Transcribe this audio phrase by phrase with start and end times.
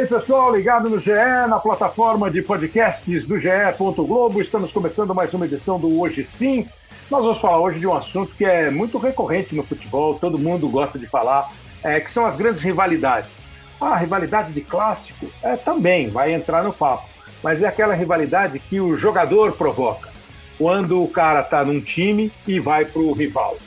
[0.00, 1.10] Aí, pessoal, ligado no GE,
[1.46, 3.50] na plataforma de podcasts do GE.
[3.78, 4.40] Globo.
[4.40, 6.66] Estamos começando mais uma edição do Hoje Sim.
[7.10, 10.70] Nós vamos falar hoje de um assunto que é muito recorrente no futebol, todo mundo
[10.70, 11.52] gosta de falar,
[11.84, 13.36] é, que são as grandes rivalidades.
[13.78, 17.06] A rivalidade de clássico é, também vai entrar no papo,
[17.42, 20.08] mas é aquela rivalidade que o jogador provoca,
[20.56, 23.58] quando o cara está num time e vai para o rival.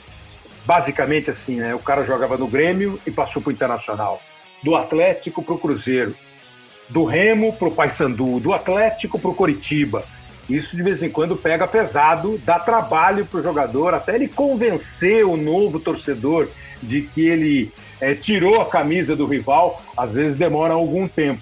[0.66, 1.75] Basicamente assim, né?
[1.75, 4.20] O cara jogava no Grêmio e passou para o Internacional
[4.63, 6.16] do Atlético para o Cruzeiro,
[6.90, 10.03] do Remo para o Paysandu, do Atlético para o Coritiba.
[10.49, 15.26] Isso de vez em quando pega pesado, dá trabalho para o jogador, até ele convencer
[15.26, 16.49] o novo torcedor
[16.81, 21.41] de que ele é, tirou a camisa do rival, às vezes demora algum tempo.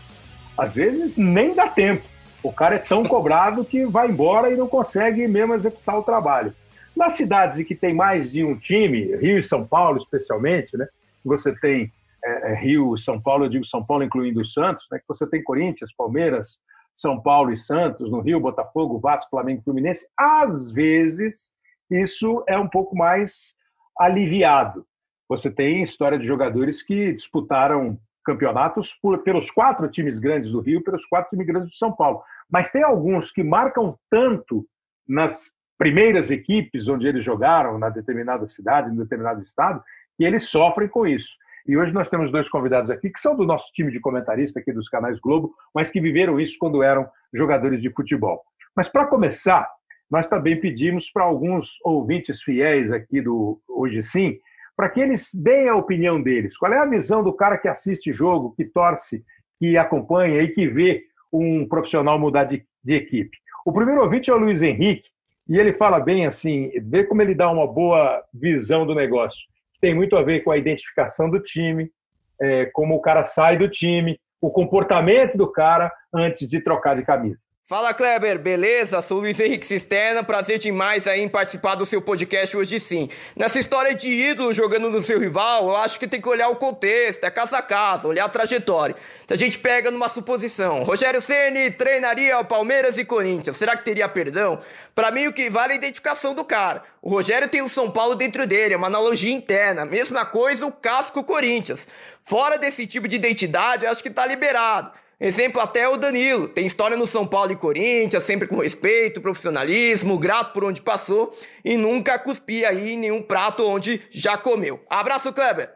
[0.58, 2.04] Às vezes nem dá tempo.
[2.44, 6.54] O cara é tão cobrado que vai embora e não consegue mesmo executar o trabalho.
[6.96, 10.88] Nas cidades em que tem mais de um time, Rio e São Paulo especialmente, né,
[11.24, 11.92] você tem
[12.24, 15.28] é, é, Rio, São Paulo, eu digo São Paulo incluindo o Santos, né, que você
[15.28, 16.60] tem Corinthians, Palmeiras,
[16.94, 21.54] São Paulo e Santos, no Rio, Botafogo, Vasco, Flamengo Fluminense, às vezes
[21.90, 23.54] isso é um pouco mais
[24.00, 24.86] aliviado.
[25.28, 30.84] Você tem história de jogadores que disputaram campeonatos por, pelos quatro times grandes do Rio,
[30.84, 32.22] pelos quatro times grandes do São Paulo.
[32.50, 34.66] Mas tem alguns que marcam tanto
[35.08, 39.84] nas primeiras equipes onde eles jogaram, na determinada cidade, em determinado estado,
[40.18, 41.34] que eles sofrem com isso.
[41.68, 44.72] E hoje nós temos dois convidados aqui que são do nosso time de comentarista aqui
[44.72, 48.42] dos canais Globo, mas que viveram isso quando eram jogadores de futebol.
[48.76, 49.70] Mas para começar,
[50.10, 54.38] nós também pedimos para alguns ouvintes fiéis aqui do Hoje Sim,
[54.76, 56.58] para que eles deem a opinião deles.
[56.58, 59.24] Qual é a visão do cara que assiste jogo, que torce,
[59.60, 63.38] que acompanha e que vê um profissional mudar de, de equipe?
[63.66, 65.10] O primeiro ouvinte é o Luiz Henrique,
[65.48, 69.51] e ele fala bem assim, vê como ele dá uma boa visão do negócio
[69.82, 71.92] tem muito a ver com a identificação do time,
[72.40, 77.04] é, como o cara sai do time, o comportamento do cara antes de trocar de
[77.04, 77.44] camisa.
[77.66, 79.02] Fala Kleber, beleza?
[79.02, 83.08] Sou Luiz Henrique Cisterna, prazer demais aí em participar do seu podcast hoje sim.
[83.34, 86.58] Nessa história de ídolo jogando no seu rival, eu acho que tem que olhar o
[86.58, 88.98] contexto, é casa a casa, olhar a trajetória.
[89.26, 93.86] Se a gente pega numa suposição, Rogério Ceni treinaria o Palmeiras e Corinthians, será que
[93.86, 94.60] teria perdão?
[94.94, 96.84] Para mim o que vale é a identificação do cara.
[97.02, 99.86] O Rogério tem o São Paulo dentro dele, é uma analogia interna.
[99.86, 101.88] Mesma coisa o casco Corinthians.
[102.22, 104.92] Fora desse tipo de identidade, eu acho que tá liberado.
[105.24, 110.18] Exemplo até o Danilo, tem história no São Paulo e Corinthians, sempre com respeito, profissionalismo,
[110.18, 111.32] grato por onde passou
[111.64, 114.80] e nunca cuspia aí em nenhum prato onde já comeu.
[114.90, 115.70] Abraço, Kleber!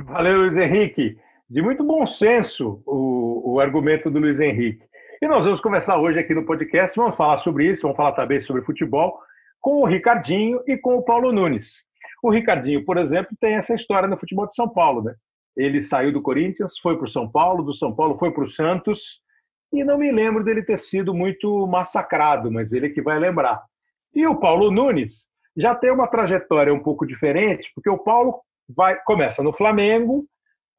[0.00, 1.16] Valeu, Luiz Henrique.
[1.48, 4.84] De muito bom senso o, o argumento do Luiz Henrique.
[5.22, 8.40] E nós vamos conversar hoje aqui no podcast, vamos falar sobre isso, vamos falar também
[8.40, 9.16] sobre futebol,
[9.60, 11.84] com o Ricardinho e com o Paulo Nunes.
[12.20, 15.14] O Ricardinho, por exemplo, tem essa história no futebol de São Paulo, né?
[15.58, 18.50] Ele saiu do Corinthians, foi para o São Paulo, do São Paulo foi para o
[18.50, 19.20] Santos,
[19.72, 23.60] e não me lembro dele ter sido muito massacrado, mas ele que vai lembrar.
[24.14, 25.26] E o Paulo Nunes
[25.56, 30.24] já tem uma trajetória um pouco diferente, porque o Paulo vai começa no Flamengo,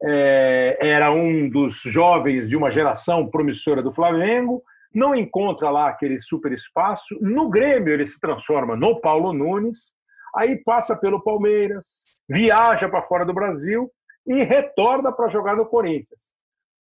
[0.02, 4.64] é, era um dos jovens de uma geração promissora do Flamengo,
[4.96, 7.18] não encontra lá aquele super espaço.
[7.20, 9.92] No Grêmio, ele se transforma no Paulo Nunes,
[10.34, 11.86] aí passa pelo Palmeiras,
[12.30, 13.92] viaja para fora do Brasil
[14.30, 16.32] e retorna para jogar no Corinthians.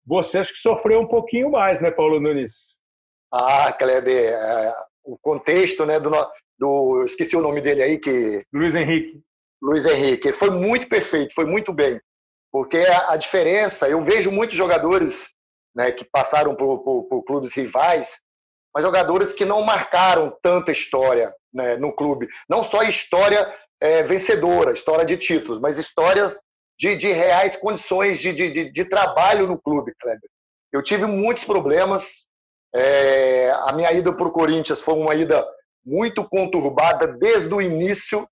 [0.06, 2.78] Você acha que sofreu um pouquinho mais, né, Paulo Nunes?
[3.32, 6.10] Ah, Kleber, é, o contexto, né, do,
[6.58, 9.22] do, esqueci o nome dele aí que Luiz Henrique.
[9.62, 12.00] Luiz Henrique, foi muito perfeito, foi muito bem,
[12.52, 15.34] porque a, a diferença, eu vejo muitos jogadores,
[15.74, 18.22] né, que passaram por, por, por clubes rivais,
[18.74, 24.72] mas jogadores que não marcaram tanta história né, no clube, não só história é, vencedora,
[24.72, 26.38] história de títulos, mas histórias
[26.78, 30.30] de, de reais condições de, de, de, trabalho no clube, Kleber.
[30.72, 32.28] Eu tive muitos problemas.
[32.74, 35.44] É, a minha ida para o Corinthians foi uma ida
[35.84, 38.28] muito conturbada desde o início,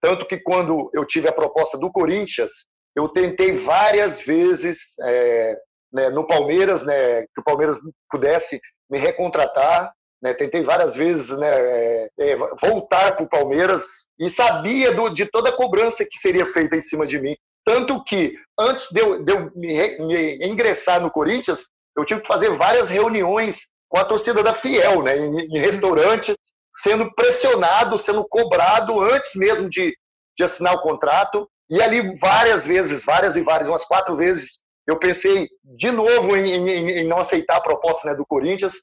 [0.00, 2.66] tanto que quando eu tive a proposta do Corinthians,
[2.96, 5.56] eu tentei várias vezes é,
[5.92, 7.78] né, no Palmeiras, né, que o Palmeiras
[8.10, 8.60] pudesse
[8.90, 9.92] me recontratar.
[10.22, 15.26] Né, tentei várias vezes né, é, é voltar para o Palmeiras e sabia do, de
[15.26, 17.36] toda a cobrança que seria feita em cima de mim.
[17.66, 21.66] Tanto que, antes de eu, de eu me, me, ingressar no Corinthians,
[21.96, 26.36] eu tive que fazer várias reuniões com a torcida da Fiel, né, em, em restaurantes,
[26.72, 29.96] sendo pressionado, sendo cobrado antes mesmo de,
[30.36, 31.48] de assinar o contrato.
[31.68, 36.52] E ali, várias vezes, várias e várias, umas quatro vezes, eu pensei de novo em,
[36.52, 38.74] em, em não aceitar a proposta né, do Corinthians.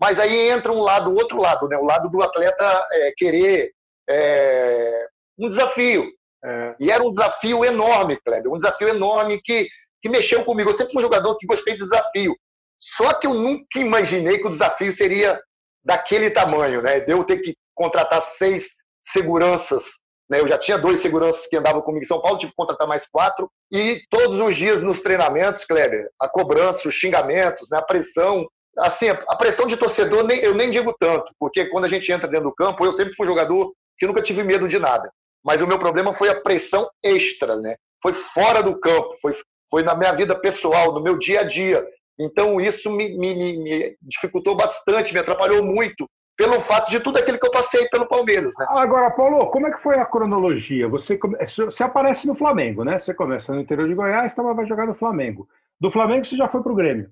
[0.00, 3.72] Mas aí entra um lado, outro lado, né, o lado do atleta é, querer
[4.10, 5.06] é,
[5.38, 6.10] um desafio.
[6.44, 6.74] É.
[6.80, 9.68] E era um desafio enorme, Kleber, um desafio enorme que,
[10.02, 10.70] que mexeu comigo.
[10.70, 12.36] Eu sempre fui um jogador que gostei de desafio.
[12.80, 15.40] Só que eu nunca imaginei que o desafio seria
[15.84, 17.00] daquele tamanho, né?
[17.00, 20.02] De eu ter que contratar seis seguranças.
[20.28, 20.40] Né?
[20.40, 23.06] Eu já tinha dois seguranças que andavam comigo em São Paulo, tive que contratar mais
[23.06, 23.48] quatro.
[23.70, 27.78] E todos os dias nos treinamentos, Kleber, a cobrança, os xingamentos, né?
[27.78, 28.46] a pressão.
[28.78, 32.48] Assim, a pressão de torcedor eu nem digo tanto, porque quando a gente entra dentro
[32.48, 35.12] do campo, eu sempre fui um jogador que nunca tive medo de nada.
[35.44, 37.76] Mas o meu problema foi a pressão extra, né?
[38.02, 39.32] Foi fora do campo, foi,
[39.70, 41.84] foi na minha vida pessoal, no meu dia a dia.
[42.18, 47.38] Então, isso me, me, me, dificultou bastante, me atrapalhou muito, pelo fato de tudo aquilo
[47.38, 48.54] que eu passei pelo Palmeiras.
[48.58, 48.66] Né?
[48.70, 50.88] Agora, Paulo, como é que foi a cronologia?
[50.88, 51.18] Você,
[51.64, 52.98] você aparece no Flamengo, né?
[52.98, 55.48] Você começa no interior de Goiás, então vai jogar no Flamengo.
[55.80, 57.10] Do Flamengo você já foi para o Grêmio.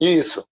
[0.00, 0.44] Isso.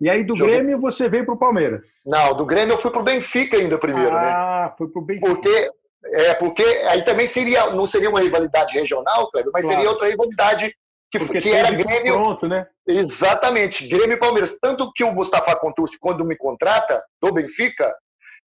[0.00, 0.56] E aí do Joguei...
[0.56, 1.86] Grêmio você veio para o Palmeiras.
[2.04, 4.28] Não, do Grêmio eu fui para o Benfica ainda primeiro, ah, né?
[4.28, 5.26] Ah, foi para o Benfica.
[5.26, 5.70] Porque,
[6.12, 9.76] é, porque aí também seria, não seria uma rivalidade regional, Kleber, mas claro.
[9.76, 10.74] seria outra rivalidade
[11.10, 12.14] que, que era Grêmio.
[12.14, 12.66] Pronto, né?
[12.86, 14.58] Exatamente, Grêmio e Palmeiras.
[14.60, 17.94] Tanto que o Mustafa Contursi, quando me contrata do Benfica,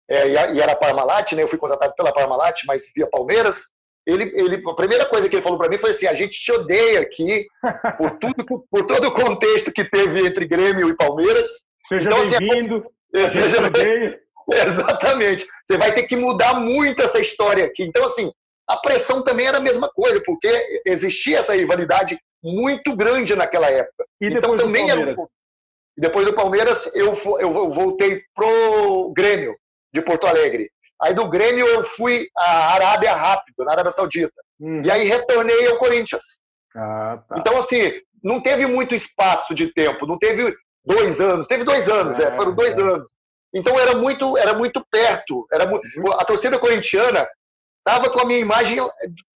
[0.10, 1.44] é, e era Parmalat, né?
[1.44, 3.74] Eu fui contratado pela Parmalat, mas via Palmeiras.
[4.06, 6.52] Ele, ele, a primeira coisa que ele falou para mim foi assim: a gente te
[6.52, 7.46] odeia aqui
[7.98, 11.66] por tudo, por, todo o contexto que teve entre Grêmio e Palmeiras.
[11.88, 12.86] Seja então, assim, bem-vindo.
[13.14, 14.25] É, seja bem
[14.66, 15.46] Exatamente.
[15.66, 17.84] Você vai ter que mudar muito essa história aqui.
[17.84, 18.32] Então, assim,
[18.68, 24.06] a pressão também era a mesma coisa, porque existia essa rivalidade muito grande naquela época.
[24.22, 25.28] E então também era um...
[25.98, 29.56] Depois do Palmeiras, eu, eu voltei pro Grêmio
[29.94, 30.70] de Porto Alegre.
[31.02, 34.34] Aí do Grêmio eu fui à Arábia rápido, na Arábia Saudita.
[34.60, 34.82] Uhum.
[34.84, 36.24] E aí retornei ao Corinthians.
[36.76, 37.36] Ah, tá.
[37.40, 37.94] Então, assim,
[38.24, 40.54] não teve muito espaço de tempo, não teve
[40.84, 42.82] dois anos, teve dois anos, é, é foram dois é.
[42.82, 43.08] anos.
[43.56, 45.48] Então era muito, era muito perto.
[45.52, 45.88] Era muito...
[45.98, 46.12] Uhum.
[46.14, 47.26] A torcida corintiana
[47.80, 48.78] estava com a minha imagem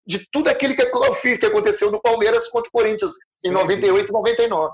[0.08, 3.12] de tudo aquilo que eu fiz, que aconteceu no Palmeiras contra o Corinthians
[3.46, 4.72] em 98 e 99.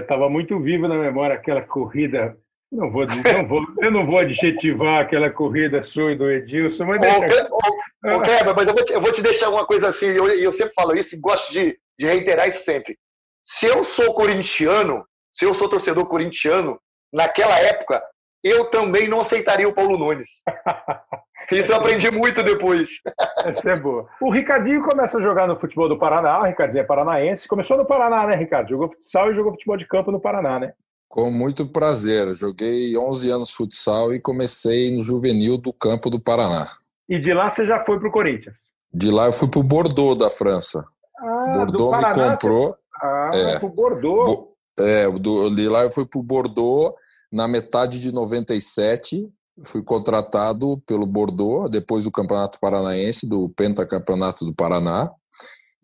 [0.00, 2.36] Estava é, muito vivo na memória aquela corrida.
[2.70, 7.00] Não vou, não vou, eu não vou adjetivar aquela corrida sua e do Edilson, mas
[7.00, 7.48] deixa...
[7.50, 10.06] ô, ô, ô, Kleber, mas eu vou, te, eu vou te deixar uma coisa assim,
[10.06, 12.96] e eu, eu, sempre falo isso e gosto de, de reiterar isso sempre.
[13.44, 16.78] Se eu sou corintiano, se eu sou torcedor corintiano,
[17.12, 18.02] naquela época,
[18.44, 20.42] eu também não aceitaria o Paulo Nunes.
[21.50, 23.00] Isso eu aprendi muito depois.
[23.44, 24.06] Essa é boa.
[24.20, 26.40] O Ricardinho começa a jogar no futebol do Paraná.
[26.40, 27.48] O Ricardinho é paranaense.
[27.48, 28.70] Começou no Paraná, né, Ricardo?
[28.70, 30.72] Jogou futsal e jogou futebol de campo no Paraná, né?
[31.08, 32.32] Com muito prazer.
[32.34, 36.68] Joguei 11 anos futsal e comecei no juvenil do campo do Paraná.
[37.08, 38.58] E de lá você já foi para o Corinthians?
[38.92, 40.84] De lá eu fui para o Bordeaux da França.
[41.18, 42.68] Ah, Bordeaux Paraná, me comprou.
[42.68, 42.76] Você...
[43.02, 44.24] Ah, é, para o Bordeaux.
[44.24, 44.54] Bo...
[44.78, 46.94] É, de lá eu fui para o Bordeaux
[47.34, 49.28] na metade de 97
[49.64, 55.10] fui contratado pelo Bordeaux depois do Campeonato Paranaense, do Pentacampeonato do Paraná.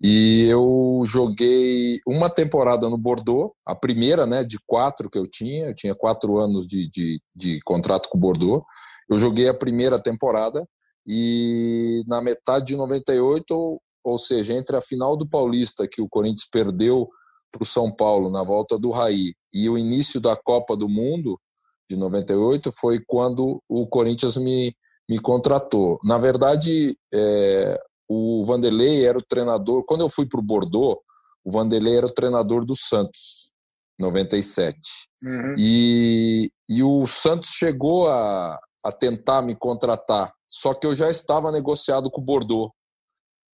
[0.01, 5.67] E eu joguei uma temporada no Bordeaux, a primeira né, de quatro que eu tinha,
[5.67, 8.65] eu tinha quatro anos de, de, de contrato com o Bordeaux.
[9.11, 10.65] Eu joguei a primeira temporada
[11.05, 16.49] e na metade de 98, ou seja, entre a final do Paulista, que o Corinthians
[16.51, 17.09] perdeu
[17.51, 21.39] para o São Paulo na volta do Raí, e o início da Copa do Mundo,
[21.89, 24.75] de 98 foi quando o Corinthians me,
[25.09, 25.99] me contratou.
[26.05, 27.79] Na verdade, é,
[28.09, 29.85] o Vanderlei era o treinador.
[29.85, 31.01] Quando eu fui para o Bordeaux,
[31.45, 33.51] o Vanderlei era o treinador do Santos,
[33.99, 34.79] 97.
[35.25, 35.55] Uhum.
[35.59, 41.51] E, e o Santos chegou a, a tentar me contratar, só que eu já estava
[41.51, 42.71] negociado com o Bordeaux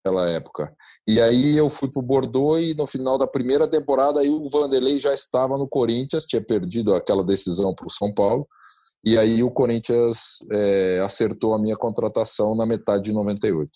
[0.07, 0.73] naquela época.
[1.07, 4.49] E aí eu fui para o Bordeaux e no final da primeira temporada aí o
[4.49, 8.47] Vanderlei já estava no Corinthians, tinha perdido aquela decisão para o São Paulo.
[9.03, 13.69] E aí o Corinthians é, acertou a minha contratação na metade de 98.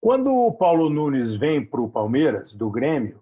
[0.00, 3.20] Quando o Paulo Nunes vem para o Palmeiras, do Grêmio,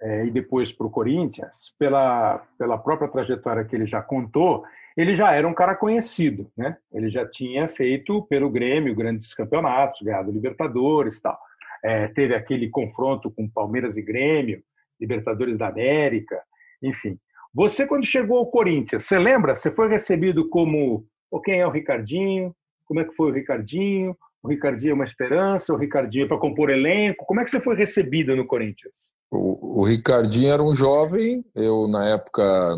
[0.00, 4.64] é, e depois para o Corinthians, pela, pela própria trajetória que ele já contou,
[4.96, 6.76] ele já era um cara conhecido, né?
[6.92, 11.38] Ele já tinha feito pelo Grêmio grandes campeonatos, ganhado Libertadores, tal
[11.82, 14.62] é, teve aquele confronto com Palmeiras e Grêmio,
[15.00, 16.40] Libertadores da América,
[16.82, 17.18] enfim.
[17.54, 19.54] Você, quando chegou ao Corinthians, você lembra?
[19.54, 22.54] Você foi recebido como oh, quem é o Ricardinho?
[22.86, 24.16] Como é que foi o Ricardinho?
[24.42, 25.72] O Ricardinho é uma esperança?
[25.72, 27.26] O Ricardinho é para compor elenco?
[27.26, 29.10] Como é que você foi recebido no Corinthians?
[29.30, 32.76] O, o Ricardinho era um jovem, eu, na época,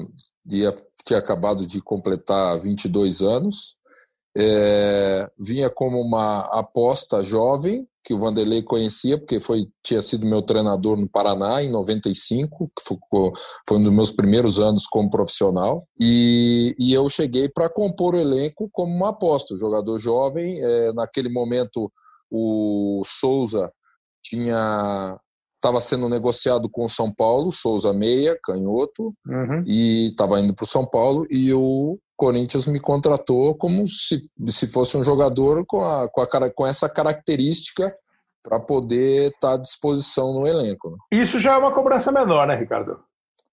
[0.49, 0.71] ia,
[1.05, 3.77] tinha acabado de completar 22 anos.
[4.37, 10.43] É, vinha como uma aposta jovem, que o Vanderlei conhecia, porque foi, tinha sido meu
[10.43, 12.99] treinador no Paraná em 95, que foi,
[13.67, 15.85] foi um dos meus primeiros anos como profissional.
[15.99, 20.61] E, e eu cheguei para compor o elenco como uma aposta, jogador jovem.
[20.62, 21.91] É, naquele momento,
[22.31, 23.73] o Souza
[24.23, 25.19] tinha
[25.64, 29.64] estava sendo negociado com o São Paulo, Souza Meia, canhoto, uhum.
[29.67, 34.66] e estava indo para o São Paulo, e o Corinthians me contratou como se, se
[34.66, 37.94] fosse um jogador com, a, com, a, com essa característica
[38.42, 40.90] para poder estar tá à disposição no elenco.
[40.90, 41.23] Né?
[41.23, 42.99] Isso já é uma cobrança menor, né, Ricardo?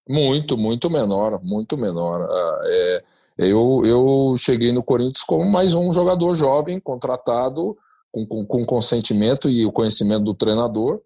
[0.08, 2.26] Muito, muito menor, muito menor.
[2.28, 3.02] Ah, é,
[3.38, 7.76] eu, eu cheguei no Corinthians como mais um jogador jovem, contratado
[8.10, 11.00] com, com, com consentimento e o conhecimento do treinador,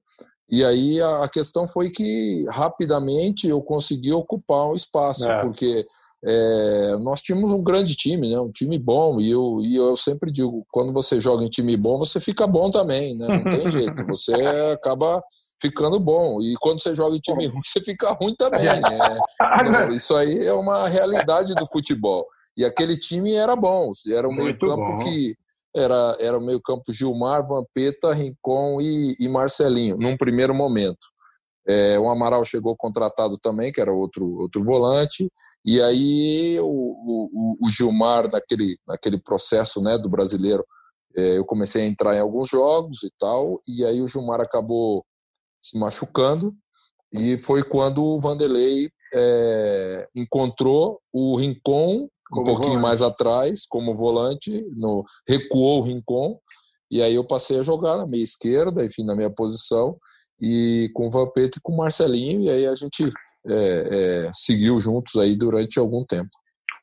[0.48, 5.40] e aí a questão foi que rapidamente eu consegui ocupar um espaço, é.
[5.40, 5.84] porque
[6.26, 8.40] é, nós tínhamos um grande time, né?
[8.40, 11.98] um time bom, e eu, e eu sempre digo, quando você joga em time bom,
[11.98, 13.28] você fica bom também, né?
[13.28, 14.32] não tem jeito, você
[14.74, 15.22] acaba
[15.62, 18.64] ficando bom, e quando você joga em time ruim, você fica ruim também.
[18.64, 19.18] Né?
[19.60, 22.26] Então, isso aí é uma realidade do futebol.
[22.56, 25.34] E aquele time era bom, era um meio campo que
[25.76, 31.06] era, era o meio-campo Gilmar, Vampeta, Rincon e, e, Marcelinho, num primeiro momento.
[31.68, 35.28] É, o Amaral chegou contratado também, que era outro, outro volante,
[35.64, 40.64] e aí o, o, o Gilmar, naquele, naquele processo né, do brasileiro,
[41.16, 45.04] é, eu comecei a entrar em alguns jogos e tal, e aí o Gilmar acabou
[45.60, 46.54] se machucando,
[47.12, 52.82] e foi quando o Vanderlei é, encontrou o Rincon um pouquinho volante.
[52.82, 56.38] mais atrás, como volante, no, recuou o Rincon,
[56.90, 59.96] e aí eu passei a jogar na meia esquerda, enfim, na minha posição,
[60.40, 63.04] e com o Vampeta e com o Marcelinho, e aí a gente
[63.46, 66.30] é, é, seguiu juntos aí durante algum tempo.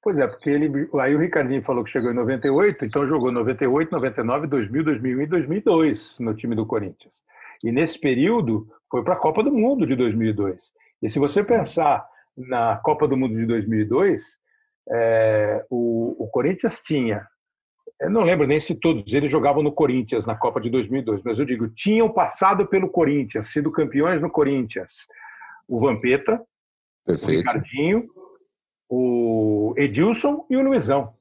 [0.01, 3.89] Pois é, porque ele, aí o Ricardinho falou que chegou em 98, então jogou 98,
[3.89, 7.21] 99, 2000, 2001 e 2002 no time do Corinthians.
[7.63, 10.71] E nesse período foi para a Copa do Mundo de 2002.
[11.01, 12.05] E se você pensar
[12.37, 14.37] na Copa do Mundo de 2002,
[14.89, 17.25] é, o, o, Corinthians tinha,
[17.99, 21.39] eu não lembro nem se todos eles jogavam no Corinthians na Copa de 2002, mas
[21.39, 25.07] eu digo, tinham passado pelo Corinthians, sido campeões no Corinthians.
[25.67, 26.41] O Vampeta,
[27.05, 27.31] Perfeito.
[27.31, 28.09] o Ricardinho,
[28.89, 31.13] o Edilson e o Luizão.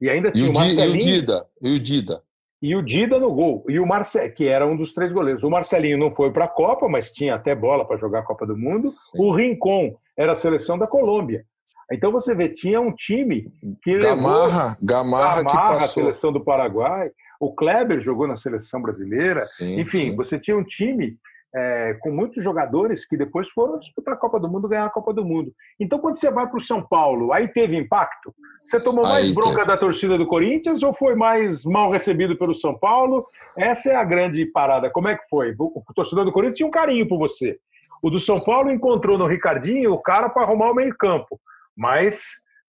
[0.00, 0.86] E ainda tinha e o, o Marcelinho.
[0.86, 1.46] E o Dida.
[1.60, 2.22] E o Dida.
[2.62, 3.64] E o Dida no gol.
[3.68, 5.42] E o Marcelo, que era um dos três goleiros.
[5.42, 8.46] O Marcelinho não foi para a Copa, mas tinha até bola para jogar a Copa
[8.46, 8.88] do Mundo.
[8.88, 9.18] Sim.
[9.18, 11.44] O Rincon era a seleção da Colômbia.
[11.92, 13.50] Então você vê, tinha um time
[13.82, 15.76] que Gamarra, levou Gamarra, que passou.
[15.76, 19.42] a seleção do Paraguai, o Kleber jogou na seleção brasileira.
[19.42, 20.16] Sim, Enfim, sim.
[20.16, 21.16] você tinha um time
[21.54, 25.12] é, com muitos jogadores que depois foram disputar a Copa do Mundo, ganhar a Copa
[25.12, 25.52] do Mundo.
[25.80, 28.32] Então, quando você vai para o São Paulo, aí teve impacto?
[28.62, 29.66] Você tomou mais aí bronca teve.
[29.66, 33.26] da torcida do Corinthians ou foi mais mal recebido pelo São Paulo?
[33.56, 34.90] Essa é a grande parada.
[34.90, 35.54] Como é que foi?
[35.58, 37.58] O torcedor do Corinthians tinha um carinho por você.
[38.00, 41.40] O do São Paulo encontrou no Ricardinho o cara para arrumar o meio-campo
[41.80, 42.20] mas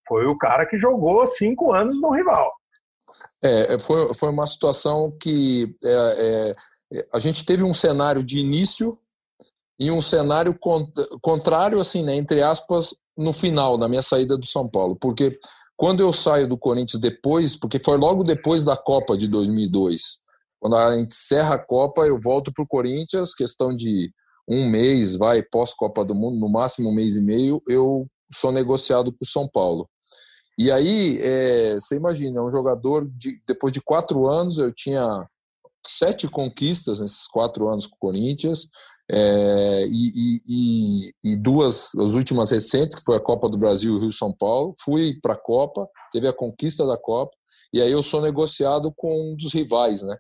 [0.08, 2.50] foi o cara que jogou cinco anos no rival.
[3.44, 6.56] É, é foi, foi uma situação que é,
[6.94, 8.98] é, a gente teve um cenário de início
[9.78, 10.58] e um cenário
[11.22, 14.96] contrário, assim, né, entre aspas, no final, na minha saída do São Paulo.
[14.96, 15.38] Porque
[15.76, 20.22] quando eu saio do Corinthians depois, porque foi logo depois da Copa de 2002,
[20.60, 24.14] quando a gente encerra a Copa, eu volto para o Corinthians, questão de
[24.48, 29.12] um mês, vai, pós-Copa do Mundo, no máximo um mês e meio, eu sou negociado
[29.14, 29.90] para o São Paulo.
[30.58, 35.28] E aí, é, você imagina, é um jogador, de, depois de quatro anos, eu tinha
[35.86, 38.68] sete conquistas nesses quatro anos com o Corinthians,
[39.10, 44.00] é, e, e, e, duas, as últimas recentes, que foi a Copa do Brasil e
[44.00, 44.72] Rio São Paulo.
[44.80, 47.36] Fui para a Copa, teve a conquista da Copa,
[47.74, 50.16] e aí eu sou negociado com um dos rivais, né?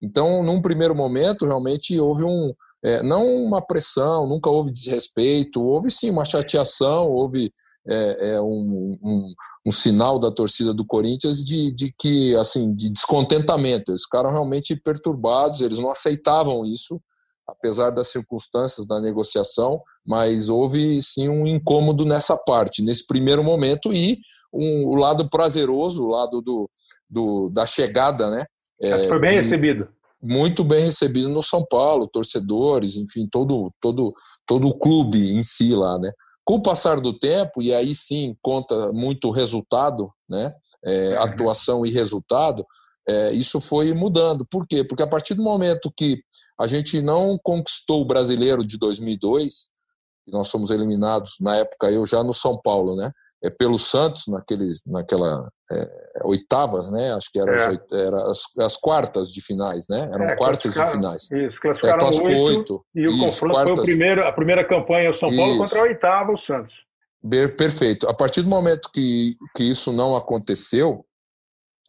[0.00, 5.90] Então, num primeiro momento, realmente houve um, é, não uma pressão, nunca houve desrespeito, houve
[5.90, 7.52] sim uma chateação, houve
[7.86, 9.32] é, é um, um,
[9.66, 13.90] um, sinal da torcida do Corinthians de, de que, assim, de descontentamento.
[13.90, 17.00] Eles ficaram realmente perturbados, eles não aceitavam isso,
[17.46, 23.92] apesar das circunstâncias da negociação, mas houve sim um incômodo nessa parte, nesse primeiro momento,
[23.92, 24.18] e
[24.52, 26.70] um, o lado prazeroso, o lado do,
[27.08, 28.44] do da chegada, né?
[28.80, 29.88] É, foi bem de, recebido.
[30.20, 34.12] Muito bem recebido no São Paulo, torcedores, enfim, todo, todo,
[34.46, 36.10] todo o clube em si lá, né?
[36.44, 40.52] Com o passar do tempo, e aí sim conta muito resultado, né?
[40.84, 41.22] É, uhum.
[41.22, 42.64] atuação e resultado,
[43.08, 44.46] é, isso foi mudando.
[44.50, 44.84] Por quê?
[44.84, 46.20] Porque a partir do momento que
[46.60, 49.70] a gente não conquistou o brasileiro de 2002,
[50.26, 53.10] nós fomos eliminados na época eu já no São Paulo, né?
[53.42, 57.12] É, pelo Santos naqueles, naquela é, oitavas, né?
[57.12, 57.56] Acho que eram é.
[57.56, 60.10] as, era as, as, quartas de finais, né?
[60.12, 61.30] Eram é, quartas de finais.
[61.30, 62.84] Isso, classificaram é, oito, oito.
[62.94, 63.74] E o isso, confronto quartas.
[63.74, 65.62] foi o primeiro, a primeira campanha São Paulo isso.
[65.62, 66.74] contra a oitava o Santos.
[67.56, 68.08] Perfeito.
[68.08, 71.04] A partir do momento que, que isso não aconteceu,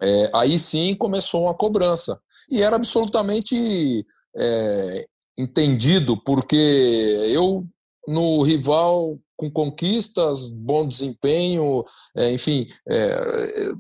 [0.02, 2.20] é, aí sim começou uma cobrança.
[2.50, 5.06] E era absolutamente é,
[5.38, 6.56] entendido, porque
[7.32, 7.64] eu,
[8.08, 13.72] no rival, com conquistas, bom desempenho, é, enfim, é,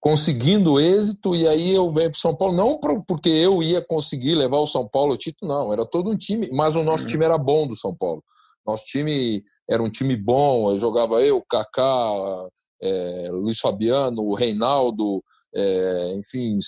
[0.00, 4.58] conseguindo êxito, e aí eu venho para São Paulo, não porque eu ia conseguir levar
[4.58, 7.10] o São Paulo ao título, não, era todo um time, mas o nosso uhum.
[7.10, 8.24] time era bom do São Paulo.
[8.66, 9.40] Nosso time
[9.70, 12.48] era um time bom, eu jogava eu, Kaká,
[12.82, 15.22] é, Luiz Fabiano, o Reinaldo,
[15.54, 16.58] é, enfim,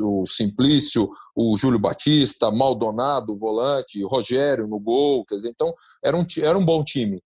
[0.00, 6.16] o Simplício, o Júlio Batista, Maldonado, o volante, Rogério no gol, quer dizer, então era
[6.16, 7.20] um, era um bom time.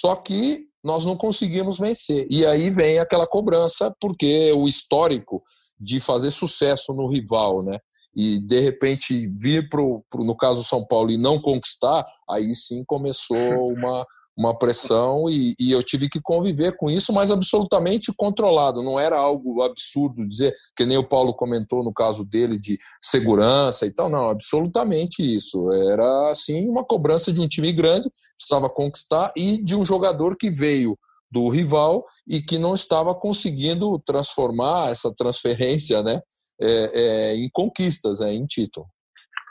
[0.00, 2.26] Só que nós não conseguimos vencer.
[2.30, 5.42] E aí vem aquela cobrança, porque o histórico
[5.78, 7.78] de fazer sucesso no rival, né?
[8.14, 13.72] E de repente vir pro no caso São Paulo e não conquistar, aí sim começou
[13.72, 14.06] uma
[14.36, 18.82] uma pressão e, e, eu tive que conviver com isso, mas absolutamente controlado.
[18.82, 23.86] Não era algo absurdo dizer, que nem o Paulo comentou no caso dele de segurança
[23.86, 24.08] e tal.
[24.08, 25.70] Não, absolutamente isso.
[25.72, 30.50] Era assim uma cobrança de um time grande, precisava conquistar e de um jogador que
[30.50, 30.98] veio
[31.30, 36.20] do rival e que não estava conseguindo transformar essa transferência, né,
[36.60, 38.86] é, é, em conquistas, é, em título.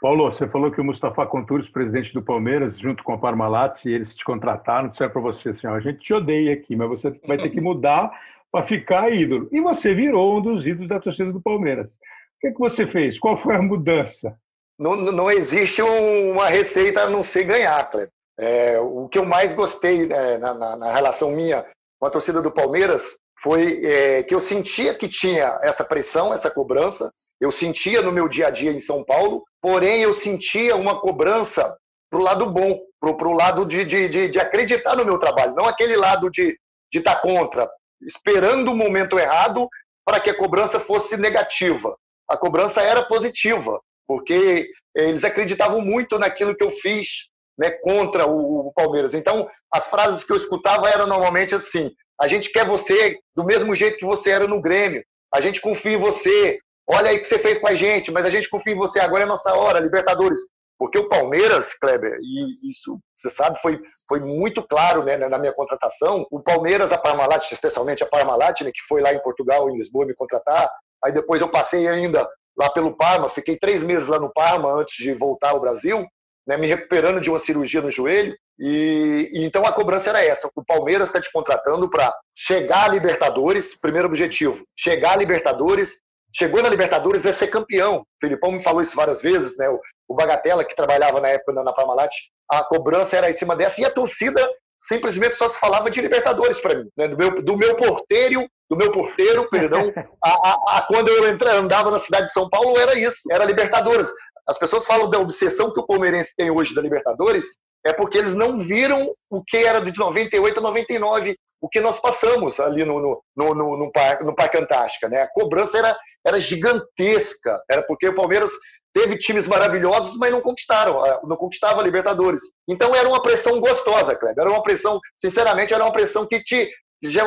[0.01, 4.15] Paulo, você falou que o Mustafa Conturos, presidente do Palmeiras, junto com a Parmalat, eles
[4.15, 7.37] te contrataram, disseram para você assim, ó, a gente te odeia aqui, mas você vai
[7.37, 8.11] ter que mudar
[8.51, 9.47] para ficar ídolo.
[9.51, 11.93] E você virou um dos ídolos da torcida do Palmeiras.
[11.93, 11.97] O
[12.41, 13.19] que, é que você fez?
[13.19, 14.35] Qual foi a mudança?
[14.77, 18.09] Não, não existe uma receita a não ser ganhar, Cleber.
[18.39, 21.63] É, o que eu mais gostei né, na, na, na relação minha
[21.99, 26.51] com a torcida do Palmeiras foi é, que eu sentia que tinha essa pressão, essa
[26.51, 27.11] cobrança.
[27.39, 31.75] Eu sentia no meu dia a dia em São Paulo, porém eu sentia uma cobrança
[32.09, 35.55] para o lado bom, para o lado de, de, de, de, acreditar no meu trabalho,
[35.55, 36.57] não aquele lado de
[36.93, 37.69] estar tá contra,
[38.01, 39.67] esperando o momento errado
[40.05, 41.95] para que a cobrança fosse negativa.
[42.29, 48.67] A cobrança era positiva, porque eles acreditavam muito naquilo que eu fiz né, contra o,
[48.67, 49.13] o Palmeiras.
[49.13, 53.73] Então, as frases que eu escutava eram normalmente assim: a gente quer você do mesmo
[53.73, 55.03] jeito que você era no Grêmio.
[55.33, 56.59] A gente confia em você.
[56.87, 58.99] Olha aí o que você fez com a gente, mas a gente confia em você.
[58.99, 60.39] Agora é nossa hora, Libertadores.
[60.77, 65.53] Porque o Palmeiras, Kleber, e isso você sabe, foi, foi muito claro né, na minha
[65.53, 66.25] contratação.
[66.31, 70.07] O Palmeiras, a Parmalat, especialmente a Parmalat, né, que foi lá em Portugal, em Lisboa,
[70.07, 70.69] me contratar.
[71.03, 74.95] Aí depois eu passei ainda lá pelo Parma, fiquei três meses lá no Parma antes
[74.95, 76.05] de voltar ao Brasil,
[76.47, 78.35] né, me recuperando de uma cirurgia no joelho.
[78.59, 82.87] E, e, então a cobrança era essa: o Palmeiras está te contratando para chegar a
[82.87, 86.01] Libertadores, primeiro objetivo, chegar a Libertadores.
[86.33, 87.97] Chegou na Libertadores é ser campeão.
[87.97, 89.67] O Filipão me falou isso várias vezes, né?
[89.67, 92.13] O, o Bagatella, que trabalhava na época na, na Parmalat,
[92.49, 94.41] a cobrança era em cima dessa, e a torcida
[94.81, 97.07] simplesmente só se falava de Libertadores para mim, né?
[97.07, 101.53] do, meu, do meu porteiro, do meu porteiro, perdão, a, a, a, quando eu entra,
[101.53, 104.09] andava na cidade de São Paulo era isso, era Libertadores.
[104.47, 107.45] As pessoas falam da obsessão que o palmeirense tem hoje da Libertadores,
[107.85, 111.99] é porque eles não viram o que era de 98 a 99, o que nós
[111.99, 115.07] passamos ali no, no, no, no, no, Parque, no Parque Antártica.
[115.07, 115.21] Né?
[115.21, 118.51] A cobrança era, era gigantesca, era porque o Palmeiras
[118.93, 122.41] teve times maravilhosos, mas não conquistaram, não conquistava a Libertadores.
[122.67, 124.43] Então era uma pressão gostosa, Kleber.
[124.43, 126.69] Era uma pressão, sinceramente, era uma pressão que te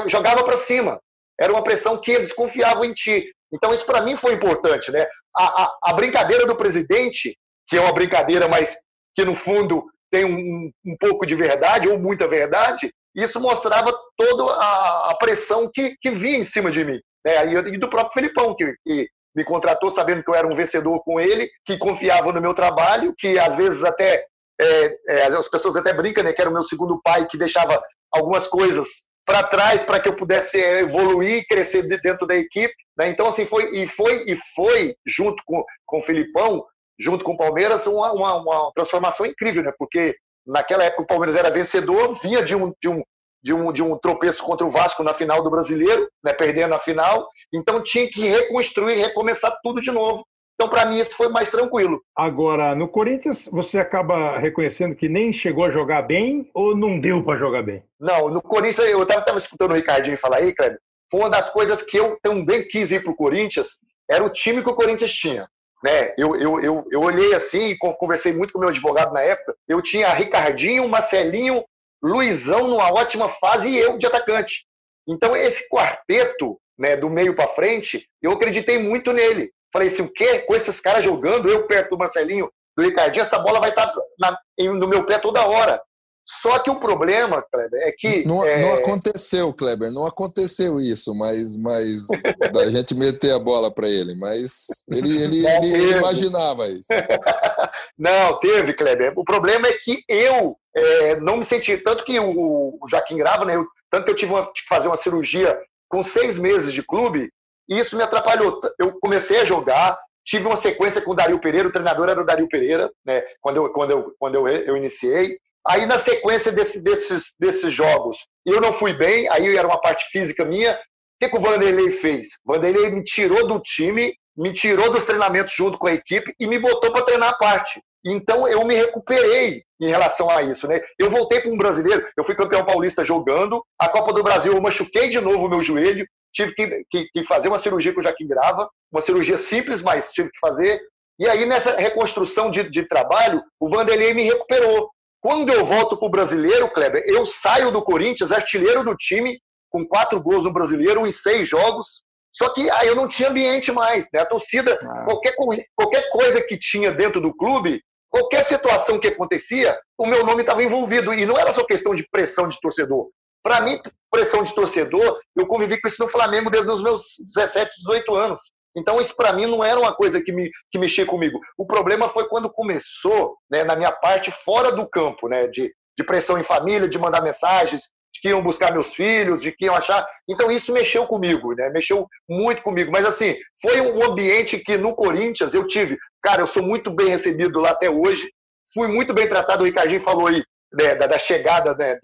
[0.07, 1.01] jogava para cima.
[1.41, 3.29] Era uma pressão que eles confiavam em ti.
[3.55, 5.07] Então isso para mim foi importante, né?
[5.37, 7.37] A, a, a, brincadeira do presidente,
[7.69, 8.77] que é uma brincadeira, mas
[9.15, 14.53] que no fundo tem um, um pouco de verdade ou muita verdade, isso mostrava toda
[14.55, 17.01] a, a pressão que, que vinha em cima de mim.
[17.25, 17.47] Né?
[17.73, 21.21] E, do próprio Felipão, que, que me contratou sabendo que eu era um vencedor com
[21.21, 24.25] ele, que confiava no meu trabalho, que às vezes até
[24.61, 27.81] é, é, as pessoas até brincam, né, que era o meu segundo pai, que deixava
[28.13, 28.89] algumas coisas
[29.25, 32.75] para trás para que eu pudesse evoluir, crescer dentro da equipe.
[32.97, 33.09] Né?
[33.09, 36.65] Então, assim, foi e foi e foi junto com, com o Filipão
[36.99, 39.73] junto com o Palmeiras, uma, uma, uma, transformação incrível, né?
[39.79, 43.03] Porque naquela época o Palmeiras era vencedor, vinha de um, de um,
[43.43, 46.33] de um, de um tropeço contra o Vasco na final do Brasileiro, né?
[46.33, 50.25] perdendo a final, então tinha que reconstruir, recomeçar tudo de novo.
[50.55, 52.01] Então, para mim, isso foi mais tranquilo.
[52.17, 57.23] Agora, no Corinthians, você acaba reconhecendo que nem chegou a jogar bem ou não deu
[57.25, 57.83] para jogar bem?
[57.99, 60.79] Não, no Corinthians, eu estava escutando o Ricardinho falar aí, Kleber,
[61.11, 63.69] foi uma das coisas que eu também quis ir para o Corinthians,
[64.09, 65.49] era o time que o Corinthians tinha.
[65.83, 66.15] Né?
[66.17, 69.55] Eu, eu, eu, eu olhei assim, conversei muito com o meu advogado na época.
[69.69, 71.63] Eu tinha Ricardinho, Marcelinho,
[72.03, 74.67] Luizão numa ótima fase e eu de atacante.
[75.07, 79.53] Então, esse quarteto, né, do meio para frente, eu acreditei muito nele.
[79.75, 80.39] Falei assim: o quê?
[80.39, 84.01] Com esses caras jogando, eu perto do Marcelinho, do Ricardinho, essa bola vai estar tá
[84.21, 84.39] na,
[84.73, 85.83] no meu pé toda hora.
[86.27, 88.25] Só que o problema, Kleber, é que.
[88.25, 88.63] Não, é...
[88.63, 92.07] não aconteceu, Kleber, não aconteceu isso, mas, mas
[92.53, 96.89] da gente meter a bola para ele, mas ele, ele, ele, ele, imaginava isso.
[97.99, 99.13] não, teve, Kleber.
[99.17, 101.77] O problema é que eu é, não me senti.
[101.79, 103.57] Tanto que o, o Joaquim Grava, né?
[103.57, 106.83] Eu, tanto que eu tive, uma, tive que fazer uma cirurgia com seis meses de
[106.83, 107.31] clube,
[107.69, 108.61] e isso me atrapalhou.
[108.79, 112.27] Eu comecei a jogar, tive uma sequência com o Dario Pereira, o treinador era o
[112.27, 113.23] Dario Pereira, né?
[113.41, 115.39] Quando eu, quando eu, quando eu, eu iniciei.
[115.67, 120.07] Aí, na sequência desse, desses, desses jogos, eu não fui bem, aí era uma parte
[120.11, 120.75] física minha.
[120.75, 120.79] O
[121.21, 122.29] que, que o Vanderlei fez?
[122.45, 126.47] O Vanderlei me tirou do time, me tirou dos treinamentos junto com a equipe e
[126.47, 127.81] me botou para treinar a parte.
[128.05, 130.69] Então, eu me recuperei em relação a isso.
[130.69, 130.81] Né?
[130.99, 134.61] Eu voltei para um brasileiro, eu fui campeão paulista jogando, a Copa do Brasil eu
[134.61, 138.03] machuquei de novo o meu joelho, tive que, que, que fazer uma cirurgia com o
[138.03, 140.81] Jaquim Grava, uma cirurgia simples, mas tive que fazer.
[141.19, 144.91] E aí, nessa reconstrução de, de trabalho, o Vanderlei me recuperou.
[145.21, 149.87] Quando eu volto para o brasileiro, Kleber, eu saio do Corinthians, artilheiro do time, com
[149.87, 152.03] quatro gols no brasileiro em seis jogos.
[152.33, 154.09] Só que aí eu não tinha ambiente mais.
[154.13, 154.21] Né?
[154.21, 155.05] A torcida, ah.
[155.05, 155.35] qualquer,
[155.77, 160.65] qualquer coisa que tinha dentro do clube, qualquer situação que acontecia, o meu nome estava
[160.65, 161.15] envolvido.
[161.15, 163.09] E não era só questão de pressão de torcedor.
[163.45, 163.79] Para mim,
[164.11, 167.03] pressão de torcedor, eu convivi com isso no Flamengo desde os meus
[167.35, 168.41] 17, 18 anos.
[168.75, 171.39] Então, isso para mim não era uma coisa que, me, que mexia comigo.
[171.57, 176.05] O problema foi quando começou, né, na minha parte, fora do campo, né, de, de
[176.05, 179.77] pressão em família, de mandar mensagens, de que iam buscar meus filhos, de que iam
[179.77, 180.05] achar.
[180.29, 182.91] Então, isso mexeu comigo, né, mexeu muito comigo.
[182.91, 185.99] Mas, assim, foi um ambiente que no Corinthians eu tive.
[186.23, 188.29] Cara, eu sou muito bem recebido lá até hoje,
[188.73, 189.63] fui muito bem tratado.
[189.63, 191.99] O Ricardinho falou aí né, da, da, chegada, né,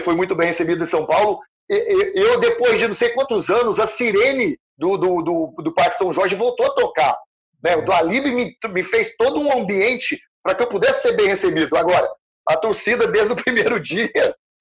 [0.00, 1.40] que foi muito bem recebido em São Paulo.
[1.68, 6.12] Eu, depois de não sei quantos anos, a sirene do, do, do, do Parque São
[6.12, 7.16] Jorge voltou a tocar.
[7.62, 7.76] Né?
[7.76, 11.26] O do Alibe me, me fez todo um ambiente para que eu pudesse ser bem
[11.26, 11.76] recebido.
[11.76, 12.10] Agora,
[12.48, 14.10] a torcida, desde o primeiro dia,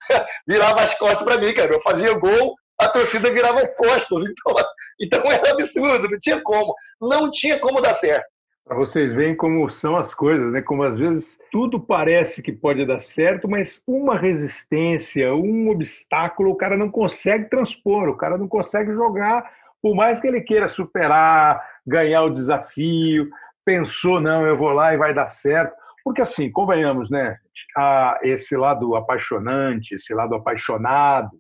[0.47, 1.73] virava as costas para mim, cara.
[1.73, 4.23] Eu fazia gol, a torcida virava as costas.
[4.23, 4.55] Então,
[5.01, 6.75] então era absurdo, não tinha como.
[7.01, 8.25] Não tinha como dar certo.
[8.71, 10.61] Para vocês verem como são as coisas, né?
[10.61, 16.55] Como às vezes tudo parece que pode dar certo, mas uma resistência, um obstáculo, o
[16.55, 19.43] cara não consegue transpor, o cara não consegue jogar
[19.81, 23.29] por mais que ele queira superar, ganhar o desafio,
[23.65, 25.75] pensou, não, eu vou lá e vai dar certo.
[26.01, 27.35] Porque, assim, convenhamos, né?
[27.75, 31.31] A, esse lado apaixonante, esse lado apaixonado,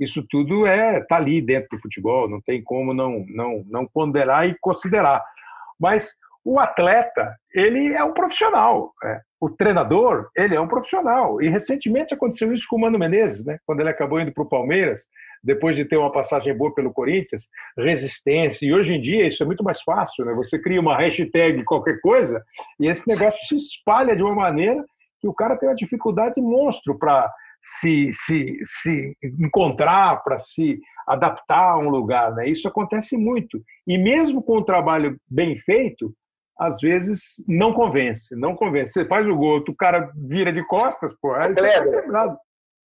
[0.00, 4.48] isso tudo é tá ali dentro do futebol, não tem como não, não, não ponderar
[4.48, 5.22] e considerar.
[5.78, 8.92] Mas o atleta, ele é um profissional.
[9.04, 9.20] É.
[9.40, 11.40] O treinador, ele é um profissional.
[11.40, 13.58] E recentemente aconteceu isso com o Mano Menezes, né?
[13.66, 15.04] quando ele acabou indo para o Palmeiras,
[15.42, 18.66] depois de ter uma passagem boa pelo Corinthians, resistência.
[18.66, 20.24] E hoje em dia isso é muito mais fácil.
[20.24, 20.34] Né?
[20.34, 22.42] Você cria uma hashtag qualquer coisa
[22.78, 24.84] e esse negócio se espalha de uma maneira
[25.20, 27.30] que o cara tem uma dificuldade monstro para
[27.62, 32.34] se, se, se encontrar, para se adaptar a um lugar.
[32.34, 32.48] Né?
[32.48, 33.62] Isso acontece muito.
[33.86, 36.14] E mesmo com o trabalho bem feito,
[36.60, 38.92] às vezes não convence, não convence.
[38.92, 42.36] Você faz o gol, o cara vira de costas, pô, aí Kleber, tá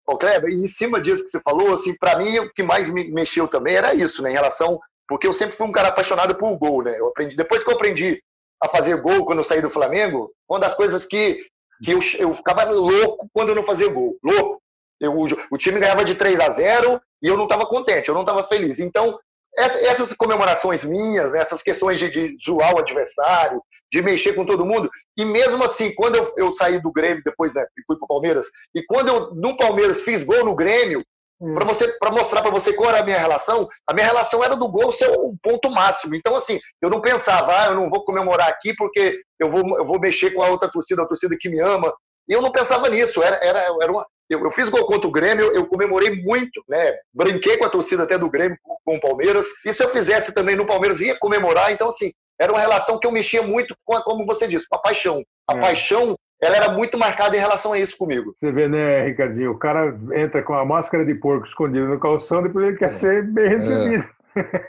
[0.06, 2.90] Ô, Kleber, e em cima disso que você falou, assim, para mim o que mais
[2.90, 6.34] me mexeu também era isso, né, em relação, porque eu sempre fui um cara apaixonado
[6.34, 6.98] por gol, né?
[6.98, 8.22] Eu aprendi, depois que eu aprendi
[8.62, 11.42] a fazer gol quando eu saí do Flamengo, uma das coisas que,
[11.82, 14.60] que eu, eu ficava louco quando eu não fazia gol, louco.
[15.00, 18.14] Eu, o, o time ganhava de 3 a 0 e eu não estava contente, eu
[18.14, 18.78] não estava feliz.
[18.78, 19.18] Então,
[19.56, 23.62] essas comemorações minhas, né, essas questões de, de zoar o adversário,
[23.92, 27.52] de mexer com todo mundo, e mesmo assim, quando eu, eu saí do Grêmio, depois
[27.54, 31.02] né, fui para o Palmeiras, e quando eu no Palmeiras fiz gol no Grêmio,
[31.40, 31.54] hum.
[31.54, 34.56] para você para mostrar para você qual era a minha relação, a minha relação era
[34.56, 36.14] do gol ser o ponto máximo.
[36.14, 39.84] Então, assim, eu não pensava, ah, eu não vou comemorar aqui porque eu vou, eu
[39.84, 41.92] vou mexer com a outra torcida, a torcida que me ama.
[42.28, 45.12] E eu não pensava nisso, era, era, era uma, eu, eu, fiz gol contra o
[45.12, 46.94] Grêmio, eu comemorei muito, né?
[47.12, 49.46] Brinquei com a torcida até do Grêmio com o Palmeiras.
[49.64, 51.72] E se eu fizesse também no Palmeiras, ia comemorar.
[51.72, 54.76] Então, assim, era uma relação que eu mexia muito com, a, como você disse, com
[54.76, 55.22] a paixão.
[55.48, 55.60] A é.
[55.60, 58.32] paixão, ela era muito marcada em relação a isso comigo.
[58.34, 59.52] Você vê, né, Ricardinho?
[59.52, 62.92] O cara entra com a máscara de porco escondida no calção, depois ele quer é.
[62.92, 64.08] ser bem recebido.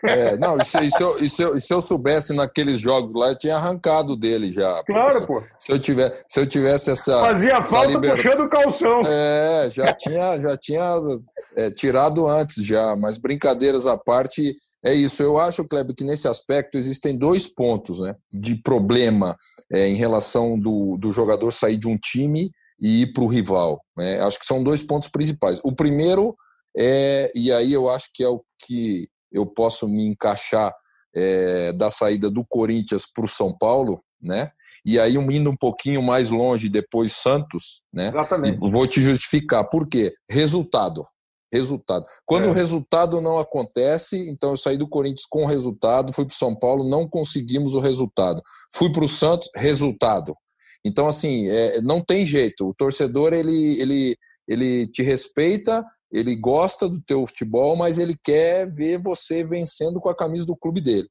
[0.03, 0.37] É.
[0.37, 3.13] Não, e se, e, se eu, e, se eu, e se eu soubesse naqueles jogos
[3.13, 4.83] lá, eu tinha arrancado dele já.
[4.83, 5.41] Claro, pô.
[5.57, 7.19] Se eu, tiver, se eu tivesse essa.
[7.19, 8.15] Fazia essa falta liber...
[8.15, 9.01] puxando o calção.
[9.05, 10.99] É, já tinha, já tinha
[11.55, 15.23] é, tirado antes já, mas brincadeiras à parte, é isso.
[15.23, 19.35] Eu acho, Kleber, que nesse aspecto existem dois pontos né, de problema
[19.71, 23.79] é, em relação do, do jogador sair de um time e ir para o rival.
[23.97, 24.19] Né?
[24.19, 25.59] Acho que são dois pontos principais.
[25.63, 26.35] O primeiro
[26.77, 30.73] é, e aí eu acho que é o que eu posso me encaixar
[31.13, 34.51] é, da saída do Corinthians para o São Paulo, né?
[34.85, 38.09] E aí indo um pouquinho mais longe, depois Santos, né?
[38.09, 38.59] Exatamente.
[38.59, 39.67] Vou te justificar.
[39.67, 40.13] Por quê?
[40.29, 41.05] Resultado.
[41.51, 42.05] Resultado.
[42.25, 42.47] Quando é.
[42.47, 46.89] o resultado não acontece, então eu saí do Corinthians com resultado, fui para São Paulo,
[46.89, 48.41] não conseguimos o resultado.
[48.73, 50.33] Fui para o Santos, resultado.
[50.83, 52.67] Então, assim, é, não tem jeito.
[52.67, 54.17] O torcedor, ele, ele,
[54.47, 60.09] ele te respeita, ele gosta do teu futebol, mas ele quer ver você vencendo com
[60.09, 61.09] a camisa do clube dele.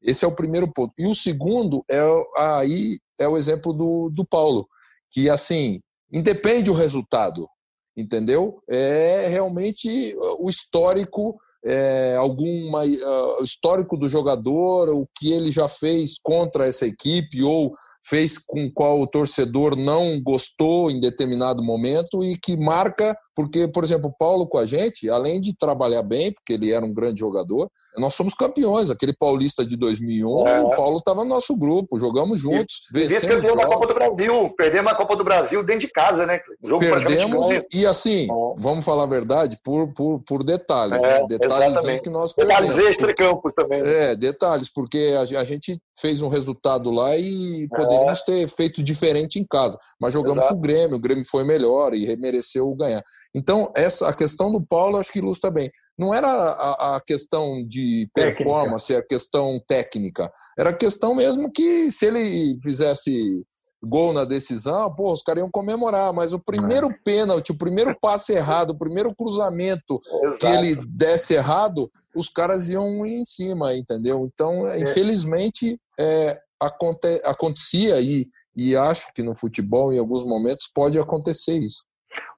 [0.00, 0.92] Esse é o primeiro ponto.
[0.98, 2.00] E o segundo é
[2.36, 4.68] aí é o exemplo do, do Paulo,
[5.10, 5.80] que assim,
[6.12, 7.48] independe o resultado,
[7.96, 8.62] entendeu?
[8.68, 16.18] É realmente o histórico é, alguma uh, histórico do jogador, o que ele já fez
[16.22, 17.72] contra essa equipe ou
[18.06, 23.82] fez com qual o torcedor não gostou em determinado momento e que marca, porque, por
[23.82, 27.20] exemplo, o Paulo com a gente, além de trabalhar bem, porque ele era um grande
[27.20, 28.90] jogador, nós somos campeões.
[28.90, 30.60] Aquele paulista de 2001, é.
[30.60, 32.82] o Paulo estava no nosso grupo, jogamos juntos.
[32.94, 36.40] E campeão da Copa do Brasil, perdemos a Copa do Brasil dentro de casa, né?
[36.64, 38.54] jogo Perdemos e, e, assim, é.
[38.58, 41.02] vamos falar a verdade, por, por, por detalhes.
[41.02, 41.26] É, né?
[41.28, 42.62] Detalhes que nós perdemos.
[42.68, 43.80] Detalhes extra-campos também.
[43.80, 48.24] É, detalhes, porque a, a gente fez um resultado lá e poderíamos é.
[48.24, 49.78] ter feito diferente em casa.
[50.00, 50.54] Mas jogamos Exato.
[50.54, 53.02] com o Grêmio, o Grêmio foi melhor e mereceu ganhar.
[53.34, 55.70] Então, essa, a questão do Paulo acho que ilustra bem.
[55.98, 59.04] Não era a, a questão de performance, técnica.
[59.04, 60.32] a questão técnica.
[60.58, 63.44] Era a questão mesmo que se ele fizesse
[63.84, 66.98] gol na decisão, pô, os caras iam comemorar, mas o primeiro é.
[67.04, 70.38] pênalti, o primeiro passe errado, o primeiro cruzamento Exato.
[70.38, 74.28] que ele desse errado, os caras iam ir em cima, entendeu?
[74.32, 74.80] Então, é.
[74.80, 81.58] infelizmente, é, aconte, acontecia e, e acho que no futebol, em alguns momentos, pode acontecer
[81.58, 81.84] isso.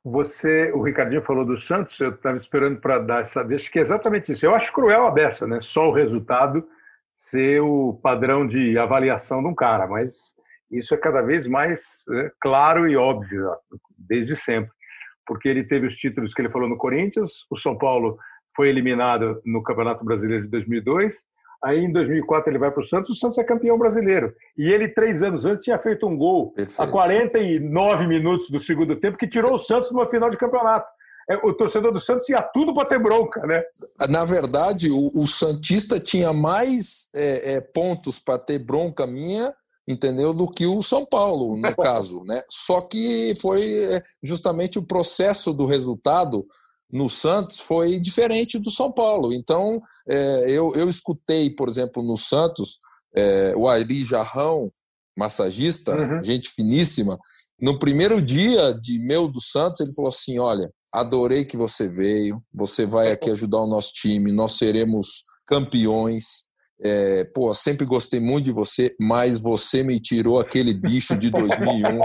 [0.04, 3.82] Você, o Ricardinho falou do Santos, eu estava esperando para dar essa deixa, que é
[3.82, 4.46] exatamente isso.
[4.46, 5.58] Eu acho cruel a beça, né?
[5.60, 6.64] Só o resultado
[7.12, 10.35] ser o padrão de avaliação de um cara, mas
[10.70, 13.50] isso é cada vez mais é, claro e óbvio,
[13.96, 14.70] desde sempre.
[15.26, 18.16] Porque ele teve os títulos que ele falou no Corinthians, o São Paulo
[18.54, 21.16] foi eliminado no Campeonato Brasileiro de 2002,
[21.64, 24.32] Aí em 2004 ele vai para o Santos, o Santos é campeão brasileiro.
[24.56, 26.82] E ele, três anos antes, tinha feito um gol Perfeito.
[26.82, 30.86] a 49 minutos do segundo tempo que tirou o Santos numa final de campeonato.
[31.28, 33.64] É, o torcedor do Santos ia tudo para ter bronca, né?
[34.08, 39.52] Na verdade, o, o Santista tinha mais é, é, pontos para ter bronca minha
[39.86, 40.32] entendeu?
[40.32, 42.42] Do que o São Paulo, no caso, né?
[42.50, 46.46] Só que foi é, justamente o processo do resultado
[46.90, 49.32] no Santos foi diferente do São Paulo.
[49.32, 52.78] Então, é, eu, eu escutei, por exemplo, no Santos,
[53.14, 54.70] é, o Ari Jarrão,
[55.16, 56.22] massagista, uhum.
[56.22, 57.18] gente finíssima,
[57.60, 62.42] no primeiro dia de meu do Santos, ele falou assim: Olha, adorei que você veio,
[62.52, 66.45] você vai aqui ajudar o nosso time, nós seremos campeões.
[66.78, 72.00] É, pô, sempre gostei muito de você, mas você me tirou aquele bicho de 2001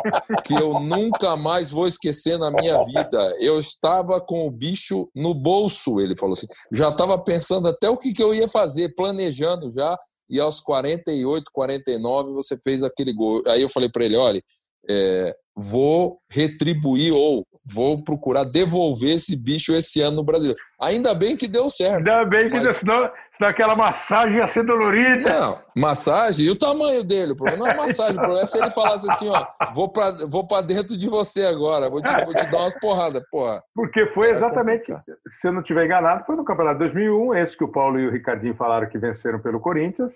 [0.46, 3.36] que eu nunca mais vou esquecer na minha vida.
[3.40, 6.48] Eu estava com o bicho no bolso, ele falou assim.
[6.72, 9.98] Já estava pensando até o que, que eu ia fazer, planejando já.
[10.30, 13.44] E aos 48, 49, você fez aquele gol.
[13.48, 14.42] Aí eu falei para ele: olha,
[14.90, 20.54] é, vou retribuir ou vou procurar devolver esse bicho esse ano no Brasil.
[20.80, 22.08] Ainda bem que deu certo.
[22.08, 22.64] Ainda bem que mas...
[22.64, 25.30] deu, senão, daquela massagem ia ser dolorida.
[25.30, 27.34] Não, massagem e o tamanho dele.
[27.34, 28.14] O problema não é massagem.
[28.14, 31.44] O problema é se ele falasse assim, ó, vou para vou pra dentro de você
[31.44, 33.62] agora, vou te, vou te dar umas porradas, porra.
[33.76, 37.72] Porque foi exatamente, se eu não estiver enganado, foi no Campeonato 2001, esse que o
[37.72, 40.14] Paulo e o Ricardinho falaram que venceram pelo Corinthians.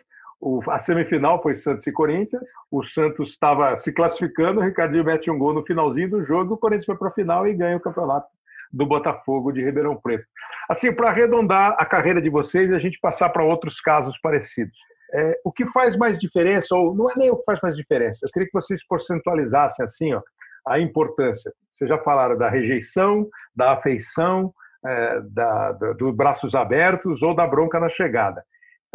[0.69, 2.49] A semifinal foi Santos e Corinthians.
[2.71, 6.57] O Santos estava se classificando, o Ricardinho mete um gol no finalzinho do jogo, o
[6.57, 8.27] Corinthians foi para a final e ganha o campeonato
[8.71, 10.25] do Botafogo de Ribeirão Preto.
[10.69, 14.77] Assim, para arredondar a carreira de vocês e a gente passar para outros casos parecidos.
[15.13, 18.19] É, o que faz mais diferença, ou não é nem o que faz mais diferença,
[18.23, 20.21] eu queria que vocês porcentualizassem assim, ó,
[20.67, 21.51] a importância.
[21.71, 24.53] Vocês já falaram da rejeição, da afeição,
[24.85, 28.43] é, da, dos braços abertos ou da bronca na chegada.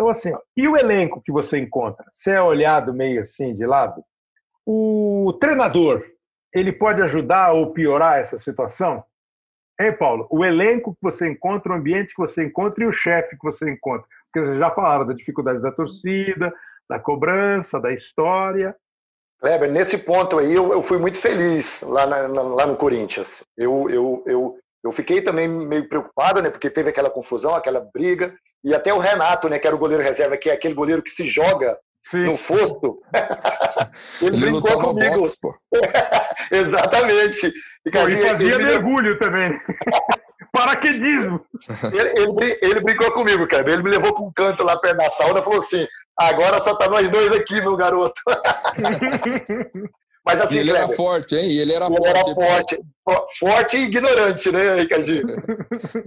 [0.01, 2.07] Então, assim, ó, e o elenco que você encontra?
[2.11, 4.03] Você é olhado meio assim de lado?
[4.65, 6.03] O treinador,
[6.55, 9.05] ele pode ajudar ou piorar essa situação?
[9.79, 10.27] Hein, Paulo?
[10.31, 13.71] O elenco que você encontra, o ambiente que você encontra e o chefe que você
[13.71, 14.07] encontra.
[14.25, 16.51] Porque vocês já falaram da dificuldade da torcida,
[16.89, 18.75] da cobrança, da história.
[19.39, 23.45] Kleber, nesse ponto aí eu, eu fui muito feliz lá, na, lá no Corinthians.
[23.55, 26.51] Eu, eu, eu, eu fiquei também meio preocupado, né?
[26.51, 28.35] Porque teve aquela confusão, aquela briga.
[28.65, 29.59] E até o Renato, né?
[29.59, 31.79] Que era o goleiro reserva, que é aquele goleiro que se joga
[32.11, 32.25] Sim.
[32.25, 32.97] no fosto.
[34.23, 35.17] ele, ele brincou comigo.
[35.17, 35.39] Boxe,
[36.51, 37.53] Exatamente.
[37.87, 39.59] E, Pô, e fazia ele mergulho também.
[40.53, 41.45] Paraquedismo.
[41.93, 43.71] Ele, ele, ele, brincou comigo, cara.
[43.71, 45.87] Ele me levou para um canto lá perto da sauna e falou assim:
[46.19, 48.21] Agora só tá nós dois aqui, meu garoto.
[50.25, 51.51] Mas assim, e ele Kleber, era forte, hein?
[51.51, 52.11] E ele era ele forte.
[52.11, 52.81] Era forte,
[53.39, 55.27] forte e ignorante, né, Ricardinho?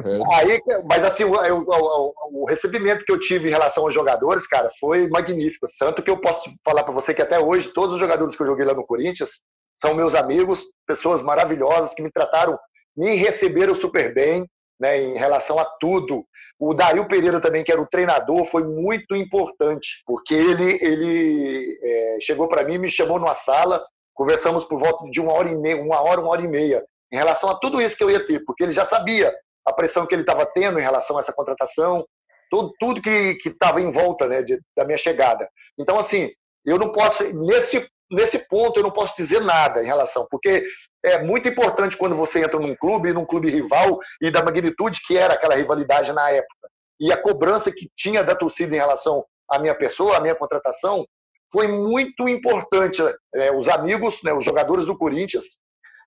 [0.06, 0.36] É.
[0.36, 4.70] Aí, mas assim, o, o, o, recebimento que eu tive em relação aos jogadores, cara,
[4.80, 5.66] foi magnífico.
[5.80, 8.48] Tanto que eu posso falar para você que até hoje, todos os jogadores que eu
[8.48, 9.42] joguei lá no Corinthians
[9.76, 12.58] são meus amigos, pessoas maravilhosas que me trataram,
[12.96, 14.46] me receberam super bem.
[14.80, 16.26] Né, em relação a tudo.
[16.60, 22.18] O Dario Pereira também, que era o treinador, foi muito importante, porque ele, ele é,
[22.20, 23.82] chegou para mim, me chamou numa sala,
[24.14, 27.18] Conversamos por volta de uma hora e meia, uma hora, uma hora e meia, em
[27.18, 29.34] relação a tudo isso que eu ia ter, porque ele já sabia
[29.66, 32.06] a pressão que ele estava tendo em relação a essa contratação,
[32.50, 35.48] tudo, tudo que estava em volta né, de, da minha chegada.
[35.80, 36.32] Então, assim,
[36.66, 40.64] eu não posso, nesse, nesse ponto, eu não posso dizer nada em relação, porque
[41.04, 45.18] é muito importante quando você entra num clube, num clube rival, e da magnitude que
[45.18, 49.60] era aquela rivalidade na época, e a cobrança que tinha da torcida em relação à
[49.60, 51.06] minha pessoa, à minha contratação,
[51.54, 53.00] foi muito importante.
[53.36, 55.60] É, os amigos, né, os jogadores do Corinthians,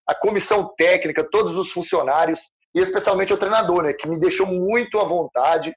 [0.04, 2.40] a comissão técnica, todos os funcionários,
[2.74, 5.72] e especialmente o treinador, né, que me deixou muito à vontade,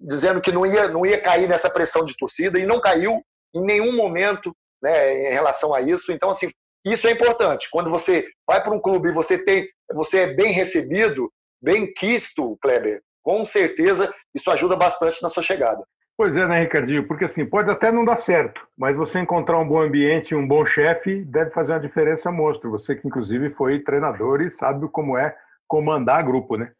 [0.00, 3.22] dizendo que não ia, não ia cair nessa pressão de torcida, e não caiu
[3.54, 6.10] em nenhum momento né, em relação a isso.
[6.10, 6.50] Então, assim,
[6.82, 7.68] isso é importante.
[7.70, 11.30] Quando você vai para um clube e você, tem, você é bem recebido,
[11.62, 15.84] bem quisto, Kleber, com certeza isso ajuda bastante na sua chegada.
[16.22, 17.04] Pois é, né, Ricardinho?
[17.08, 20.64] Porque assim, pode até não dar certo, mas você encontrar um bom ambiente um bom
[20.64, 22.70] chefe deve fazer uma diferença monstro.
[22.70, 25.34] Você que, inclusive, foi treinador e sabe como é
[25.66, 26.70] comandar grupo, né?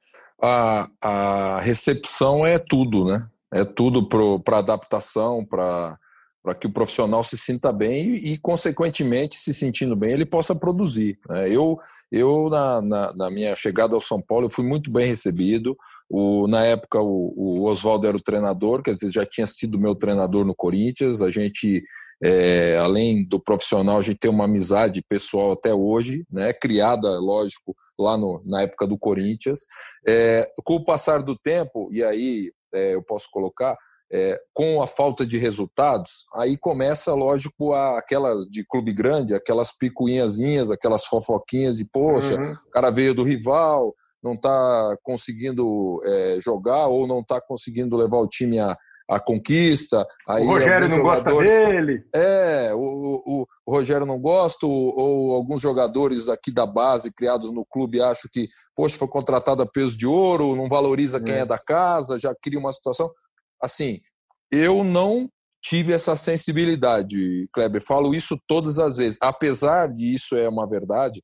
[0.41, 3.27] A, a recepção é tudo, né?
[3.53, 4.09] É tudo
[4.45, 5.99] para adaptação, para
[6.43, 11.17] para que o profissional se sinta bem e, consequentemente, se sentindo bem, ele possa produzir.
[11.29, 11.49] Né?
[11.49, 11.79] Eu,
[12.11, 15.79] eu na, na, na, minha chegada ao São Paulo, eu fui muito bem recebido.
[16.15, 19.95] O, na época, o, o Oswaldo era o treinador, quer dizer, já tinha sido meu
[19.95, 21.23] treinador no Corinthians.
[21.23, 21.83] A gente,
[22.23, 26.53] é, além do profissional, a gente tem uma amizade pessoal até hoje, né?
[26.53, 29.61] criada, lógico, lá no, na época do Corinthians.
[30.07, 33.75] É, com o passar do tempo, e aí é, eu posso colocar,
[34.13, 39.73] é, com a falta de resultados, aí começa, lógico, a, aquelas de clube grande, aquelas
[39.73, 42.53] picuinhazinhas, aquelas fofoquinhas de, poxa, uhum.
[42.53, 48.19] o cara veio do rival, não está conseguindo é, jogar ou não está conseguindo levar
[48.19, 48.77] o time à,
[49.09, 50.05] à conquista.
[50.29, 52.05] Aí o Rogério não gosta dele.
[52.15, 57.53] É, o, o, o Rogério não gosta, ou, ou, alguns jogadores aqui da base, criados
[57.53, 61.39] no clube, acham que, poxa, foi contratado a peso de ouro, não valoriza quem é,
[61.41, 63.11] é da casa, já cria uma situação.
[63.61, 63.99] Assim,
[64.51, 65.29] eu não
[65.63, 67.81] tive essa sensibilidade, Kleber.
[67.81, 69.19] Falo isso todas as vezes.
[69.23, 71.21] Apesar de isso é uma verdade,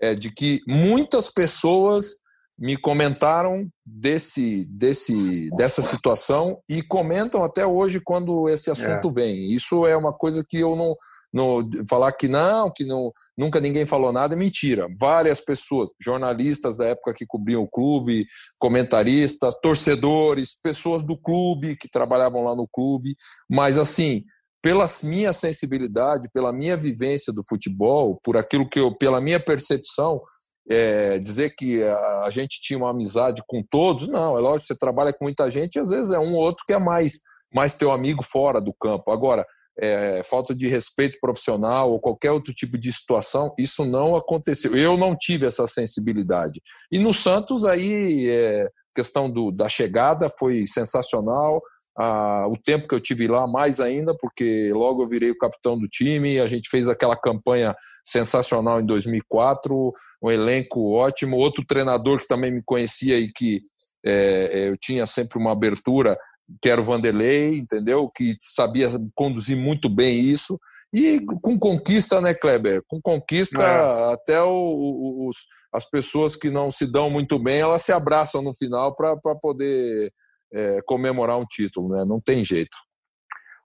[0.00, 2.18] é de que muitas pessoas
[2.62, 9.12] me comentaram desse, desse, dessa situação e comentam até hoje quando esse assunto é.
[9.12, 9.52] vem.
[9.52, 10.94] Isso é uma coisa que eu não,
[11.34, 14.86] não falar que não, que não, nunca ninguém falou nada é mentira.
[14.96, 18.28] Várias pessoas, jornalistas da época que cobriam o clube,
[18.60, 23.16] comentaristas, torcedores, pessoas do clube que trabalhavam lá no clube,
[23.50, 24.22] mas assim,
[24.62, 30.22] pela minha sensibilidade, pela minha vivência do futebol, por aquilo que eu, pela minha percepção,
[30.68, 35.12] é, dizer que a, gente tinha uma amizade com todos, não, é lógico, você trabalha
[35.12, 37.20] com muita gente e às vezes é um ou outro que é mais,
[37.52, 39.10] mais teu amigo fora do campo.
[39.10, 39.46] Agora,
[39.78, 44.76] é, falta de respeito profissional ou qualquer outro tipo de situação, isso não aconteceu.
[44.76, 46.60] Eu não tive essa sensibilidade.
[46.90, 51.60] E no Santos, aí, é, questão do, da chegada foi sensacional,
[51.98, 55.78] ah, o tempo que eu tive lá, mais ainda, porque logo eu virei o capitão
[55.78, 57.74] do time, a gente fez aquela campanha
[58.04, 63.60] sensacional em 2004, um elenco ótimo, outro treinador que também me conhecia e que
[64.04, 66.18] é, eu tinha sempre uma abertura,
[66.60, 68.10] que era o Vanderlei, entendeu?
[68.14, 70.58] Que sabia conduzir muito bem isso,
[70.92, 72.80] e com conquista, né, Kleber?
[72.88, 74.12] Com conquista, é.
[74.12, 75.36] até o, os,
[75.72, 80.12] as pessoas que não se dão muito bem, elas se abraçam no final para poder
[80.52, 82.04] é, comemorar um título, né?
[82.06, 82.76] Não tem jeito.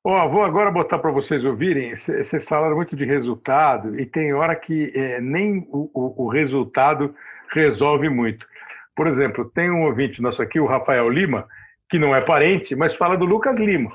[0.03, 1.93] Oh, vou agora botar para vocês ouvirem.
[1.97, 7.13] Vocês falaram muito de resultado e tem hora que é, nem o, o, o, resultado
[7.51, 8.45] resolve muito.
[8.95, 11.45] Por exemplo, tem um ouvinte nosso aqui, o Rafael Lima,
[11.89, 13.91] que não é parente, mas fala do Lucas Lima,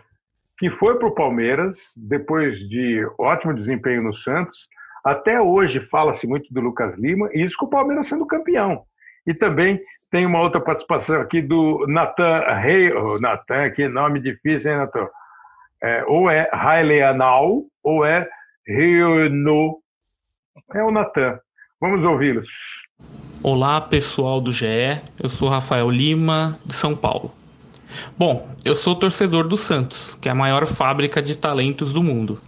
[0.59, 4.69] que foi para o Palmeiras depois de ótimo desempenho no Santos.
[5.03, 8.83] Até hoje fala-se muito do Lucas Lima e isso com o Palmeiras sendo campeão.
[9.27, 9.81] E também
[10.13, 12.93] tem uma outra participação aqui do Natan Rei.
[12.93, 15.09] Oh, Natan, que nome difícil, hein, Natan?
[15.83, 16.49] É, ou é
[17.03, 18.29] Anal ou é
[18.65, 19.79] Reuno.
[20.75, 21.41] É o Natan.
[21.81, 22.47] Vamos ouvi-los.
[23.43, 25.01] Olá, pessoal do GE.
[25.21, 27.33] Eu sou Rafael Lima, de São Paulo.
[28.17, 32.39] Bom, eu sou torcedor do Santos, que é a maior fábrica de talentos do mundo.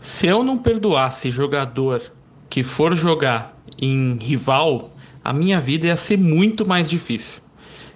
[0.00, 2.02] Se eu não perdoasse jogador
[2.50, 4.90] que for jogar em rival,
[5.28, 7.42] a minha vida ia ser muito mais difícil.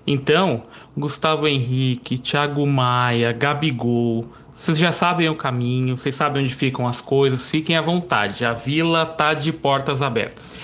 [0.07, 0.65] Então,
[0.95, 7.01] Gustavo Henrique, Thiago Maia, Gabigol, vocês já sabem o caminho, vocês sabem onde ficam as
[7.01, 8.45] coisas, fiquem à vontade.
[8.45, 10.55] A vila tá de portas abertas.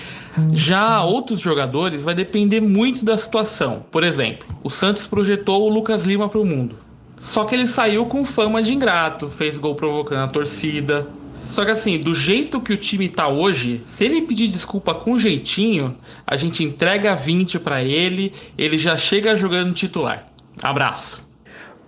[0.53, 3.83] Já outros jogadores vai depender muito da situação.
[3.89, 6.75] Por exemplo, o Santos projetou o Lucas Lima para o mundo.
[7.19, 11.07] Só que ele saiu com fama de ingrato, fez gol provocando a torcida.
[11.49, 15.17] Só que assim, do jeito que o time tá hoje, se ele pedir desculpa com
[15.17, 20.27] jeitinho, a gente entrega 20 para ele, ele já chega jogando titular.
[20.61, 21.27] Abraço.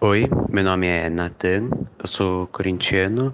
[0.01, 3.31] Oi, meu nome é Nathan, eu sou corintiano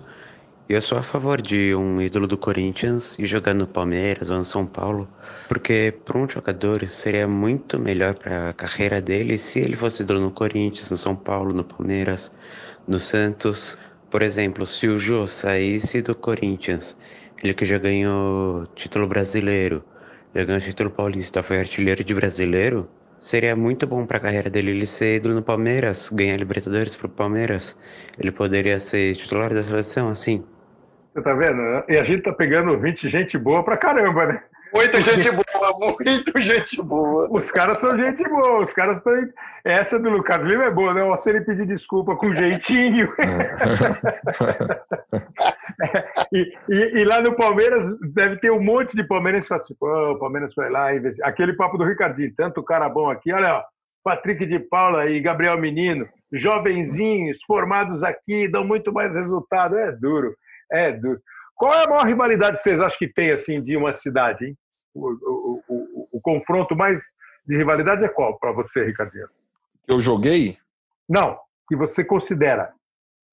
[0.70, 4.44] eu sou a favor de um ídolo do Corinthians e jogar no Palmeiras ou no
[4.44, 5.08] São Paulo,
[5.48, 10.20] porque para um jogador seria muito melhor para a carreira dele se ele fosse ídolo
[10.20, 12.34] no Corinthians, no São Paulo, no Palmeiras,
[12.86, 13.78] no Santos.
[14.10, 16.98] Por exemplo, se o Jô saísse do Corinthians,
[17.44, 19.84] ele que já ganhou título brasileiro,
[20.34, 24.72] já ganhou título paulista, foi artilheiro de brasileiro, Seria muito bom para a carreira dele
[24.72, 27.76] ele ser ídolo no Palmeiras, ganhar Libertadores pro Palmeiras.
[28.20, 30.46] Ele poderia ser titular da seleção, assim.
[31.14, 31.62] Você tá vendo?
[31.90, 34.44] E a gente tá pegando 20 gente boa pra caramba, né?
[34.74, 37.28] Muito gente boa, muito gente boa.
[37.32, 39.14] Os caras são gente boa, os caras estão.
[39.64, 41.02] Essa do Lucas Lima é boa, né?
[41.18, 43.08] Se ele pedir desculpa com jeitinho.
[46.34, 50.18] e, e, e, lá no Palmeiras deve ter um monte de palmeirenses que assim, o
[50.18, 53.64] Palmeiras foi lá e aquele papo do Ricardinho, tanto cara bom aqui, olha, ó,
[54.04, 59.78] Patrick de Paula e Gabriel Menino, jovenzinhos, formados aqui, dão muito mais resultado.
[59.78, 60.34] É duro.
[60.72, 61.20] É duro.
[61.58, 64.46] Qual é a maior rivalidade que vocês acham que tem assim de uma cidade?
[64.46, 64.58] Hein?
[64.94, 67.02] O, o, o, o confronto mais
[67.46, 69.28] de rivalidade é qual para você, Ricardinho?
[69.88, 70.58] Eu joguei?
[71.10, 71.38] Não,
[71.68, 72.74] que você considera.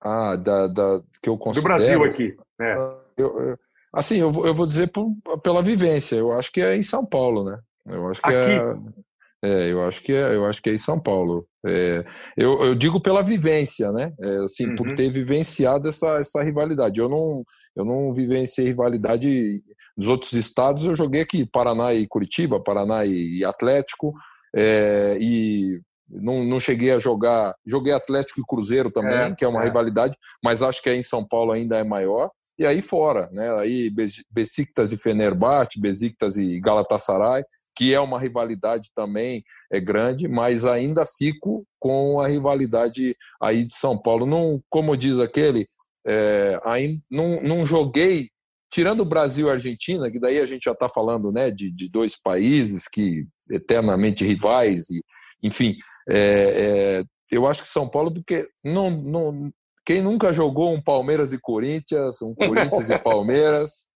[0.02, 1.74] Ah, da, da que eu considero.
[1.74, 2.36] Do Brasil aqui.
[2.60, 2.72] É.
[2.72, 3.58] Ah, eu, eu,
[3.92, 5.12] assim, eu, eu vou dizer por,
[5.42, 6.16] pela vivência.
[6.16, 7.58] Eu acho que é em São Paulo, né?
[7.86, 8.52] Eu acho que aqui.
[8.52, 9.04] é.
[9.44, 11.46] É, eu acho que é, eu acho que é em São Paulo.
[11.66, 12.02] É,
[12.34, 14.10] eu, eu, digo pela vivência, né?
[14.18, 14.74] É, assim, uhum.
[14.74, 16.98] por ter vivenciado essa, essa rivalidade.
[16.98, 17.44] Eu não,
[17.76, 19.62] eu não vivenciei rivalidade
[19.94, 20.86] dos outros estados.
[20.86, 24.14] Eu joguei aqui Paraná e Curitiba, Paraná e Atlético,
[24.56, 25.78] é, e
[26.08, 27.54] não, não cheguei a jogar.
[27.66, 29.64] Joguei Atlético e Cruzeiro também, é, que é uma é.
[29.64, 32.30] rivalidade, mas acho que aí em São Paulo ainda é maior.
[32.58, 33.52] E aí fora, né?
[33.58, 33.90] Aí
[34.32, 37.42] Besiktas e Fenerbahçe, Besiktas e Galatasaray,
[37.76, 43.74] que é uma rivalidade também é grande, mas ainda fico com a rivalidade aí de
[43.74, 44.26] São Paulo.
[44.26, 45.66] Não, como diz aquele,
[46.06, 48.28] é, aí não, não joguei
[48.70, 51.70] tirando o Brasil e a Argentina, que daí a gente já está falando né, de,
[51.70, 55.00] de, dois países que eternamente rivais, e,
[55.42, 55.76] enfim,
[56.08, 59.52] é, é, eu acho que São Paulo, porque não, não,
[59.86, 63.88] quem nunca jogou um Palmeiras e Corinthians, um Corinthians e Palmeiras,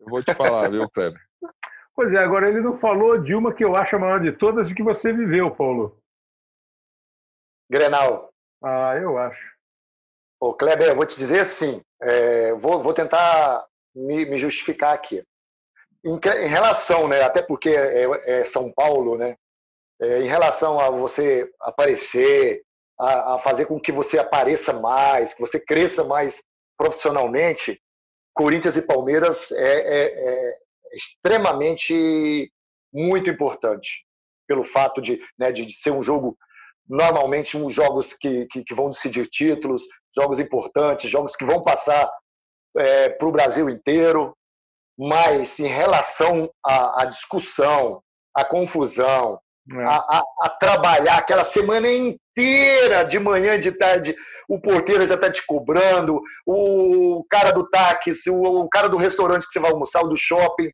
[0.00, 1.20] eu vou te falar, viu, Kleber?
[1.94, 4.70] Pois é, agora ele não falou de uma que eu acho a maior de todas
[4.70, 5.98] e que você viveu, Paulo.
[7.70, 8.30] Grenal.
[8.62, 9.52] Ah, eu acho.
[10.40, 15.22] Ô, Kleber, eu vou te dizer assim, é, vou, vou tentar me, me justificar aqui.
[16.04, 19.36] Em, em, relação, né, até porque é, é São Paulo, né,
[20.00, 22.62] é, em relação a você aparecer,
[22.98, 26.42] a, a, fazer com que você apareça mais, que você cresça mais
[26.76, 27.80] profissionalmente,
[28.34, 30.61] Corinthians e Palmeiras é, é, é
[30.94, 32.50] extremamente
[32.92, 34.04] muito importante
[34.46, 36.36] pelo fato de, né, de, ser um jogo
[36.88, 39.82] normalmente uns jogos que, que, que, vão decidir títulos,
[40.14, 42.10] jogos importantes, jogos que vão passar
[42.76, 44.36] é, para o Brasil inteiro,
[44.98, 48.02] mas em relação à, à discussão,
[48.34, 49.40] à confusão,
[49.70, 49.84] é.
[49.84, 54.14] a, a, a, trabalhar aquela semana inteira, de manhã, de tarde,
[54.48, 59.46] o porteiro já está te cobrando, o cara do táxi, o, o cara do restaurante
[59.46, 60.70] que você vai almoçar, o do shopping,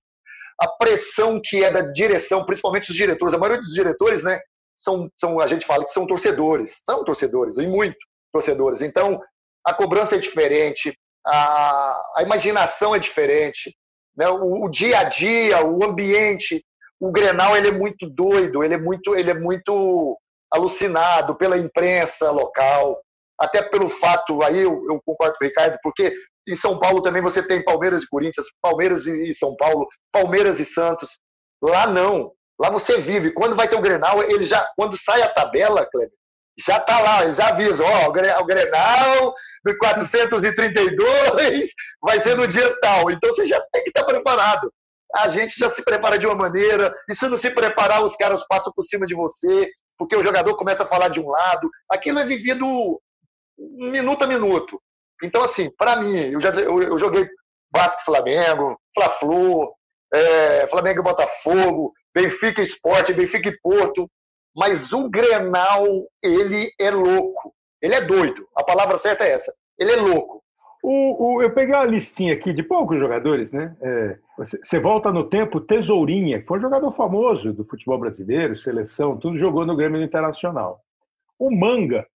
[0.61, 4.41] a pressão que é da direção, principalmente os diretores, a maioria dos diretores, né,
[4.77, 7.97] são, são a gente fala que são torcedores, são torcedores, e muito
[8.33, 8.83] torcedores.
[8.83, 9.21] Então,
[9.65, 10.97] a cobrança é diferente,
[11.27, 13.77] a, a imaginação é diferente,
[14.17, 16.65] né, o, o dia a dia, o ambiente,
[17.01, 20.19] o Grenal ele é muito doido, ele é muito, ele é muito
[20.51, 23.01] alucinado pela imprensa local,
[23.39, 26.13] até pelo fato, aí eu, eu concordo com o Ricardo, porque
[26.49, 30.65] em São Paulo também você tem Palmeiras e Corinthians, Palmeiras e São Paulo, Palmeiras e
[30.65, 31.21] Santos.
[31.63, 32.33] Lá não.
[32.61, 33.33] Lá você vive.
[33.33, 36.11] Quando vai ter o Grenal, ele já, quando sai a tabela, Kleber,
[36.59, 39.35] já tá lá, eles avisam, ó, o Grenal
[39.65, 41.71] do 432
[42.03, 43.11] vai ser no dia tal.
[43.11, 44.73] Então você já tem que estar preparado.
[45.15, 48.45] A gente já se prepara de uma maneira, e se não se preparar, os caras
[48.49, 49.71] passam por cima de você.
[49.97, 51.69] porque o jogador começa a falar de um lado.
[51.91, 53.01] Aquilo é vivido
[53.59, 54.81] minuto a minuto.
[55.23, 57.29] Então, assim, para mim, eu, já, eu, eu joguei
[57.73, 59.73] Vasco Flamengo, Fla-Flu,
[60.13, 64.09] é, Flamengo e Botafogo, Benfica Esporte, Benfica e Porto,
[64.57, 65.87] mas o Grenal,
[66.23, 67.55] ele é louco.
[67.81, 68.47] Ele é doido.
[68.57, 69.55] A palavra certa é essa.
[69.79, 70.43] Ele é louco.
[70.83, 73.77] O, o, eu peguei uma listinha aqui de poucos jogadores, né?
[73.81, 78.57] É, você, você, volta no tempo, Tesourinha, que foi um jogador famoso do futebol brasileiro,
[78.57, 80.81] seleção, tudo jogou no Grêmio Internacional.
[81.39, 82.07] O Manga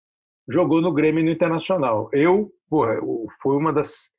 [0.49, 2.09] jogou no Grêmio Internacional.
[2.13, 2.99] Eu, porra,
[3.43, 4.11] foi uma das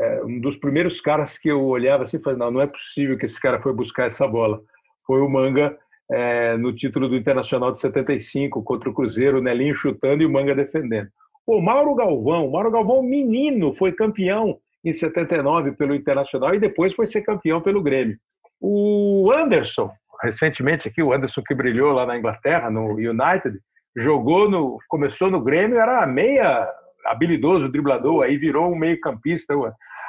[0.00, 3.18] é, um dos primeiros caras que eu olhava assim e falei, não, não é possível
[3.18, 4.60] que esse cara foi buscar essa bola.
[5.04, 5.76] Foi o Manga
[6.10, 10.30] é, no título do Internacional de 75 contra o Cruzeiro, o Nelinho chutando e o
[10.30, 11.08] Manga defendendo.
[11.46, 17.06] O Mauro Galvão, Mauro Galvão, menino, foi campeão em 79 pelo Internacional e depois foi
[17.06, 18.16] ser campeão pelo Grêmio.
[18.60, 19.90] O Anderson,
[20.22, 23.58] recentemente aqui, o Anderson que brilhou lá na Inglaterra, no United,
[23.96, 26.68] jogou no, começou no Grêmio, era meia
[27.06, 29.54] habilidoso driblador, aí virou um meio-campista.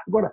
[0.07, 0.31] Agora,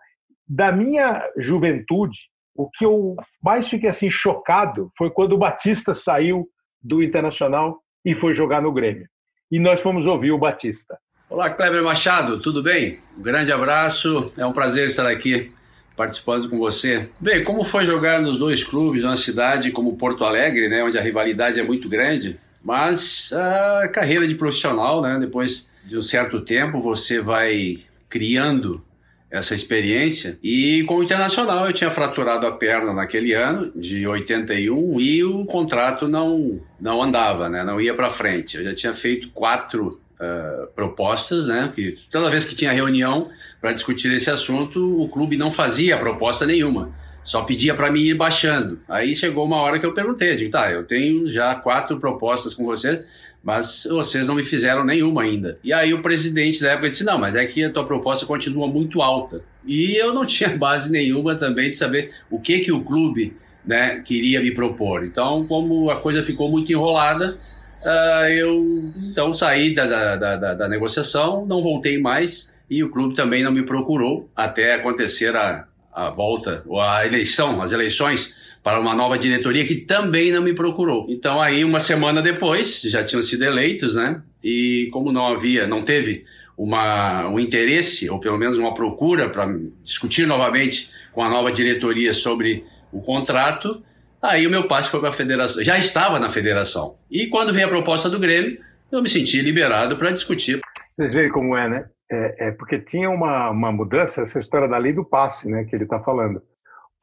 [0.49, 2.19] da minha juventude,
[2.55, 6.49] o que eu mais fiquei assim chocado foi quando o Batista saiu
[6.83, 9.07] do Internacional e foi jogar no Grêmio
[9.51, 10.99] e nós fomos ouvir o Batista.
[11.29, 13.01] Olá, Kleber Machado, tudo bem?
[13.17, 15.53] Um grande abraço, é um prazer estar aqui
[15.97, 17.11] participando com você.
[17.21, 21.03] Bem, como foi jogar nos dois clubes, numa cidade como Porto Alegre, né, onde a
[21.03, 26.83] rivalidade é muito grande, mas a carreira de profissional, né, depois de um certo tempo,
[26.83, 28.83] você vai criando
[29.31, 30.37] essa experiência.
[30.43, 35.45] E com o Internacional eu tinha fraturado a perna naquele ano, de 81, e o
[35.45, 37.62] contrato não, não andava, né?
[37.62, 38.57] não ia para frente.
[38.57, 41.71] Eu já tinha feito quatro uh, propostas, né?
[41.73, 46.45] que toda vez que tinha reunião para discutir esse assunto, o clube não fazia proposta
[46.45, 46.93] nenhuma.
[47.27, 48.79] Só pedia para mim ir baixando.
[48.89, 52.64] Aí chegou uma hora que eu perguntei, digo, tá, eu tenho já quatro propostas com
[52.64, 53.05] você,
[53.43, 55.59] mas vocês não me fizeram nenhuma ainda.
[55.64, 58.68] E aí o presidente da época disse: não, mas é que a tua proposta continua
[58.68, 59.43] muito alta.
[59.66, 64.01] E eu não tinha base nenhuma também de saber o que, que o clube né,
[64.07, 65.05] queria me propor.
[65.05, 67.37] Então, como a coisa ficou muito enrolada,
[67.83, 73.16] uh, eu então saí da, da, da, da, negociação, não voltei mais e o clube
[73.16, 75.66] também não me procurou até acontecer a,
[75.97, 80.53] a volta, ou a eleição, as eleições para uma nova diretoria que também não me
[80.53, 81.07] procurou.
[81.09, 84.21] Então aí uma semana depois já tinham sido eleitos, né?
[84.45, 86.27] E como não havia, não teve
[86.59, 89.47] uma, um interesse ou pelo menos uma procura para
[89.83, 93.83] discutir novamente com a nova diretoria sobre o contrato,
[94.21, 95.65] aí o meu passe foi para a federação.
[95.65, 96.97] Já estava na federação.
[97.11, 98.59] E quando veio a proposta do Grêmio,
[98.93, 100.61] eu me senti liberado para discutir.
[100.93, 101.85] Vocês veem como é, né?
[102.11, 105.75] É, é, porque tinha uma, uma mudança, essa história da lei do passe, né, que
[105.75, 106.41] ele está falando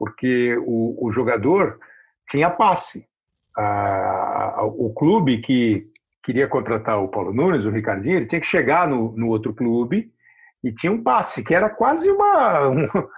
[0.03, 1.79] porque o, o jogador
[2.29, 3.05] tinha passe.
[4.75, 5.85] o clube que
[6.23, 10.11] queria contratar o Paulo Nunes, o Ricardinho, ele tinha que chegar no, no outro clube
[10.61, 13.09] e tinha um passe, que era quase uma, uma,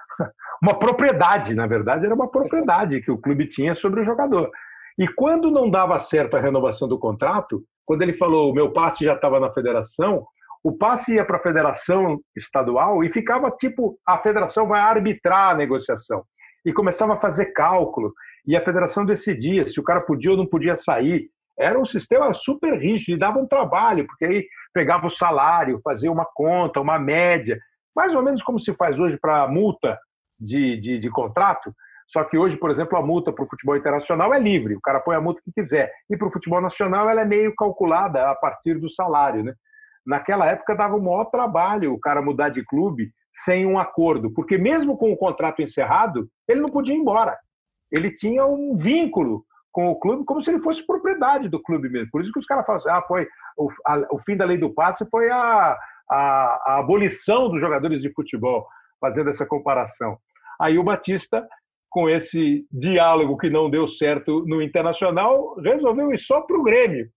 [0.61, 4.51] uma propriedade, na verdade, era uma propriedade que o clube tinha sobre o jogador.
[4.97, 9.03] E quando não dava certo a renovação do contrato, quando ele falou o meu passe
[9.03, 10.25] já estava na federação,
[10.65, 15.53] o passe ia para a federação estadual e ficava tipo a federação vai arbitrar a
[15.53, 16.23] negociação
[16.65, 18.11] e começava a fazer cálculo.
[18.47, 21.29] E a federação decidia se o cara podia ou não podia sair.
[21.55, 26.11] Era um sistema super rígido e dava um trabalho, porque aí pegava o salário, fazia
[26.11, 27.59] uma conta, uma média,
[27.95, 29.99] mais ou menos como se faz hoje para multa
[30.39, 31.71] de, de, de contrato.
[32.07, 34.99] Só que hoje, por exemplo, a multa para o futebol internacional é livre, o cara
[34.99, 35.91] põe a multa que quiser.
[36.09, 39.43] E para o futebol nacional ela é meio calculada a partir do salário.
[39.43, 39.53] Né?
[40.05, 43.11] Naquela época dava o maior trabalho o cara mudar de clube
[43.43, 47.37] sem um acordo, porque mesmo com o contrato encerrado, ele não podia ir embora.
[47.91, 52.09] Ele tinha um vínculo com o clube como se ele fosse propriedade do clube mesmo.
[52.11, 53.27] Por isso que os caras falam assim, ah, foi
[53.57, 55.77] o, a, o fim da lei do passe foi a,
[56.09, 56.17] a,
[56.65, 58.63] a abolição dos jogadores de futebol,
[59.01, 60.17] fazendo essa comparação.
[60.61, 61.45] Aí o Batista,
[61.89, 67.09] com esse diálogo que não deu certo no Internacional, resolveu ir só para o Grêmio.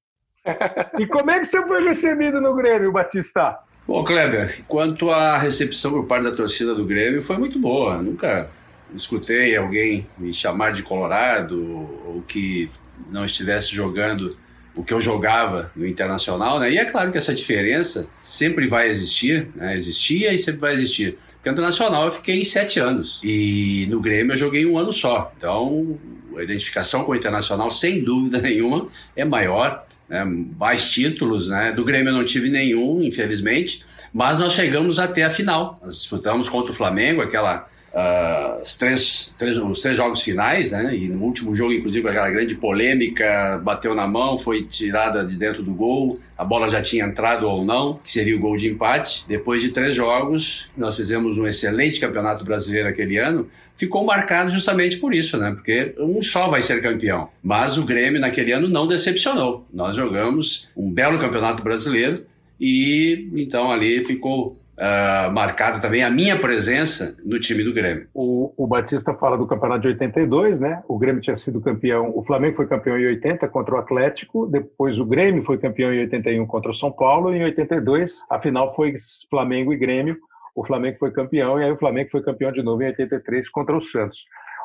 [0.98, 3.58] E como é que você foi recebido no Grêmio, Batista?
[3.86, 8.02] Bom, Kleber, quanto à recepção por parte da torcida do Grêmio, foi muito boa.
[8.02, 8.50] Nunca
[8.94, 11.58] escutei alguém me chamar de Colorado
[12.06, 12.70] ou que
[13.10, 14.36] não estivesse jogando
[14.74, 16.70] o que eu jogava no Internacional, né?
[16.70, 19.76] E é claro que essa diferença sempre vai existir, né?
[19.76, 21.18] Existia e sempre vai existir.
[21.34, 25.32] Porque no Internacional eu fiquei sete anos e no Grêmio eu joguei um ano só.
[25.36, 25.98] Então,
[26.36, 28.86] a identificação com o Internacional, sem dúvida nenhuma,
[29.16, 31.72] é maior né, mais títulos, né?
[31.72, 35.78] Do Grêmio eu não tive nenhum, infelizmente, mas nós chegamos até a final.
[35.82, 40.94] Nós disputamos contra o Flamengo, aquela uh, os, três, três, os três jogos finais, né?
[40.94, 45.62] E no último jogo, inclusive, aquela grande polêmica, bateu na mão, foi tirada de dentro
[45.62, 49.24] do gol, a bola já tinha entrado ou não, que seria o gol de empate.
[49.26, 54.96] Depois de três jogos, nós fizemos um excelente campeonato brasileiro aquele ano, ficou marcado justamente
[54.96, 55.52] por isso, né?
[55.52, 57.28] Porque um só vai ser campeão.
[57.42, 59.66] Mas o Grêmio naquele ano não decepcionou.
[59.72, 62.24] Nós jogamos um belo campeonato brasileiro
[62.60, 68.08] e então ali ficou uh, marcada também a minha presença no time do Grêmio.
[68.14, 70.82] O, o, Batista fala do campeonato de 82, né?
[70.88, 74.98] O Grêmio tinha sido campeão, o Flamengo foi campeão em 80 contra o Atlético, depois
[74.98, 78.74] o Grêmio foi campeão em 81 contra o São Paulo, e em 82 a final
[78.74, 78.94] foi
[79.28, 80.16] Flamengo e Grêmio.
[80.54, 83.76] O Flamengo foi campeão e aí o Flamengo foi campeão de novo em 83 contra
[83.76, 84.24] o Santos.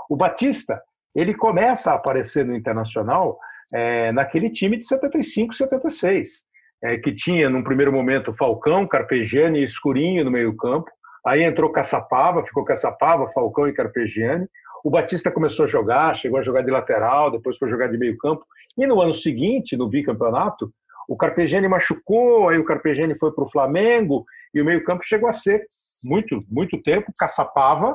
[0.10, 0.82] O Batista,
[1.14, 3.38] ele começa a aparecer no Internacional
[3.72, 6.44] é, naquele time de 75, 76
[6.84, 10.92] é, que tinha, num primeiro momento, Falcão, Carpegiani e Escurinho no meio-campo.
[11.26, 14.46] Aí entrou Caçapava, ficou Caçapava, Falcão e Carpegiani.
[14.84, 18.46] O Batista começou a jogar, chegou a jogar de lateral, depois foi jogar de meio-campo.
[18.78, 20.74] E no ano seguinte, no bicampeonato,
[21.08, 25.34] o Carpegiani machucou, aí o Carpegiani foi para o Flamengo e o meio-campo chegou a
[25.34, 25.66] ser
[26.04, 27.94] muito, muito tempo Caçapava,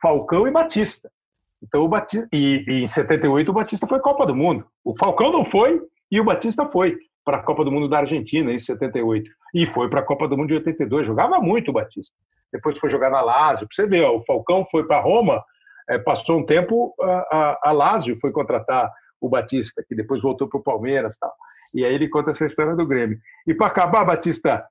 [0.00, 1.10] Falcão e Batista.
[1.62, 4.64] Então o Batista e, e em 78 o Batista foi Copa do Mundo.
[4.82, 6.96] O Falcão não foi e o Batista foi
[7.26, 10.36] para a Copa do Mundo da Argentina em 78 e foi para a Copa do
[10.36, 11.08] Mundo de 82.
[11.08, 12.14] Jogava muito o Batista.
[12.52, 13.66] Depois foi jogar na Lazio.
[13.70, 15.42] Você vê, o Falcão foi para Roma,
[15.90, 18.88] é, passou um tempo a, a, a Lazio foi contratar
[19.20, 21.32] o Batista, que depois voltou para o Palmeiras, tal.
[21.74, 23.18] E aí ele conta essa história do Grêmio.
[23.44, 24.64] E para acabar, Batista,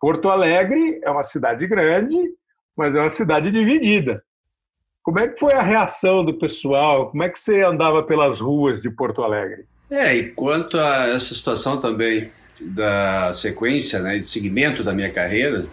[0.00, 2.16] Porto Alegre é uma cidade grande,
[2.76, 4.20] mas é uma cidade dividida.
[5.02, 7.10] Como é que foi a reação do pessoal?
[7.10, 9.66] Como é que você andava pelas ruas de Porto Alegre?
[9.90, 12.30] É, e quanto a essa situação também
[12.60, 15.66] da sequência, né, de segmento da minha carreira,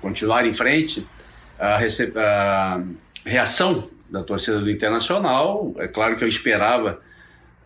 [0.00, 1.06] continuar em frente,
[1.58, 1.78] a,
[2.16, 2.82] a
[3.24, 7.00] reação da torcida do Internacional, é claro que eu esperava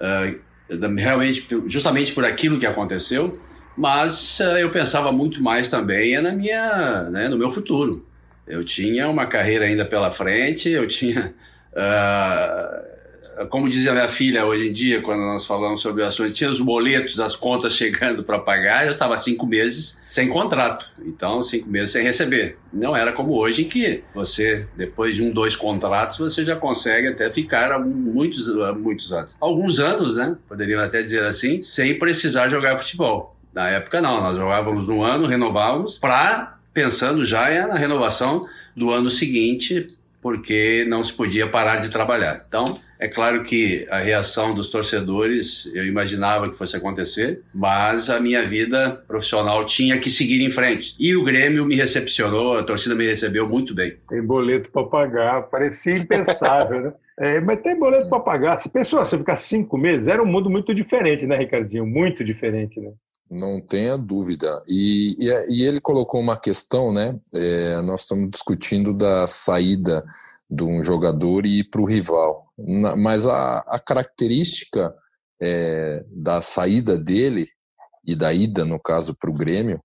[0.00, 3.40] uh, realmente, justamente por aquilo que aconteceu,
[3.76, 8.06] mas uh, eu pensava muito mais também na minha, né, no meu futuro.
[8.46, 11.34] Eu tinha uma carreira ainda pela frente, eu tinha
[11.72, 12.95] uh,
[13.44, 16.50] como diz a minha filha hoje em dia, quando nós falamos sobre o assunto, tinha
[16.50, 20.90] os boletos, as contas chegando para pagar, eu estava cinco meses sem contrato.
[21.04, 22.56] Então, cinco meses sem receber.
[22.72, 27.08] Não era como hoje, em que você, depois de um, dois contratos, você já consegue
[27.08, 29.36] até ficar muitos, muitos anos.
[29.38, 30.36] Alguns anos, né?
[30.48, 33.36] Poderiam até dizer assim, sem precisar jogar futebol.
[33.52, 34.20] Na época, não.
[34.22, 39.88] Nós jogávamos no ano, renovávamos, para pensando já na renovação do ano seguinte,
[40.20, 42.44] porque não se podia parar de trabalhar.
[42.46, 42.64] Então,
[42.98, 48.46] é claro que a reação dos torcedores eu imaginava que fosse acontecer, mas a minha
[48.46, 50.94] vida profissional tinha que seguir em frente.
[50.98, 53.96] E o Grêmio me recepcionou, a torcida me recebeu muito bem.
[54.08, 56.92] Tem boleto para pagar, parecia impensável, né?
[57.18, 58.60] É, mas tem boleto para pagar.
[58.60, 61.86] Se pensou, você ficar cinco meses, era um mundo muito diferente, né, Ricardinho?
[61.86, 62.92] Muito diferente, né?
[63.30, 64.62] Não tenha dúvida.
[64.68, 67.16] E, e, e ele colocou uma questão, né?
[67.34, 70.04] É, nós estamos discutindo da saída
[70.48, 72.46] de um jogador e ir para o rival.
[72.96, 74.94] Mas a, a característica
[75.40, 77.48] é, da saída dele
[78.04, 79.80] e da ida, no caso, para o Grêmio,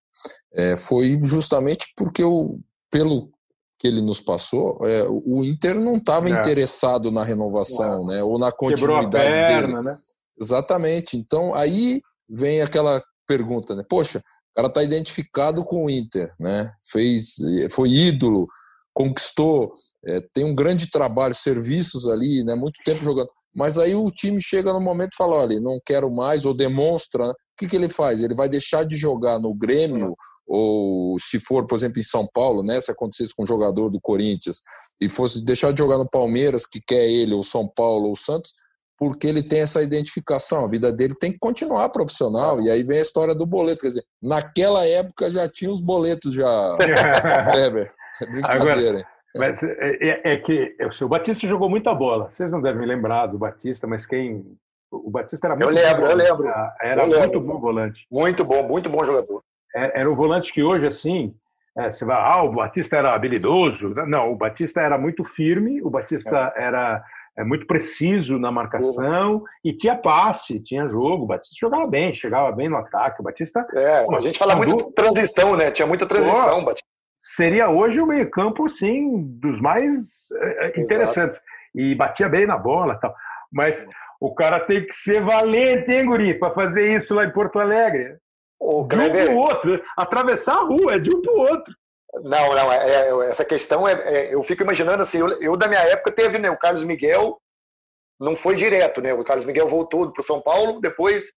[0.53, 2.59] é, foi justamente porque, o,
[2.91, 3.31] pelo
[3.79, 6.31] que ele nos passou, é, o Inter não estava é.
[6.31, 9.81] interessado na renovação, né, ou na continuidade perna, dele.
[9.81, 9.97] Né?
[10.39, 11.17] Exatamente.
[11.17, 13.83] Então, aí vem aquela pergunta, né?
[13.89, 16.71] Poxa, o cara está identificado com o Inter, né?
[16.85, 17.35] Fez,
[17.71, 18.47] foi ídolo,
[18.93, 19.73] conquistou
[20.05, 23.29] é, tem um grande trabalho, serviços ali, né, muito tempo jogando.
[23.53, 27.27] Mas aí o time chega no momento e fala: olha, não quero mais, ou demonstra.
[27.27, 27.31] Né?
[27.31, 28.23] O que, que ele faz?
[28.23, 30.15] Ele vai deixar de jogar no Grêmio,
[30.47, 34.01] ou se for, por exemplo, em São Paulo, né, se acontecesse com um jogador do
[34.01, 34.57] Corinthians,
[34.99, 38.51] e fosse deixar de jogar no Palmeiras, que quer ele, ou São Paulo, ou Santos,
[38.97, 42.99] porque ele tem essa identificação, a vida dele tem que continuar profissional, e aí vem
[42.99, 46.77] a história do boleto, quer dizer, naquela época já tinha os boletos já,
[47.55, 47.91] Weber,
[48.21, 52.29] é brincadeira, Agora, mas é, é, é que o seu Batista jogou muita bola.
[52.31, 54.45] Vocês não devem lembrar do Batista, mas quem.
[54.91, 56.47] O Batista era muito Eu lembro, bom, eu lembro.
[56.81, 57.41] Era eu muito lembro.
[57.41, 58.05] bom volante.
[58.11, 59.41] Muito bom, muito bom jogador.
[59.73, 61.33] É, era um volante que hoje, assim,
[61.77, 63.95] é, você vai, ah, o Batista era habilidoso.
[64.05, 66.63] Não, o Batista era muito firme, o Batista é.
[66.63, 67.01] era
[67.37, 71.23] é, muito preciso na marcação e tinha passe, tinha jogo.
[71.23, 73.21] O Batista jogava bem, chegava bem no ataque.
[73.21, 73.65] O Batista.
[73.73, 75.71] É, a gente fala muito de transição, né?
[75.71, 76.90] Tinha muita transição, Batista
[77.21, 81.37] seria hoje o meio-campo, sim, dos mais é, interessantes.
[81.37, 81.51] Exato.
[81.73, 83.15] E batia bem na bola tal.
[83.51, 83.85] Mas
[84.19, 88.17] o cara tem que ser valente, hein, Guri, para fazer isso lá em Porto Alegre.
[88.59, 89.83] O de um para o outro.
[89.95, 91.73] Atravessar a rua, é de um para o outro.
[92.23, 95.67] Não, não, é, é, essa questão é, é, eu fico imaginando assim, eu, eu, da
[95.67, 97.39] minha época teve, né, o Carlos Miguel
[98.19, 101.31] não foi direto, né, o Carlos Miguel voltou para o São Paulo, depois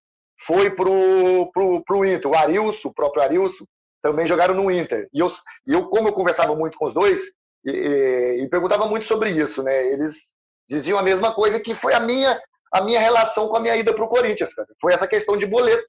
[0.44, 3.64] foi pro, pro, pro Inter, o Arilson, o próprio Arilson,
[4.04, 5.32] também jogaram no Inter, e eu,
[5.66, 7.22] eu como eu conversava muito com os dois,
[7.64, 10.34] e, e, e perguntava muito sobre isso, né, eles
[10.68, 12.38] diziam a mesma coisa que foi a minha,
[12.70, 14.68] a minha relação com a minha ida para o Corinthians, cara.
[14.78, 15.86] foi essa questão de boleto,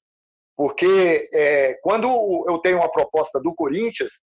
[0.55, 2.07] porque é, quando
[2.47, 4.21] eu tenho uma proposta do Corinthians,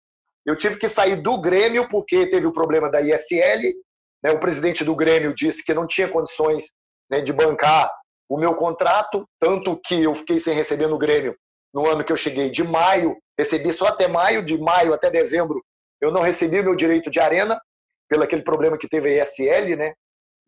[0.46, 3.74] eu tive que sair do Grêmio porque teve o problema da ISL.
[4.22, 4.30] Né?
[4.30, 6.66] O presidente do Grêmio disse que não tinha condições
[7.10, 7.92] né, de bancar
[8.28, 11.36] o meu contrato, tanto que eu fiquei sem receber no Grêmio
[11.72, 15.62] no ano que eu cheguei de maio, recebi só até maio, de maio até dezembro
[16.00, 17.60] eu não recebi o meu direito de arena,
[18.08, 19.92] pelo aquele problema que teve a ISL, né?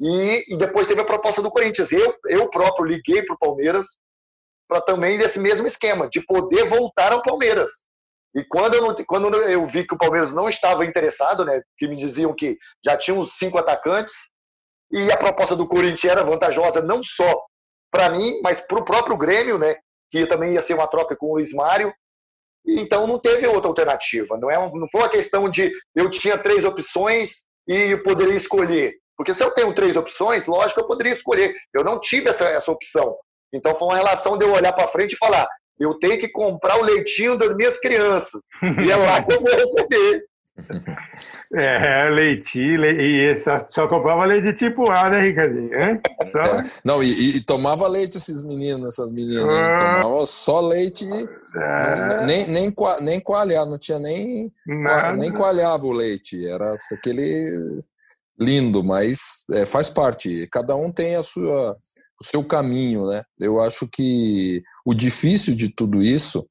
[0.00, 1.92] E, e depois teve a proposta do Corinthians.
[1.92, 3.86] Eu, eu próprio liguei para o Palmeiras
[4.66, 7.84] para também desse mesmo esquema, de poder voltar ao Palmeiras.
[8.34, 11.94] E quando eu, quando eu vi que o Palmeiras não estava interessado, né, que me
[11.94, 14.14] diziam que já tinha uns cinco atacantes,
[14.90, 17.44] e a proposta do Corinthians era vantajosa não só
[17.90, 19.76] para mim, mas para o próprio Grêmio, né,
[20.12, 21.92] que também ia ser uma troca com o Luiz Mário.
[22.64, 24.36] Então não teve outra alternativa.
[24.36, 28.94] Não, é, não foi uma questão de eu tinha três opções e poderia escolher.
[29.16, 31.54] Porque se eu tenho três opções, lógico, eu poderia escolher.
[31.74, 33.16] Eu não tive essa, essa opção.
[33.52, 35.48] Então foi uma relação de eu olhar para frente e falar:
[35.80, 38.42] eu tenho que comprar o leitinho das minhas crianças.
[38.84, 40.24] E é lá que eu vou receber.
[41.54, 45.74] É, leitinho, e só, só comprava leite tipo A, né, Ricardinho?
[45.74, 46.00] É,
[46.84, 49.46] não, e, e, tomava leite esses meninos, essas meninas.
[49.48, 52.26] Ah, tomava só leite, é.
[52.26, 55.16] nem, nem, nem coalhar, não tinha nem, Nada.
[55.16, 56.46] nem coalhava o leite.
[56.46, 57.80] Era aquele
[58.38, 60.48] lindo, mas é, faz parte.
[60.50, 61.76] Cada um tem a sua,
[62.20, 63.22] o seu caminho, né?
[63.38, 66.46] Eu acho que o difícil de tudo isso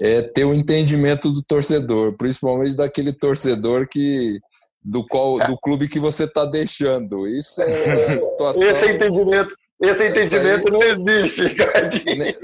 [0.00, 4.38] é ter o um entendimento do torcedor, principalmente daquele torcedor que
[4.84, 7.26] do qual do clube que você está deixando.
[7.26, 8.62] Isso é a situação.
[8.68, 11.56] Esse entendimento, esse entendimento aí, não existe,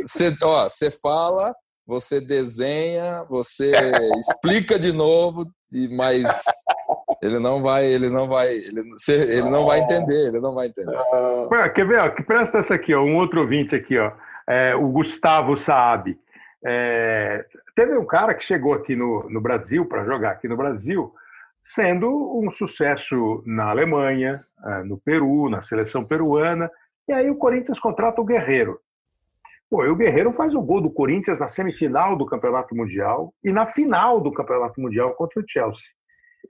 [0.03, 1.55] Você, ó, você fala,
[1.87, 3.73] você desenha, você
[4.19, 5.47] explica de novo,
[5.91, 6.25] mas
[7.23, 10.97] ele não vai, ele não vai, ele, ele não vai entender, ele não vai entender.
[11.53, 12.03] Ué, quer ver?
[12.03, 14.11] Ó, presta essa aqui, ó, um outro ouvinte aqui, ó,
[14.49, 16.17] é, o Gustavo Saab.
[16.65, 17.45] É,
[17.75, 21.13] teve um cara que chegou aqui no, no Brasil para jogar aqui no Brasil,
[21.65, 22.09] sendo
[22.39, 24.35] um sucesso na Alemanha,
[24.67, 26.71] é, no Peru, na seleção peruana,
[27.09, 28.79] e aí o Corinthians contrata o Guerreiro.
[29.71, 33.53] Pô, e o Guerreiro faz o gol do Corinthians na semifinal do Campeonato Mundial e
[33.53, 35.87] na final do Campeonato Mundial contra o Chelsea.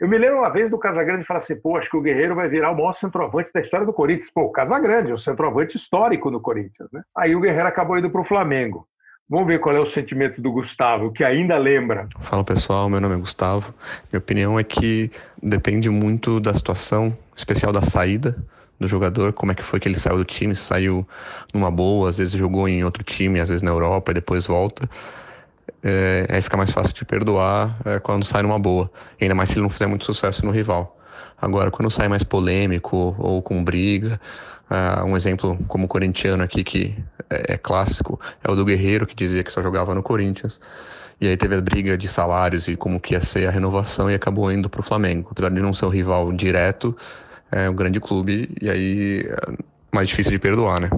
[0.00, 2.48] Eu me lembro uma vez do Casagrande falar assim: pô, acho que o Guerreiro vai
[2.48, 4.30] virar o maior centroavante da história do Corinthians.
[4.32, 7.02] Pô, o Casagrande é um centroavante histórico no Corinthians, né?
[7.16, 8.86] Aí o Guerreiro acabou indo para o Flamengo.
[9.30, 12.08] Vamos ver qual é o sentimento do Gustavo, que ainda lembra.
[12.22, 13.72] Fala pessoal, meu nome é Gustavo.
[14.12, 15.10] Minha opinião é que
[15.40, 18.36] depende muito da situação, especial da saída
[18.80, 21.06] do jogador, como é que foi que ele saiu do time, saiu
[21.54, 24.88] numa boa, às vezes jogou em outro time, às vezes na Europa e depois volta
[25.82, 28.90] é, aí fica mais fácil de perdoar é, quando sai numa boa.
[29.20, 30.96] Ainda mais se ele não fizer muito sucesso no rival.
[31.40, 34.20] Agora, quando sai mais polêmico ou com briga,
[34.70, 36.96] uh, um exemplo como o corintiano aqui, que
[37.28, 40.60] é, é, clássico, é o do Guerreiro, que dizia que só jogava no Corinthians.
[41.20, 44.14] E aí teve a briga de salários e como que ia ser a renovação e
[44.14, 45.28] acabou indo para o Flamengo.
[45.30, 46.96] Apesar de não ser o rival direto,
[47.52, 50.88] é um grande clube e aí é mais difícil de perdoar, né?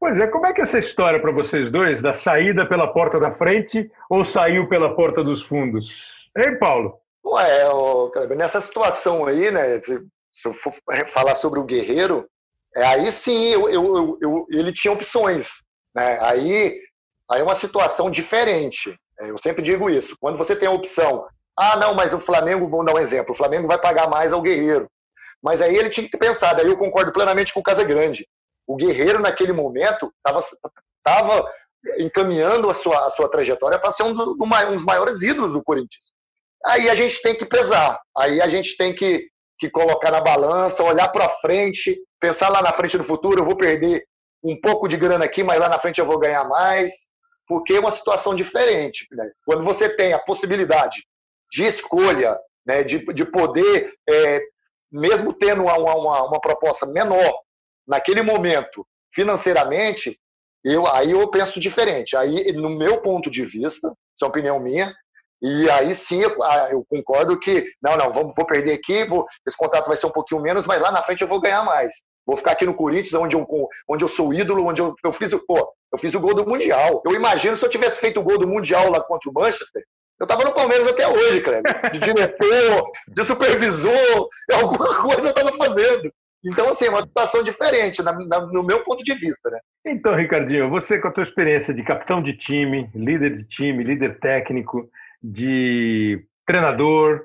[0.00, 3.20] Pois é, como é que é essa história para vocês dois, da saída pela porta
[3.20, 6.28] da frente ou saiu pela porta dos fundos?
[6.36, 6.94] Hein, Paulo?
[7.24, 10.00] Ué, nessa situação aí, né, se,
[10.32, 10.72] se eu for
[11.08, 12.26] falar sobre o Guerreiro,
[12.76, 15.62] é, aí sim eu, eu, eu, ele tinha opções.
[15.94, 16.18] Né?
[16.20, 16.80] Aí,
[17.30, 18.96] aí é uma situação diferente.
[19.18, 20.16] É, eu sempre digo isso.
[20.20, 21.26] Quando você tem a opção,
[21.58, 24.42] ah, não, mas o Flamengo, vamos dar um exemplo, o Flamengo vai pagar mais ao
[24.42, 24.88] Guerreiro.
[25.42, 28.26] Mas aí ele tinha que pensar, daí eu concordo plenamente com o Casagrande.
[28.66, 31.46] O Guerreiro, naquele momento, estava
[31.98, 35.62] encaminhando a sua, a sua trajetória para ser um, do, um dos maiores ídolos do
[35.62, 36.12] Corinthians.
[36.64, 39.28] Aí a gente tem que pesar, aí a gente tem que,
[39.60, 43.56] que colocar na balança, olhar para frente, pensar lá na frente no futuro, eu vou
[43.56, 44.04] perder
[44.42, 46.92] um pouco de grana aqui, mas lá na frente eu vou ganhar mais,
[47.46, 49.06] porque é uma situação diferente.
[49.12, 49.30] Né?
[49.44, 51.04] Quando você tem a possibilidade
[51.52, 54.40] de escolha, né, de, de poder, é,
[54.90, 57.38] mesmo tendo uma, uma, uma proposta menor,
[57.86, 60.18] naquele momento, financeiramente,
[60.64, 62.16] eu, aí eu penso diferente.
[62.16, 64.94] Aí, no meu ponto de vista, isso é uma opinião minha,
[65.42, 69.56] e aí sim eu, ah, eu concordo que, não, não, vou, perder aqui, vou, esse
[69.56, 71.94] contrato vai ser um pouquinho menos, mas lá na frente eu vou ganhar mais.
[72.26, 73.46] Vou ficar aqui no Corinthians, onde eu,
[73.88, 77.02] onde eu sou ídolo, onde eu, eu fiz pô, eu fiz o gol do Mundial.
[77.04, 79.82] Eu imagino se eu tivesse feito o gol do Mundial lá contra o Manchester,
[80.18, 81.90] Eu estava no Palmeiras até hoje, Kleber.
[81.90, 86.12] De diretor, de supervisor, alguma coisa eu estava fazendo.
[86.44, 89.58] Então, assim, é uma situação diferente, na, na, no meu ponto de vista, né?
[89.84, 94.18] Então, Ricardinho, você com a tua experiência de capitão de time, líder de time, líder
[94.20, 94.88] técnico,
[95.22, 97.22] de treinador,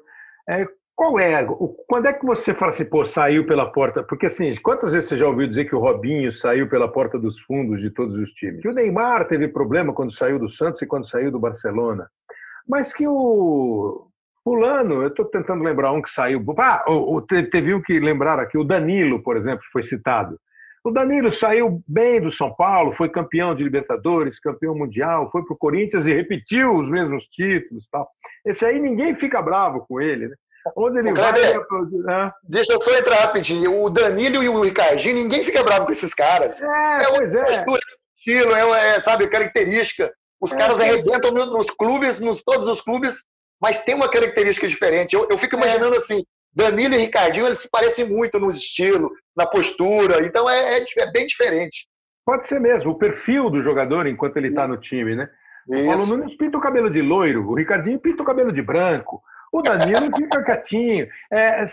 [0.49, 1.45] é, qual é,
[1.87, 4.01] quando é que você fala assim, pô, saiu pela porta?
[4.01, 7.39] Porque assim, quantas vezes você já ouviu dizer que o Robinho saiu pela porta dos
[7.41, 8.61] fundos de todos os times?
[8.61, 12.07] Que o Neymar teve problema quando saiu do Santos e quando saiu do Barcelona.
[12.67, 14.07] Mas que o
[14.41, 16.43] Fulano, eu estou tentando lembrar um que saiu.
[16.59, 16.85] Ah,
[17.51, 20.39] teve um que lembrar aqui, o Danilo, por exemplo, foi citado.
[20.86, 25.55] O Danilo saiu bem do São Paulo, foi campeão de Libertadores, campeão mundial, foi para
[25.55, 27.88] o Corinthians e repetiu os mesmos títulos.
[27.91, 28.07] Tal.
[28.45, 30.27] Esse aí ninguém fica bravo com ele.
[30.27, 30.36] Né?
[30.77, 31.41] Onde ele vai.
[31.41, 32.31] É...
[32.43, 33.81] Deixa eu só entrar rapidinho.
[33.81, 36.61] O Danilo e o Ricardinho, ninguém fica bravo com esses caras.
[36.61, 37.43] É, é pois é.
[37.45, 37.81] Postura,
[38.15, 40.13] estilo, é, é, sabe, característica.
[40.39, 43.23] Os é, caras arrebentam nos clubes, nos todos os clubes,
[43.59, 45.15] mas tem uma característica diferente.
[45.15, 45.57] Eu, eu fico é.
[45.57, 46.23] imaginando assim,
[46.55, 51.11] Danilo e Ricardinho, eles se parecem muito no estilo, na postura, então é, é, é
[51.11, 51.87] bem diferente.
[52.25, 55.29] Pode ser mesmo, o perfil do jogador enquanto ele está no time, né?
[55.69, 55.81] Isso.
[55.81, 59.21] O Paulo Nunes pinta o cabelo de loiro, o Ricardinho pinta o cabelo de branco,
[59.51, 61.07] o Danilo fica quietinho.
[61.31, 61.65] É,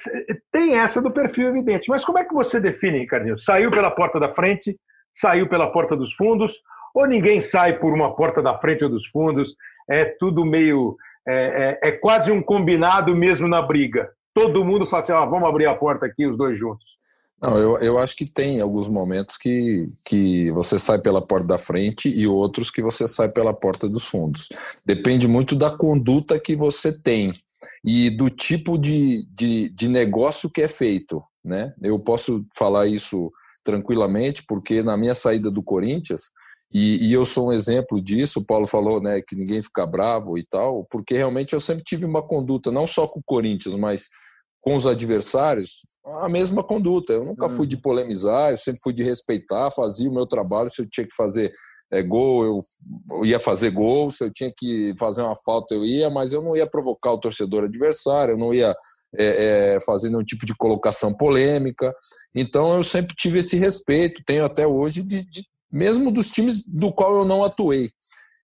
[0.51, 1.89] tem essa do perfil evidente.
[1.89, 3.39] Mas como é que você define, Ricardinho?
[3.39, 4.77] Saiu pela porta da frente,
[5.15, 6.55] saiu pela porta dos fundos,
[6.95, 9.55] ou ninguém sai por uma porta da frente ou dos fundos?
[9.89, 14.11] É tudo meio é, é, é, quase um combinado mesmo na briga.
[14.35, 16.93] Todo mundo fala assim, ah, vamos abrir a porta aqui, os dois juntos.
[17.43, 21.59] Não, eu, eu acho que tem alguns momentos que, que você sai pela porta da
[21.59, 24.49] frente e outros que você sai pela porta dos fundos.
[24.87, 27.33] Depende muito da conduta que você tem
[27.85, 31.21] e do tipo de, de, de negócio que é feito.
[31.45, 31.75] Né?
[31.83, 33.33] Eu posso falar isso
[33.65, 36.31] tranquilamente, porque na minha saída do Corinthians,
[36.73, 38.41] e, e, eu sou um exemplo disso.
[38.41, 42.07] O Paulo falou né, que ninguém fica bravo e tal, porque realmente eu sempre tive
[42.07, 44.09] uma conduta, não só com o Corinthians, mas
[44.63, 45.81] com os adversários,
[46.21, 47.13] a mesma conduta.
[47.13, 47.83] Eu nunca fui de uhum.
[47.83, 50.71] polemizar, eu sempre fui de respeitar, fazia o meu trabalho.
[50.71, 51.51] Se eu tinha que fazer
[51.91, 52.59] é, gol, eu,
[53.11, 54.11] eu ia fazer gol.
[54.11, 57.19] Se eu tinha que fazer uma falta, eu ia, mas eu não ia provocar o
[57.19, 58.75] torcedor adversário, eu não ia
[59.19, 61.93] é, é, fazer nenhum tipo de colocação polêmica.
[62.35, 65.43] Então eu sempre tive esse respeito, tenho até hoje de, de
[65.73, 67.91] mesmo dos times do qual eu não atuei.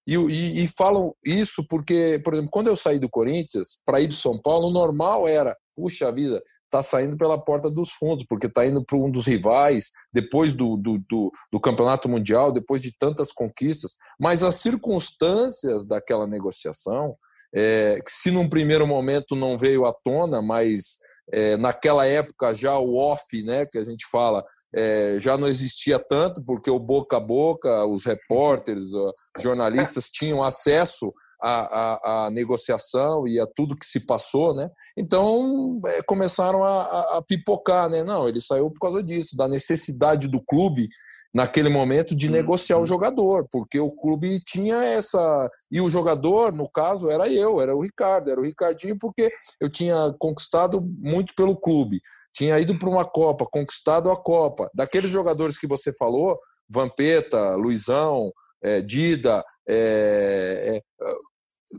[0.09, 4.07] E, e, e falam isso porque, por exemplo, quando eu saí do Corinthians para ir
[4.07, 8.47] de São Paulo, o normal era, puxa vida, tá saindo pela porta dos fundos, porque
[8.47, 12.97] está indo para um dos rivais, depois do, do, do, do, campeonato mundial, depois de
[12.97, 13.97] tantas conquistas.
[14.19, 17.15] Mas as circunstâncias daquela negociação,
[17.55, 20.97] é, que se num primeiro momento não veio à tona, mas
[21.31, 24.43] é, naquela época já o off, né, que a gente fala,
[24.75, 30.43] é, já não existia tanto, porque o boca a boca, os repórteres, os jornalistas tinham
[30.43, 34.69] acesso à, à, à, negociação e a tudo que se passou, né?
[34.97, 38.03] Então é, começaram a, a, pipocar, né?
[38.03, 40.89] Não, ele saiu por causa disso, da necessidade do clube
[41.33, 46.69] naquele momento de negociar o jogador, porque o clube tinha essa e o jogador, no
[46.69, 51.57] caso, era eu, era o Ricardo, era o Ricardinho, porque eu tinha conquistado muito pelo
[51.57, 52.01] clube
[52.39, 54.71] tinha ido para uma Copa, conquistado a Copa.
[54.73, 58.33] Daqueles jogadores que você falou, Vampeta, Luizão,
[58.63, 61.13] é, Dida, é, é,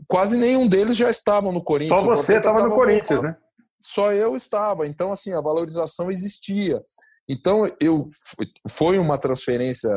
[0.06, 2.02] quase nenhum deles já estavam no Corinthians.
[2.02, 3.34] Só você estava no Corinthians, né?
[3.80, 4.86] Só eu estava.
[4.86, 6.82] Então, assim, a valorização existia.
[7.26, 8.04] Então, eu
[8.68, 9.90] foi uma transferência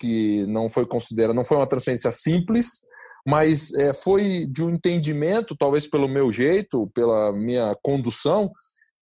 [0.00, 2.80] que não foi considerada, não foi uma transferência simples,
[3.26, 8.50] mas é, foi de um entendimento, talvez pelo meu jeito, pela minha condução,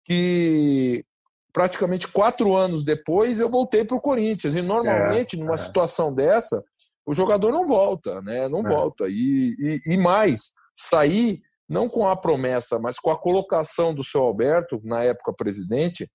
[0.05, 1.05] que
[1.53, 4.57] praticamente quatro anos depois eu voltei para o Corinthians.
[4.57, 5.57] E normalmente, é, numa é.
[5.57, 6.63] situação dessa,
[7.07, 8.49] o jogador não volta, né?
[8.49, 8.69] Não é.
[8.69, 9.05] volta.
[9.09, 14.23] E, e, e, mais, sair não com a promessa, mas com a colocação do seu
[14.23, 16.11] Alberto, na época presidente,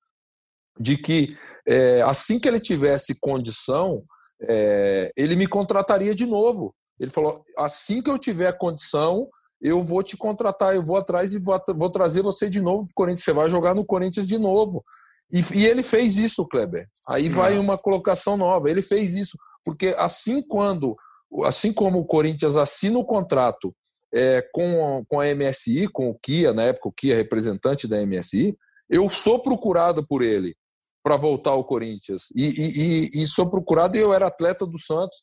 [0.80, 1.36] de que
[1.68, 4.04] é, assim que ele tivesse condição,
[4.42, 6.76] é, ele me contrataria de novo.
[7.00, 9.28] Ele falou: assim que eu tiver condição,
[9.62, 12.92] eu vou te contratar, eu vou atrás e vou, vou trazer você de novo para
[12.92, 13.24] o Corinthians.
[13.24, 14.84] Você vai jogar no Corinthians de novo.
[15.32, 16.88] E, e ele fez isso, Kleber.
[17.08, 17.36] Aí Não.
[17.36, 18.70] vai uma colocação nova.
[18.70, 20.96] Ele fez isso porque assim quando,
[21.44, 23.74] assim como o Corinthians assina o contrato
[24.14, 28.58] é, com, com a MSI, com o Kia, na época o Kia representante da MSI,
[28.90, 30.56] eu sou procurado por ele
[31.04, 32.30] para voltar ao Corinthians.
[32.36, 35.22] E, e, e, e, sou procurado e eu era atleta do Santos.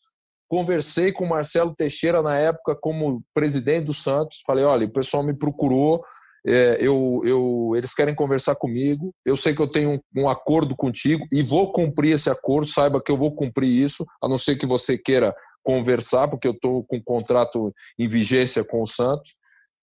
[0.48, 4.42] Conversei com o Marcelo Teixeira na época como presidente do Santos.
[4.46, 6.00] Falei, olha, o pessoal me procurou,
[6.46, 9.12] é, eu, eu, eles querem conversar comigo.
[9.24, 12.68] Eu sei que eu tenho um, um, acordo contigo e vou cumprir esse acordo.
[12.68, 15.34] Saiba que eu vou cumprir isso, a não ser que você queira
[15.64, 19.34] conversar, porque eu estou com um contrato em vigência com o Santos.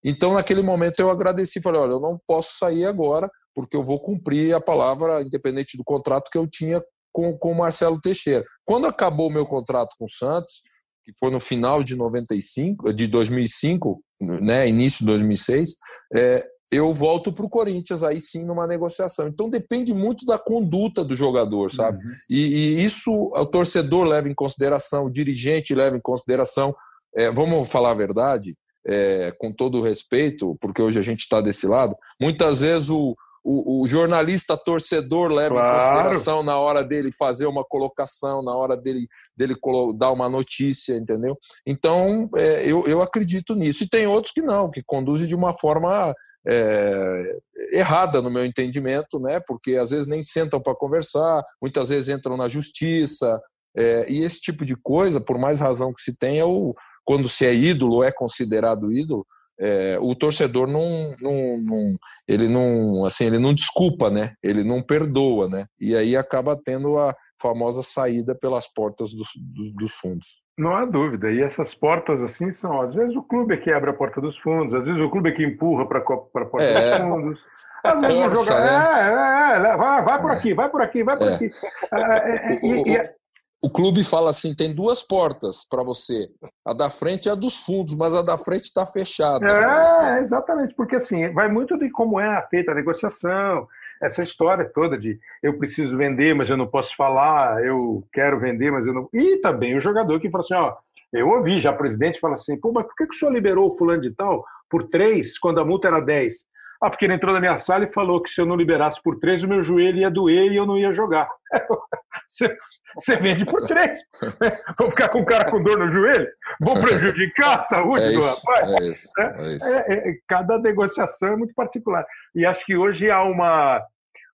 [0.01, 3.99] Então, naquele momento, eu agradeci, falei: olha, eu não posso sair agora, porque eu vou
[3.99, 6.81] cumprir a palavra, independente do contrato que eu tinha
[7.13, 8.43] com, com o Marcelo Teixeira.
[8.65, 10.63] Quando acabou o meu contrato com o Santos,
[11.05, 14.01] que foi no final de 95, de 2005,
[14.41, 15.75] né, início de 2006,
[16.15, 19.27] é, eu volto para o Corinthians aí sim numa negociação.
[19.27, 21.97] Então depende muito da conduta do jogador, sabe?
[21.97, 22.11] Uhum.
[22.29, 26.73] E, e, isso o torcedor leva em consideração, o dirigente leva em consideração.
[27.15, 28.55] É, vamos falar a verdade,
[28.87, 31.95] é, com todo o respeito, porque hoje a gente está desse lado.
[32.19, 35.67] Muitas vezes o, o, o, jornalista torcedor leva claro.
[35.67, 39.55] em consideração na hora dele fazer uma colocação, na hora dele, dele
[39.97, 41.35] dar uma notícia, entendeu?
[41.67, 43.83] Então, é, eu, eu acredito nisso.
[43.83, 46.13] E tem outros que não, que conduzem de uma forma
[46.47, 47.37] é,
[47.73, 49.41] errada, no meu entendimento, né?
[49.45, 53.39] porque às vezes nem sentam para conversar, muitas vezes entram na justiça.
[53.75, 57.45] É, e esse tipo de coisa, por mais razão que se tenha, ou quando se
[57.45, 59.25] é ídolo ou é considerado ídolo,
[59.59, 61.95] é, o torcedor não, não, não,
[62.27, 64.33] ele não assim ele não desculpa né?
[64.41, 65.65] Ele não perdoa né?
[65.79, 70.41] E aí acaba tendo a famosa saída pelas portas dos, dos, dos fundos.
[70.57, 71.29] Não há dúvida.
[71.29, 74.37] E essas portas assim são às vezes o clube é que abre a porta dos
[74.39, 77.39] fundos às vezes o clube é que empurra para a porta é, dos fundos.
[77.83, 79.01] Às vezes força, jogador né?
[79.01, 81.33] é, é, é, vai, vai por aqui vai por aqui vai por é.
[81.35, 81.51] aqui.
[81.93, 83.22] É, e, e,
[83.63, 86.29] o clube fala assim: tem duas portas para você.
[86.65, 89.45] A da frente é a dos fundos, mas a da frente está fechada.
[89.45, 93.65] É, exatamente, porque assim, vai muito de como é feita a negociação,
[94.01, 98.69] essa história toda de eu preciso vender, mas eu não posso falar, eu quero vender,
[98.69, 99.07] mas eu não.
[99.13, 100.75] E também o jogador que fala assim: ó,
[101.13, 103.71] eu ouvi já o presidente fala assim, pô, mas por que, que o senhor liberou
[103.71, 106.45] o fulano de tal por três, quando a multa era dez?
[106.83, 109.17] Ah, porque ele entrou na minha sala e falou que se eu não liberasse por
[109.17, 111.29] três, o meu joelho ia doer e eu não ia jogar.
[112.25, 112.57] Você,
[112.95, 113.99] você vende por três.
[114.79, 116.27] Vou ficar com o cara com dor no joelho?
[116.61, 118.71] Vou prejudicar a saúde é do rapaz?
[118.71, 119.67] É isso, é, é isso.
[119.67, 122.05] É, é, cada negociação é muito particular.
[122.33, 123.85] E acho que hoje há uma,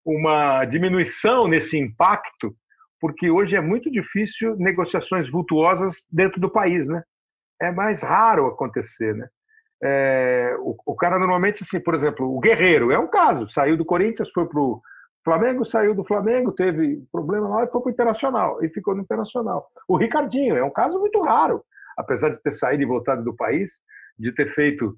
[0.06, 2.56] uma diminuição nesse impacto,
[3.02, 7.02] porque hoje é muito difícil negociações vultuosas dentro do país, né?
[7.60, 9.28] É mais raro acontecer, né?
[9.82, 13.86] É, o, o, cara normalmente, assim, por exemplo, o Guerreiro é um caso, saiu do
[13.86, 14.82] Corinthians, foi para o
[15.24, 19.02] Flamengo, saiu do Flamengo, teve problema lá e foi para o Internacional, e ficou no
[19.02, 19.70] Internacional.
[19.88, 21.64] O Ricardinho é um caso muito raro,
[21.98, 23.72] apesar de ter saído e voltado do país,
[24.18, 24.96] de ter feito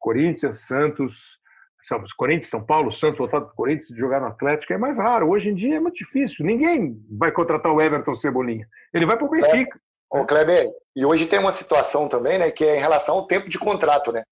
[0.00, 1.16] Corinthians, Santos,
[1.82, 4.96] São, Corinthians, São Paulo, Santos, voltado para o Corinthians, de jogar no Atlético, é mais
[4.96, 5.28] raro.
[5.28, 6.44] Hoje em dia é muito difícil.
[6.44, 8.66] Ninguém vai contratar o Everton Cebolinha.
[8.92, 9.78] Ele vai para o Benfica.
[10.10, 13.48] Ô, Kleber, e hoje tem uma situação também, né, que é em relação ao tempo
[13.48, 14.22] de contrato, né?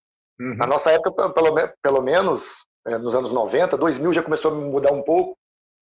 [0.41, 0.57] Uhum.
[0.57, 4.93] Na nossa época, pelo, pelo menos, é, nos anos 90, 2000 já começou a mudar
[4.93, 5.37] um pouco,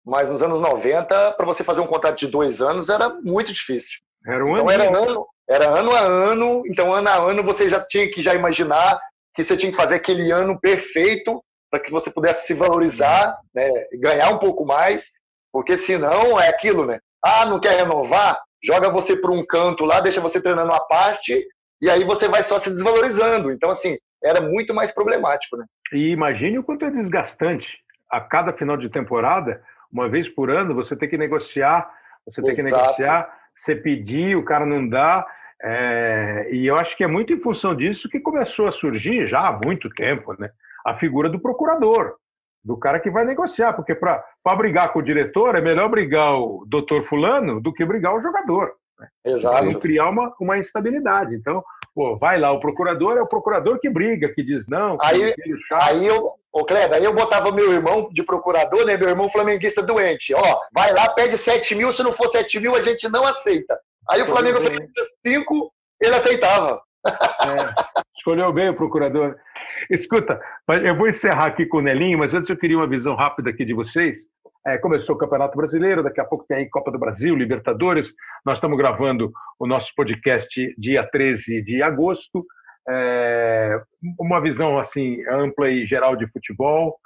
[0.04, 4.00] mas nos anos 90, para você fazer um contrato de dois anos era muito difícil.
[4.26, 4.98] Era um então era né?
[4.98, 8.98] ano, era ano a ano, então ano a ano você já tinha que já imaginar
[9.34, 13.68] que você tinha que fazer aquele ano perfeito para que você pudesse se valorizar, né,
[13.94, 15.10] ganhar um pouco mais,
[15.52, 17.00] porque senão é aquilo, né?
[17.22, 18.40] Ah, não quer renovar?
[18.64, 21.46] Joga você para um canto lá, deixa você treinando a parte,
[21.80, 23.52] e aí você vai só se desvalorizando.
[23.52, 25.66] Então, assim, era muito mais problemático, né?
[25.92, 27.68] E imagine o quanto é desgastante.
[28.10, 29.62] A cada final de temporada,
[29.92, 31.90] uma vez por ano, você tem que negociar,
[32.24, 32.68] você tem Exato.
[32.68, 35.26] que negociar, você pedir, o cara não dá.
[35.62, 36.48] É...
[36.50, 39.52] e eu acho que é muito em função disso que começou a surgir já há
[39.52, 40.50] muito tempo, né?
[40.84, 42.16] A figura do procurador
[42.64, 44.24] do cara que vai negociar, porque para
[44.56, 48.72] brigar com o diretor é melhor brigar o doutor fulano do que brigar o jogador.
[48.98, 49.08] Né?
[49.24, 49.68] Exato.
[49.68, 51.34] Para criar uma, uma instabilidade.
[51.34, 51.62] Então,
[51.94, 54.96] pô, vai lá, o procurador é o procurador que briga, que diz não.
[54.96, 55.34] Que aí,
[55.82, 59.82] aí eu, ô Kleber, aí eu botava meu irmão de procurador, né, meu irmão flamenguista
[59.82, 60.32] doente.
[60.34, 63.78] Ó, vai lá, pede 7 mil, se não for 7 mil, a gente não aceita.
[64.08, 64.78] Aí o Flamengo fez
[65.26, 66.80] 5, ele aceitava.
[67.06, 67.74] É,
[68.16, 69.36] escolheu bem o procurador.
[69.90, 70.40] Escuta,
[70.82, 73.64] eu vou encerrar aqui com o Nelinho, mas antes eu queria uma visão rápida aqui
[73.64, 74.18] de vocês.
[74.66, 78.14] É, começou o Campeonato Brasileiro, daqui a pouco tem aí Copa do Brasil, Libertadores.
[78.46, 82.46] Nós estamos gravando o nosso podcast dia 13 de agosto.
[82.88, 83.78] É,
[84.18, 86.98] uma visão assim ampla e geral de futebol.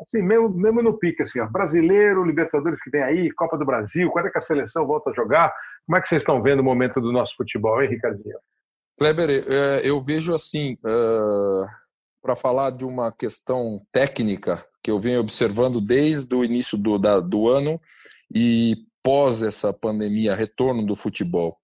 [0.00, 4.08] Assim, mesmo, mesmo no pique, assim, ó, brasileiro, Libertadores que vem aí, Copa do Brasil,
[4.10, 5.52] quando é que a seleção volta a jogar?
[5.84, 8.38] Como é que vocês estão vendo o momento do nosso futebol, hein, Ricardinho?
[8.98, 11.66] Kleber, é, eu vejo assim, uh,
[12.22, 17.20] para falar de uma questão técnica que eu venho observando desde o início do, da,
[17.20, 17.80] do ano
[18.34, 21.56] e pós essa pandemia, retorno do futebol,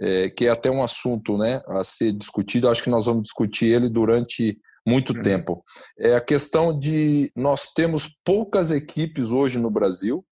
[0.00, 3.66] é, que é até um assunto né, a ser discutido, acho que nós vamos discutir
[3.66, 5.22] ele durante muito uhum.
[5.22, 5.64] tempo.
[5.98, 10.24] É a questão de nós temos poucas equipes hoje no Brasil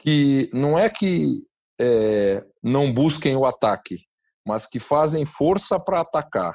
[0.00, 1.42] que não é que
[1.80, 3.96] é, não busquem o ataque,
[4.46, 6.54] mas que fazem força para atacar.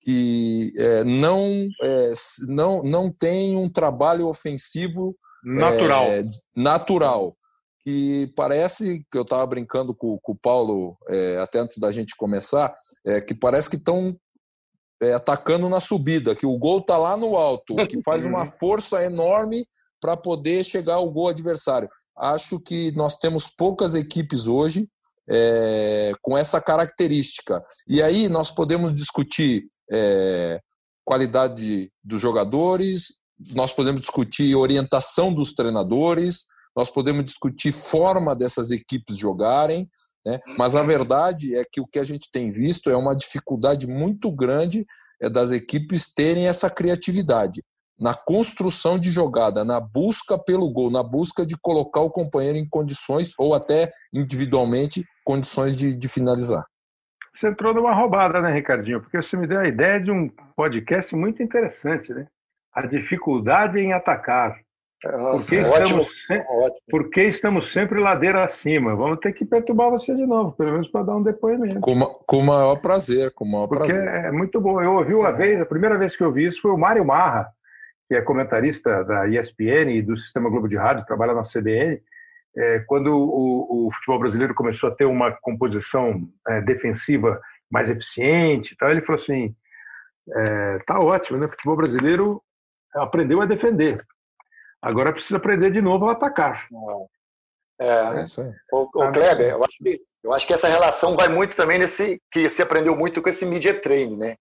[0.00, 2.12] Que é, não, é,
[2.46, 6.04] não, não tem um trabalho ofensivo natural.
[6.04, 6.26] É,
[6.56, 7.36] natural.
[7.84, 12.14] Que parece que eu estava brincando com, com, o Paulo é, até antes da gente
[12.16, 12.72] começar,
[13.06, 14.14] é, que parece que estão
[15.00, 19.02] é, atacando na subida, que o gol está lá no alto, que faz uma força
[19.02, 19.66] enorme
[20.00, 21.88] para poder chegar ao gol adversário.
[22.16, 24.88] Acho que nós temos poucas equipes hoje
[25.28, 27.62] é, com essa característica.
[27.86, 30.60] E aí nós podemos discutir é,
[31.04, 33.20] qualidade dos jogadores,
[33.54, 36.44] nós podemos discutir orientação dos treinadores,
[36.76, 39.88] nós podemos discutir forma dessas equipes jogarem,
[40.24, 40.38] né?
[40.56, 44.30] mas a verdade é que o que a gente tem visto é uma dificuldade muito
[44.30, 44.86] grande
[45.20, 47.62] é, das equipes terem essa criatividade
[47.98, 52.68] na construção de jogada, na busca pelo gol, na busca de colocar o companheiro em
[52.68, 56.64] condições, ou até individualmente, condições de, de finalizar.
[57.38, 59.00] Você entrou numa roubada, né, Ricardinho?
[59.00, 62.26] Porque você me deu a ideia de um podcast muito interessante, né?
[62.74, 64.58] A dificuldade em atacar.
[65.04, 66.80] Nossa, porque, ótimo, estamos sempre, ótimo.
[66.90, 68.96] porque estamos sempre ladeira acima.
[68.96, 71.78] Vamos ter que perturbar você de novo, pelo menos para dar um depoimento.
[71.80, 74.08] Com, com o maior prazer, com o maior porque prazer.
[74.08, 74.82] é muito bom.
[74.82, 77.46] Eu ouvi uma vez, a primeira vez que eu vi isso foi o Mário Marra,
[78.08, 82.00] que é comentarista da ESPN e do Sistema Globo de Rádio, trabalha na CBN
[82.58, 87.40] é, quando o, o, futebol brasileiro começou a ter uma composição é, defensiva
[87.70, 89.54] mais eficiente, tá, ele falou assim:
[90.34, 91.46] é, tá ótimo, né?
[91.46, 92.42] O futebol brasileiro
[92.94, 94.04] aprendeu a defender.
[94.82, 96.66] Agora precisa aprender de novo a atacar.
[97.80, 98.52] É, é isso aí.
[98.72, 102.20] O, o Kleber, eu acho, que, eu acho que essa relação vai muito também nesse
[102.30, 104.36] que se aprendeu muito com esse media training, né?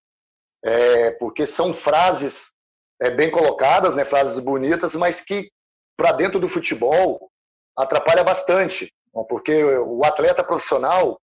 [0.65, 2.51] É, porque são frases
[2.99, 4.03] é, bem colocadas, né?
[4.03, 5.51] Frases bonitas, mas que
[5.95, 7.29] para dentro do futebol
[7.77, 11.19] atrapalha bastante, né, porque o atleta profissional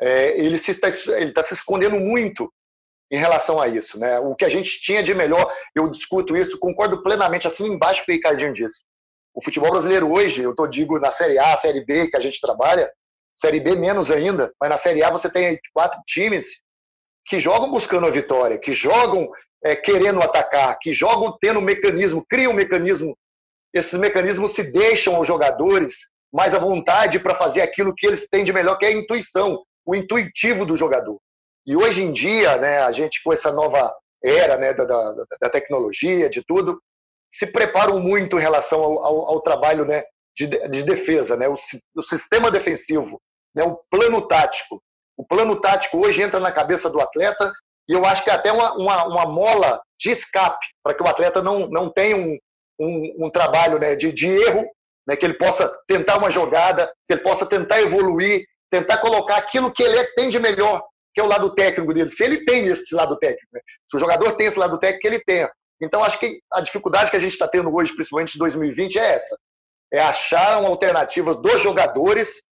[0.00, 2.52] é, ele está ele tá se escondendo muito
[3.10, 4.18] em relação a isso, né?
[4.18, 8.10] O que a gente tinha de melhor, eu discuto isso, concordo plenamente, assim embaixo que
[8.10, 8.80] o Ricardinho disse.
[9.34, 12.40] O futebol brasileiro hoje, eu tô digo na Série A, Série B que a gente
[12.40, 12.90] trabalha,
[13.36, 16.62] Série B menos ainda, mas na Série A você tem quatro times
[17.26, 19.30] que jogam buscando a vitória, que jogam
[19.62, 23.16] é, querendo atacar, que jogam tendo um mecanismo, criam um mecanismo
[23.72, 28.44] esses mecanismos se deixam aos jogadores mais à vontade para fazer aquilo que eles têm
[28.44, 31.20] de melhor, que é a intuição, o intuitivo do jogador.
[31.66, 35.50] E hoje em dia, né, a gente com essa nova era né, da, da, da
[35.50, 36.80] tecnologia, de tudo,
[37.30, 40.04] se preparam muito em relação ao, ao, ao trabalho né,
[40.36, 41.54] de, de, defesa, né, o,
[41.96, 43.20] o, sistema defensivo,
[43.54, 44.82] né, o plano tático.
[45.16, 47.52] O plano tático hoje entra na cabeça do atleta
[47.88, 51.08] e eu acho que é até uma, uma, uma mola de escape para que o
[51.08, 52.38] atleta não, não tenha um,
[52.82, 54.66] um, um trabalho né, de, de erro,
[55.06, 59.72] né, que ele possa tentar uma jogada, que ele possa tentar evoluir, tentar colocar aquilo
[59.72, 60.82] que ele é, tem de melhor,
[61.14, 62.10] que é o lado técnico dele.
[62.10, 63.60] Se ele tem esse lado técnico, né?
[63.90, 65.50] se o jogador tem esse lado técnico, ele tenha.
[65.80, 69.14] Então, acho que a dificuldade que a gente está tendo hoje, principalmente em 2020, é
[69.14, 69.36] essa.
[69.92, 72.42] É achar uma alternativa dos jogadores.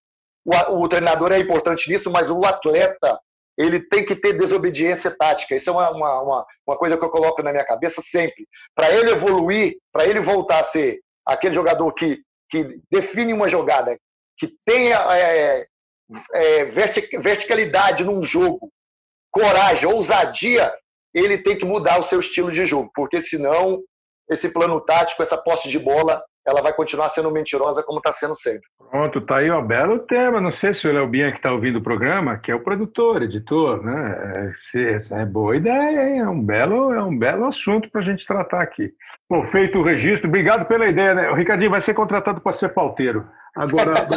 [0.44, 3.18] O, o treinador é importante nisso, mas o atleta
[3.60, 5.54] ele tem que ter desobediência tática.
[5.54, 8.48] Isso é uma, uma, uma, coisa que eu coloco na minha cabeça sempre.
[8.74, 12.18] Para ele evoluir, para ele voltar a ser aquele jogador que,
[12.50, 13.98] que define uma jogada,
[14.38, 15.66] que tenha é,
[16.32, 18.72] é, verticalidade num jogo,
[19.30, 20.72] coragem, ousadia,
[21.12, 23.82] ele tem que mudar o seu estilo de jogo, porque senão
[24.30, 28.34] esse plano tático, essa posse de bola, ela vai continuar sendo mentirosa como está sendo
[28.34, 28.62] sempre.
[28.90, 30.40] Pronto, tá aí um belo tema.
[30.40, 33.82] Não sei se o Léo Bianchi está ouvindo o programa, que é o produtor, editor,
[33.84, 34.52] né?
[34.74, 36.18] Essa é boa ideia, hein?
[36.20, 38.90] É um belo, é um belo assunto para a gente tratar aqui.
[39.28, 41.30] Bom, feito o registro, obrigado pela ideia, né?
[41.30, 43.24] O Ricardinho vai ser contratado para ser pauteiro.
[43.54, 43.94] Agora,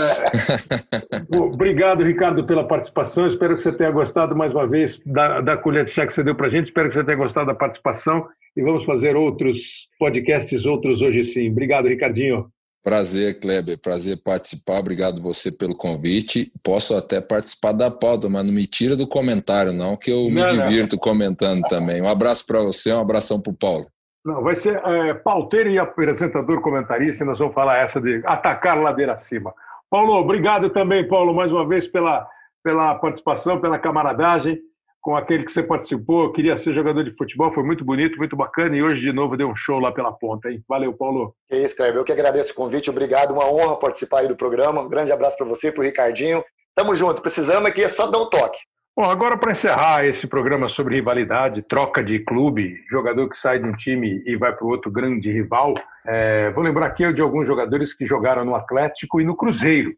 [1.32, 1.38] é...
[1.38, 3.28] obrigado, Ricardo, pela participação.
[3.28, 6.24] Espero que você tenha gostado mais uma vez da, da colher de chá que você
[6.24, 6.68] deu para a gente.
[6.68, 11.50] Espero que você tenha gostado da participação e vamos fazer outros podcasts, outros hoje sim.
[11.50, 12.48] Obrigado, Ricardinho.
[12.84, 13.80] Prazer, Kleber.
[13.80, 14.80] Prazer participar.
[14.80, 16.52] Obrigado você pelo convite.
[16.62, 20.32] Posso até participar da pauta, mas não me tira do comentário, não, que eu não,
[20.32, 21.00] me divirto não.
[21.00, 22.02] comentando também.
[22.02, 23.86] Um abraço para você, um abração para o Paulo.
[24.26, 28.78] Não, vai ser é, pauteiro e apresentador comentarista, e nós vamos falar essa de atacar
[28.82, 29.54] ladeira acima.
[29.90, 32.28] Paulo, obrigado também, Paulo, mais uma vez pela,
[32.64, 34.60] pela participação, pela camaradagem
[35.04, 36.32] com aquele que você participou.
[36.32, 39.50] queria ser jogador de futebol, foi muito bonito, muito bacana, e hoje de novo deu
[39.50, 40.64] um show lá pela ponta, hein?
[40.68, 41.36] Valeu, Paulo.
[41.52, 41.98] É isso, Cleber.
[41.98, 44.82] Eu que agradeço o convite, obrigado, uma honra participar aí do programa.
[44.82, 46.42] Um grande abraço para você, para o Ricardinho.
[46.74, 48.60] Tamo junto, precisamos aqui, é só dar um toque.
[48.96, 53.68] Bom, agora para encerrar esse programa sobre rivalidade, troca de clube, jogador que sai de
[53.68, 55.74] um time e vai para o outro grande rival,
[56.08, 59.92] é, vou lembrar aqui de alguns jogadores que jogaram no Atlético e no Cruzeiro,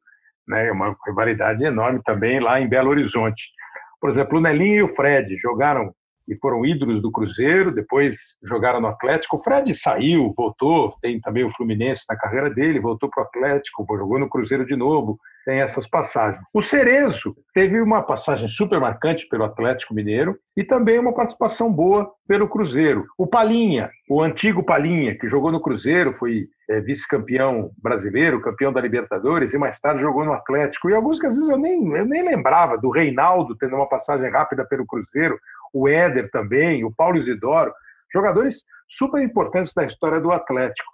[0.48, 0.72] né?
[0.72, 3.44] Uma rivalidade enorme também lá em Belo Horizonte.
[4.00, 5.94] Por exemplo, o Nelinho e o Fred jogaram
[6.28, 9.38] e foram ídolos do Cruzeiro, depois jogaram no Atlético.
[9.38, 13.86] O Fred saiu, voltou, tem também o Fluminense na carreira dele, voltou para o Atlético,
[13.98, 16.44] jogou no Cruzeiro de novo, tem essas passagens.
[16.54, 22.12] O Cerezo teve uma passagem super marcante pelo Atlético Mineiro e também uma participação boa
[22.28, 23.06] pelo Cruzeiro.
[23.18, 28.82] O Palinha, o antigo Palinha, que jogou no Cruzeiro, foi é, vice-campeão brasileiro, campeão da
[28.82, 30.90] Libertadores e mais tarde jogou no Atlético.
[30.90, 34.30] E alguns que às vezes eu nem, eu nem lembrava do Reinaldo tendo uma passagem
[34.32, 35.40] rápida pelo Cruzeiro,
[35.72, 37.72] o Éder também, o Paulo Isidoro,
[38.12, 40.90] jogadores super importantes da história do Atlético.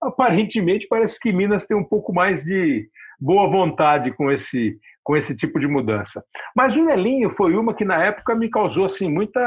[0.00, 5.34] Aparentemente, parece que Minas tem um pouco mais de boa vontade com esse, com esse
[5.34, 6.22] tipo de mudança.
[6.54, 9.40] Mas o Nelinho foi uma que na época me causou assim muita.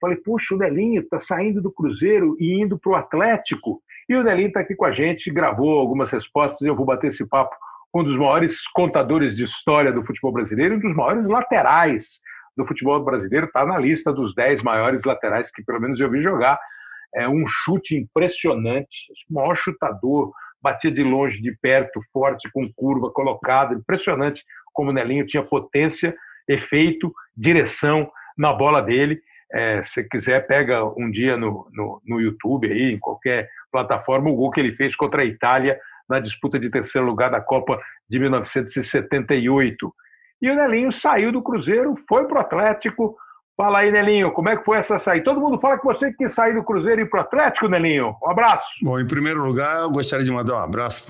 [0.00, 3.80] Falei, puxa, o Nelinho está saindo do Cruzeiro e indo para o Atlético.
[4.08, 7.08] E o Nelinho está aqui com a gente, gravou algumas respostas e eu vou bater
[7.08, 7.56] esse papo
[7.90, 12.20] com um dos maiores contadores de história do futebol brasileiro, um dos maiores laterais
[12.56, 16.22] do futebol brasileiro, está na lista dos 10 maiores laterais que pelo menos eu vi
[16.22, 16.58] jogar.
[17.14, 18.96] É um chute impressionante,
[19.30, 20.32] o maior chutador,
[20.66, 26.14] batia de longe, de perto, forte, com curva, colocado, impressionante como o Nelinho tinha potência,
[26.48, 29.20] efeito, direção na bola dele.
[29.52, 34.34] É, se quiser, pega um dia no, no, no YouTube, aí, em qualquer plataforma, o
[34.34, 35.78] gol que ele fez contra a Itália
[36.08, 37.80] na disputa de terceiro lugar da Copa
[38.10, 39.94] de 1978.
[40.42, 43.16] E o Nelinho saiu do Cruzeiro, foi para o Atlético.
[43.56, 45.24] Fala aí, Nelinho, como é que foi essa saída?
[45.24, 48.14] Todo mundo fala que você quis sair do Cruzeiro e ir para o Atlético, Nelinho.
[48.22, 48.66] Um abraço.
[48.82, 51.06] Bom, em primeiro lugar, eu gostaria de mandar um abraço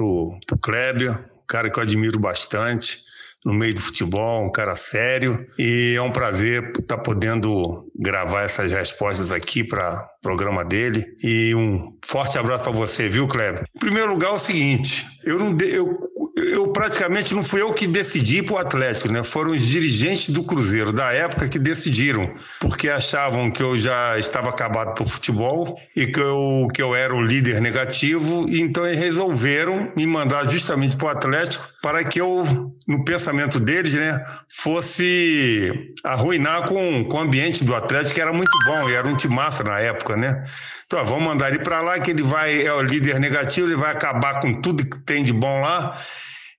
[0.46, 3.04] para o Kleber, cara que eu admiro bastante
[3.44, 5.46] no meio do futebol, um cara sério.
[5.58, 11.04] E é um prazer estar podendo gravar essas respostas aqui para o programa dele.
[11.22, 13.64] E um forte abraço para você, viu, Kleber?
[13.74, 15.98] Em primeiro lugar, é o seguinte: eu, não eu,
[16.36, 19.24] eu praticamente não fui eu que decidi para o Atlético, né?
[19.24, 24.50] Foram os dirigentes do Cruzeiro da época que decidiram, porque achavam que eu já estava
[24.50, 28.86] acabado para o futebol e que eu, que eu era o líder negativo, e então
[28.86, 32.44] eles resolveram me mandar justamente para o Atlético para que eu,
[32.88, 38.50] no pensamento deles, né, fosse arruinar com, com o ambiente do Atlético, que era muito
[38.66, 40.40] bom, e era um time massa na época, né?
[40.84, 43.92] Então, vamos mandar ele para lá, que ele vai, é o líder negativo, ele vai
[43.92, 45.96] acabar com tudo que tem de bom lá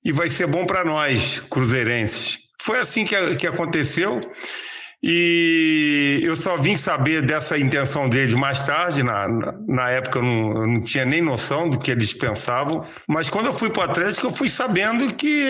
[0.04, 2.40] e vai ser bom para nós, cruzeirenses.
[2.62, 4.22] Foi assim que, que aconteceu.
[5.02, 9.28] E eu só vim saber dessa intenção deles mais tarde, na,
[9.68, 13.46] na época eu não, eu não tinha nem noção do que eles pensavam, mas quando
[13.46, 15.44] eu fui para o Atlético, eu fui sabendo que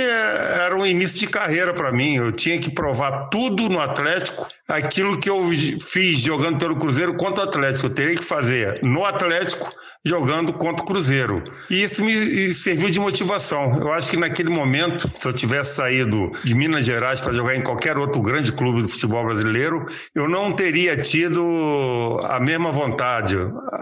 [0.62, 2.16] era um início de carreira para mim.
[2.18, 5.50] Eu tinha que provar tudo no Atlético, aquilo que eu
[5.80, 7.88] fiz jogando pelo Cruzeiro contra o Atlético.
[7.88, 9.70] Eu teria que fazer no Atlético
[10.06, 11.44] jogando contra o Cruzeiro.
[11.70, 13.80] E isso me serviu de motivação.
[13.80, 17.62] Eu acho que naquele momento, se eu tivesse saído de Minas Gerais para jogar em
[17.62, 19.86] qualquer outro grande clube do futebol brasileiro,
[20.16, 23.36] eu não teria tido a mesma vontade,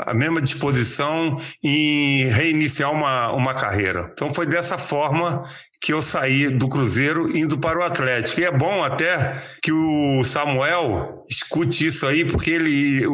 [0.05, 4.09] a mesma disposição em reiniciar uma, uma carreira.
[4.13, 5.43] Então foi dessa forma
[5.81, 8.39] que eu saí do Cruzeiro indo para o Atlético.
[8.39, 13.05] E é bom até que o Samuel escute isso aí, porque ele,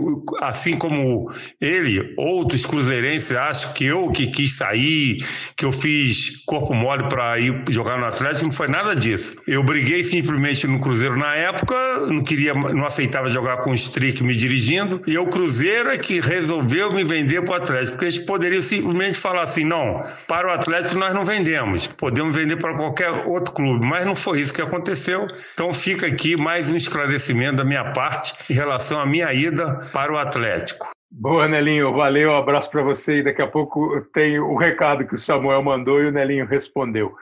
[0.41, 5.17] assim como ele, outros cruzeirenses acham que eu que quis sair,
[5.55, 9.35] que eu fiz corpo mole para ir jogar no Atlético, não foi nada disso.
[9.47, 11.75] Eu briguei simplesmente no Cruzeiro na época,
[12.07, 16.19] não queria, não aceitava jogar com o Strick me dirigindo, e o Cruzeiro é que
[16.19, 20.51] resolveu me vender para o Atlético, porque eles poderiam simplesmente falar assim: não, para o
[20.51, 24.61] Atlético nós não vendemos, podemos vender para qualquer outro clube, mas não foi isso que
[24.61, 25.27] aconteceu.
[25.53, 28.00] Então fica aqui mais um esclarecimento da minha parte
[28.49, 30.91] em relação à minha ida para o Atlético.
[31.11, 35.15] Boa, Nelinho, valeu, um abraço para você e daqui a pouco tem o recado que
[35.15, 37.13] o Samuel mandou e o Nelinho respondeu.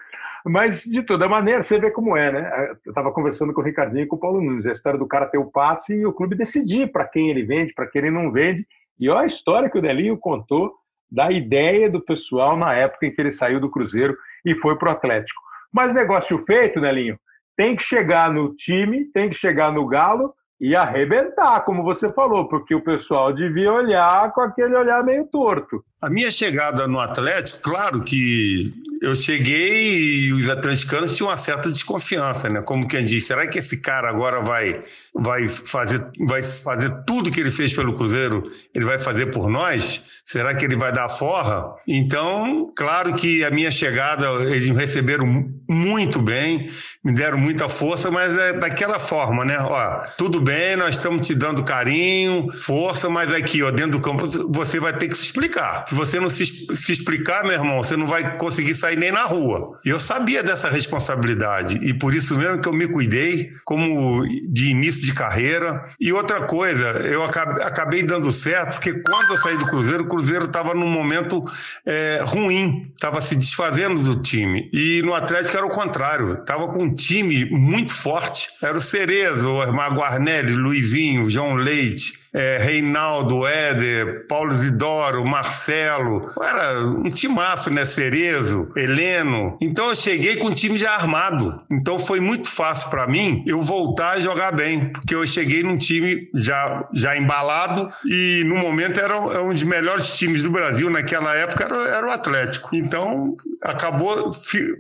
[0.46, 2.70] Mas, de toda maneira, você vê como é, né?
[2.86, 5.26] Eu estava conversando com o Ricardinho e com o Paulo Nunes, a história do cara
[5.26, 8.32] ter o passe e o clube decidir para quem ele vende, para quem ele não
[8.32, 8.66] vende.
[9.00, 10.74] E olha a história que o Nelinho contou
[11.12, 14.16] da ideia do pessoal na época em que ele saiu do Cruzeiro
[14.46, 15.42] e foi para o Atlético.
[15.74, 17.20] Mas negócio feito, Nelinho,
[17.58, 22.50] tem que chegar no time, tem que chegar no Galo e arrebentar, como você falou,
[22.50, 25.84] porque o pessoal devia olhar com aquele olhar meio torto.
[26.02, 31.70] A minha chegada no Atlético, claro que eu cheguei e os atleticanos tinham uma certa
[31.70, 32.62] desconfiança, né?
[32.62, 34.80] Como quem diz, será que esse cara agora vai,
[35.16, 38.44] vai, fazer, vai fazer tudo que ele fez pelo Cruzeiro,
[38.76, 40.02] ele vai fazer por nós?
[40.26, 41.76] Será que ele vai dar forra?
[41.88, 45.26] Então, claro que a minha chegada, eles me receberam
[45.68, 46.66] muito bem,
[47.04, 49.58] me deram muita força, mas é daquela forma, né?
[49.60, 54.28] Ó, tudo bem, nós estamos te dando carinho, força, mas aqui, ó, dentro do campo,
[54.52, 55.86] você vai ter que se explicar.
[55.90, 59.24] Se você não se, se explicar, meu irmão, você não vai conseguir sair nem na
[59.24, 59.72] rua.
[59.84, 64.68] E eu sabia dessa responsabilidade, e por isso mesmo que eu me cuidei, como de
[64.68, 65.84] início de carreira.
[66.00, 70.46] E outra coisa, eu acabei dando certo, porque quando eu saí do Cruzeiro, o Cruzeiro
[70.46, 71.44] estava num momento
[71.88, 74.70] é, ruim, estava se desfazendo do time.
[74.72, 78.48] E no Atlético era o contrário, estava com um time muito forte.
[78.62, 86.26] Era o Cerezo, o Maguarnelli, Luizinho, João Leite, é, Reinaldo, Éder, Paulo Isidoro, Marcelo.
[86.42, 87.86] Era um timaço, né?
[87.86, 89.56] Cerezo, Heleno.
[89.62, 91.62] Então eu cheguei com o time já armado.
[91.72, 95.78] Então foi muito fácil para mim eu voltar a jogar bem, porque eu cheguei num
[95.78, 101.36] time já, já embalado e no momento era um dos melhores times do Brasil naquela
[101.36, 102.76] época era, era o Atlético.
[102.76, 104.32] Então acabou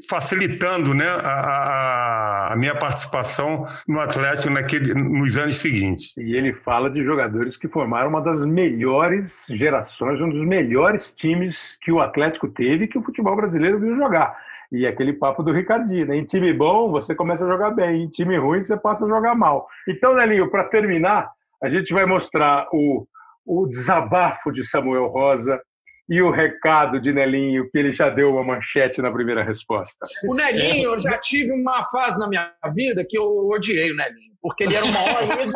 [0.08, 6.14] facilitando né, a, a, a minha participação no Atlético naquele, nos anos seguintes.
[6.18, 11.11] E ele fala de jogadores jogadores que formaram uma das melhores gerações, um dos melhores
[11.11, 14.38] times que o Atlético teve que o futebol brasileiro viu jogar.
[14.72, 16.18] E aquele papo do Ricardinho, né?
[16.18, 19.34] Em time bom, você começa a jogar bem, em time ruim, você passa a jogar
[19.34, 19.68] mal.
[19.88, 21.32] Então, Nelinho, para terminar,
[21.64, 23.07] a gente vai mostrar o,
[23.45, 25.60] o desabafo de Samuel Rosa
[26.10, 30.07] e o recado de Nelinho, que ele já deu uma manchete na primeira resposta.
[30.26, 34.30] O Nelinho, eu já tive uma fase na minha vida que eu odiei o Nelinho
[34.41, 35.53] porque ele era o maior ídolo,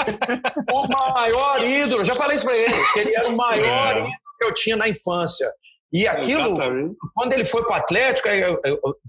[0.74, 4.00] o maior ídolo, eu já falei isso para ele, que ele era o maior é.
[4.00, 5.48] ídolo que eu tinha na infância.
[5.92, 6.96] E aquilo, Exatamente.
[7.14, 8.28] quando ele foi para o Atlético,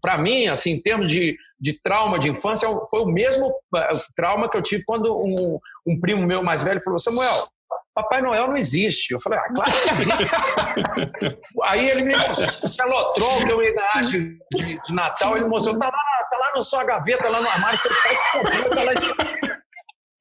[0.02, 4.50] para mim, assim, em termos de, de trauma de infância, foi o mesmo eh, trauma
[4.50, 7.48] que eu tive quando um, um primo meu mais velho falou: Samuel,
[7.94, 9.12] Papai Noel não existe.
[9.12, 11.38] Eu falei, ah, claro que existe.
[11.64, 15.46] Aí ele me mostrou o Pelotrol que eu ia ganhar de, de, de, Natal, ele
[15.46, 18.82] mostrou, tá lá, tá lá na sua gaveta, lá no armário, você pode comprar, tá
[18.82, 18.92] lá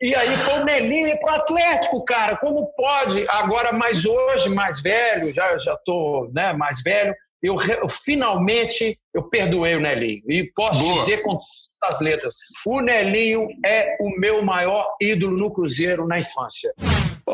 [0.03, 2.35] e aí foi o Nelinho ir pro Atlético, cara.
[2.35, 3.25] Como pode?
[3.29, 9.29] Agora, mais hoje, mais velho, já já tô, né, mais velho, eu, eu finalmente eu
[9.29, 10.21] perdoei o Nelinho.
[10.27, 10.95] E posso Boa.
[10.95, 11.39] dizer com
[11.79, 12.33] todas as letras,
[12.65, 16.73] o Nelinho é o meu maior ídolo no Cruzeiro na infância.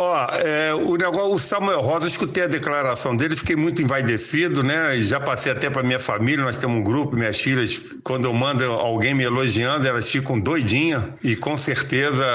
[0.02, 4.96] Ó, é, o negócio, o Samuel Rosa, escutei a declaração dele, fiquei muito envaidecido, né?
[5.02, 8.64] Já passei até para minha família, nós temos um grupo, minhas filhas, quando eu mando
[8.64, 12.26] alguém me elogiando, elas ficam doidinhas e com certeza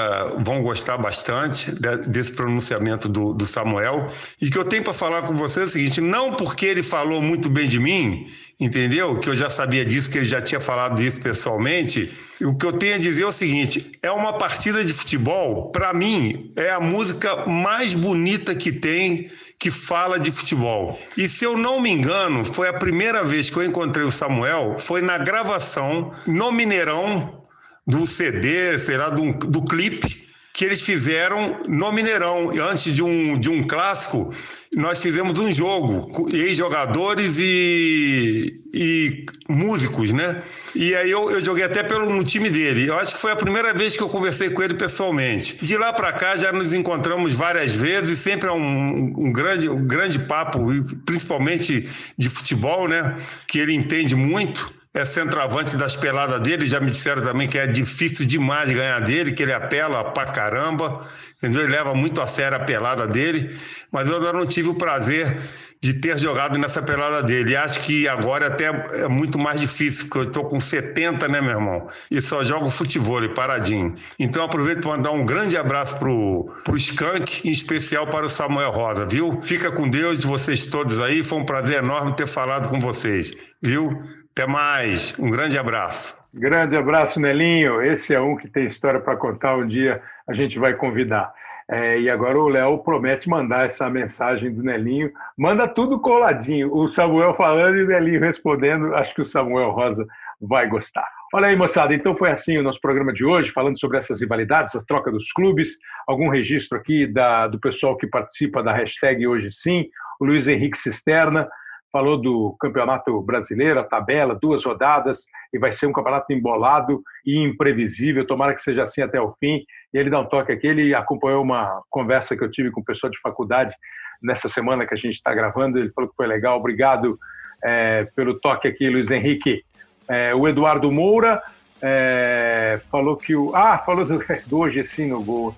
[0.43, 1.73] vão gostar bastante
[2.07, 4.09] desse pronunciamento do, do Samuel.
[4.43, 7.23] E que eu tenho para falar com você é o seguinte: não porque ele falou
[7.23, 8.27] muito bem de mim,
[8.61, 9.19] entendeu?
[9.19, 12.11] Que eu já sabia disso, que ele já tinha falado isso pessoalmente
[12.41, 15.93] o que eu tenho a dizer é o seguinte: é uma partida de futebol, para
[15.93, 19.29] mim, é a música mais bonita que tem
[19.59, 20.99] que fala de futebol.
[21.17, 24.77] E se eu não me engano, foi a primeira vez que eu encontrei o Samuel,
[24.79, 27.43] foi na gravação no Mineirão
[27.87, 30.24] do CD, sei lá, do, do clipe
[30.55, 34.33] que eles fizeram no Mineirão, antes de um, de um clássico
[34.77, 40.43] nós fizemos um jogo, ex-jogadores e, e músicos, né?
[40.75, 42.89] E aí eu, eu joguei até pelo, no time dele.
[42.89, 45.65] Eu acho que foi a primeira vez que eu conversei com ele pessoalmente.
[45.65, 49.87] De lá para cá já nos encontramos várias vezes, sempre é um, um, grande, um
[49.87, 50.67] grande papo,
[51.07, 53.17] principalmente de futebol, né?
[53.47, 56.67] Que ele entende muito é centroavante das peladas dele.
[56.67, 61.05] Já me disseram também que é difícil demais ganhar dele, que ele apela pra caramba
[61.45, 61.63] entendeu?
[61.63, 63.55] Ele leva muito a sério a pelada dele,
[63.93, 65.37] mas eu ainda não tive o prazer
[65.85, 67.55] de ter jogado nessa pelada dele.
[67.55, 68.65] Acho que agora até
[69.05, 71.87] é muito mais difícil, porque eu estou com 70, né, meu irmão?
[72.11, 73.95] E só jogo futebol paradinho.
[74.19, 78.71] Então aproveito para mandar um grande abraço pro, pro Skank, em especial para o Samuel
[78.71, 79.39] Rosa, viu?
[79.43, 81.23] Fica com Deus, vocês todos aí.
[81.23, 84.01] Foi um prazer enorme ter falado com vocês, viu?
[84.33, 85.15] Até mais.
[85.19, 86.17] Um grande abraço.
[86.33, 87.83] Grande abraço, Nelinho.
[87.83, 91.31] Esse é um que tem história para contar um dia a gente vai convidar.
[91.71, 95.11] É, e agora o Léo promete mandar essa mensagem do Nelinho.
[95.37, 96.75] Manda tudo coladinho.
[96.75, 98.95] O Samuel falando e o Nelinho respondendo.
[98.95, 100.07] Acho que o Samuel Rosa
[100.41, 101.09] vai gostar.
[101.33, 101.95] Olha aí, moçada.
[101.95, 105.33] Então foi assim o nosso programa de hoje, falando sobre essas rivalidades, a troca dos
[105.33, 105.71] clubes.
[106.07, 109.87] Algum registro aqui da, do pessoal que participa da hashtag Hoje Sim.
[110.21, 111.49] O Luiz Henrique Cisterna
[111.95, 117.39] falou do Campeonato Brasileiro, a tabela, duas rodadas, e vai ser um campeonato embolado e
[117.39, 119.65] imprevisível, tomara que seja assim até o fim.
[119.95, 122.85] E ele dá um toque aqui, ele acompanhou uma conversa que eu tive com o
[122.85, 123.73] pessoal de faculdade
[124.21, 127.17] nessa semana que a gente está gravando, ele falou que foi legal, obrigado
[127.63, 129.65] é, pelo toque aqui, Luiz Henrique.
[130.09, 131.41] É, o Eduardo Moura
[131.81, 133.55] é, falou que o...
[133.55, 135.55] Ah, falou do, do Hoje Sim no gol,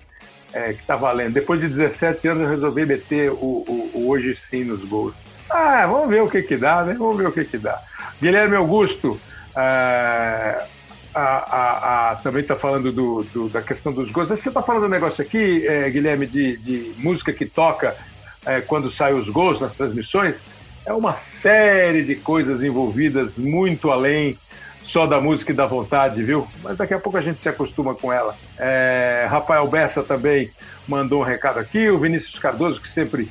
[0.53, 1.33] é, que está valendo.
[1.33, 5.15] Depois de 17 anos eu resolvi meter o, o, o Hoje Sim nos gols.
[5.49, 6.93] Ah, vamos ver o que que dá, né?
[6.93, 7.79] Vamos ver o que que dá.
[8.21, 9.19] Guilherme Augusto,
[9.57, 10.65] é,
[11.17, 14.29] a, a, a, também está falando do, do, da questão dos gols.
[14.29, 17.95] Você está falando um negócio aqui, é, Guilherme, de, de, música que toca
[18.45, 20.35] é, quando saem os gols nas transmissões.
[20.85, 24.37] É uma série de coisas envolvidas muito além
[24.83, 26.47] só da música e da vontade, viu?
[26.63, 28.37] Mas daqui a pouco a gente se acostuma com ela.
[28.57, 30.51] É, Rafael Bessa também
[30.87, 31.89] mandou um recado aqui.
[31.89, 33.27] O Vinícius Cardoso, que sempre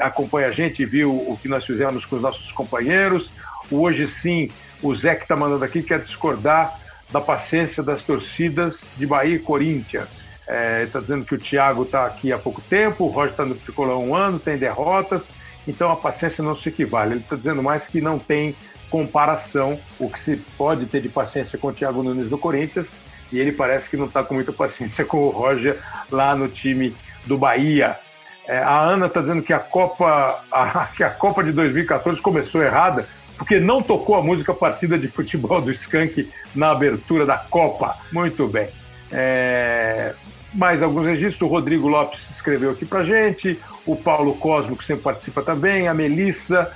[0.00, 3.30] acompanha a gente e viu o que nós fizemos com os nossos companheiros.
[3.70, 4.50] O Hoje Sim,
[4.82, 9.38] o Zé que está mandando aqui, quer discordar da paciência das torcidas de Bahia e
[9.38, 10.24] Corinthians.
[10.46, 13.54] É, está dizendo que o Thiago está aqui há pouco tempo, o Roger está no
[13.54, 15.28] tricolor há um ano, tem derrotas,
[15.66, 17.12] então a paciência não se equivale.
[17.12, 18.54] Ele está dizendo mais que não tem
[18.90, 22.86] comparação o que se pode ter de paciência com o Thiago Nunes do Corinthians
[23.32, 26.94] e ele parece que não está com muita paciência com o Roger lá no time
[27.26, 27.98] do Bahia.
[28.46, 32.62] É, a Ana está dizendo que a Copa a, que a Copa de 2014 começou
[32.62, 33.06] errada
[33.36, 37.96] porque não tocou a música partida de futebol do Skank na abertura da Copa.
[38.12, 38.68] Muito bem.
[39.10, 40.14] É,
[40.52, 41.42] mais alguns registros.
[41.42, 43.58] O Rodrigo Lopes escreveu aqui para gente.
[43.84, 45.88] O Paulo Cosmo, que sempre participa também.
[45.88, 46.72] A Melissa.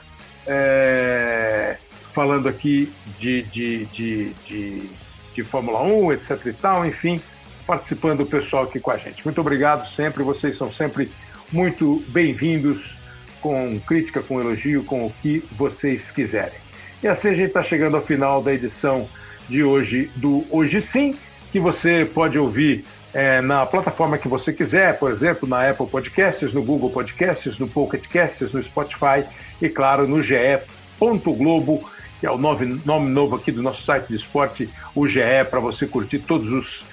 [0.47, 1.77] É,
[2.19, 4.91] falando aqui de, de, de, de,
[5.35, 7.21] de Fórmula 1, etc e tal, enfim,
[7.65, 9.25] participando o pessoal aqui com a gente.
[9.25, 11.13] Muito obrigado sempre, vocês são sempre
[11.53, 12.98] muito bem-vindos
[13.41, 16.59] com crítica, com elogio, com o que vocês quiserem.
[17.03, 19.09] E assim a gente está chegando ao final da edição
[19.49, 21.17] de hoje do Hoje Sim,
[21.51, 22.85] que você pode ouvir
[23.15, 27.69] é, na plataforma que você quiser, por exemplo, na Apple Podcasts, no Google Podcasts, no
[27.69, 29.25] Pocket Casts, no Spotify
[29.63, 31.89] e, claro, no ge.globo
[32.21, 35.61] que é o nome, nome novo aqui do nosso site de esporte, o GE, para
[35.61, 36.85] você curtir todos os,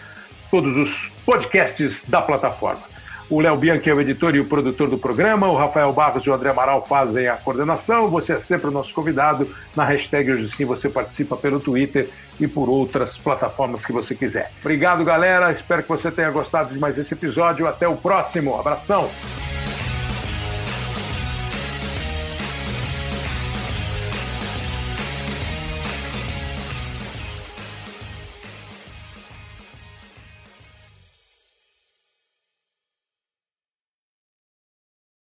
[0.52, 2.84] todos os podcasts da plataforma.
[3.28, 6.30] O Léo Bianchi é o editor e o produtor do programa, o Rafael Barros e
[6.30, 9.50] o André Amaral fazem a coordenação, você é sempre o nosso convidado.
[9.76, 12.08] Na hashtag Hoje Sim você participa pelo Twitter
[12.40, 14.52] e por outras plataformas que você quiser.
[14.62, 15.52] Obrigado, galera.
[15.52, 17.68] Espero que você tenha gostado de mais esse episódio.
[17.68, 18.60] Até o próximo.
[18.60, 19.10] Abração.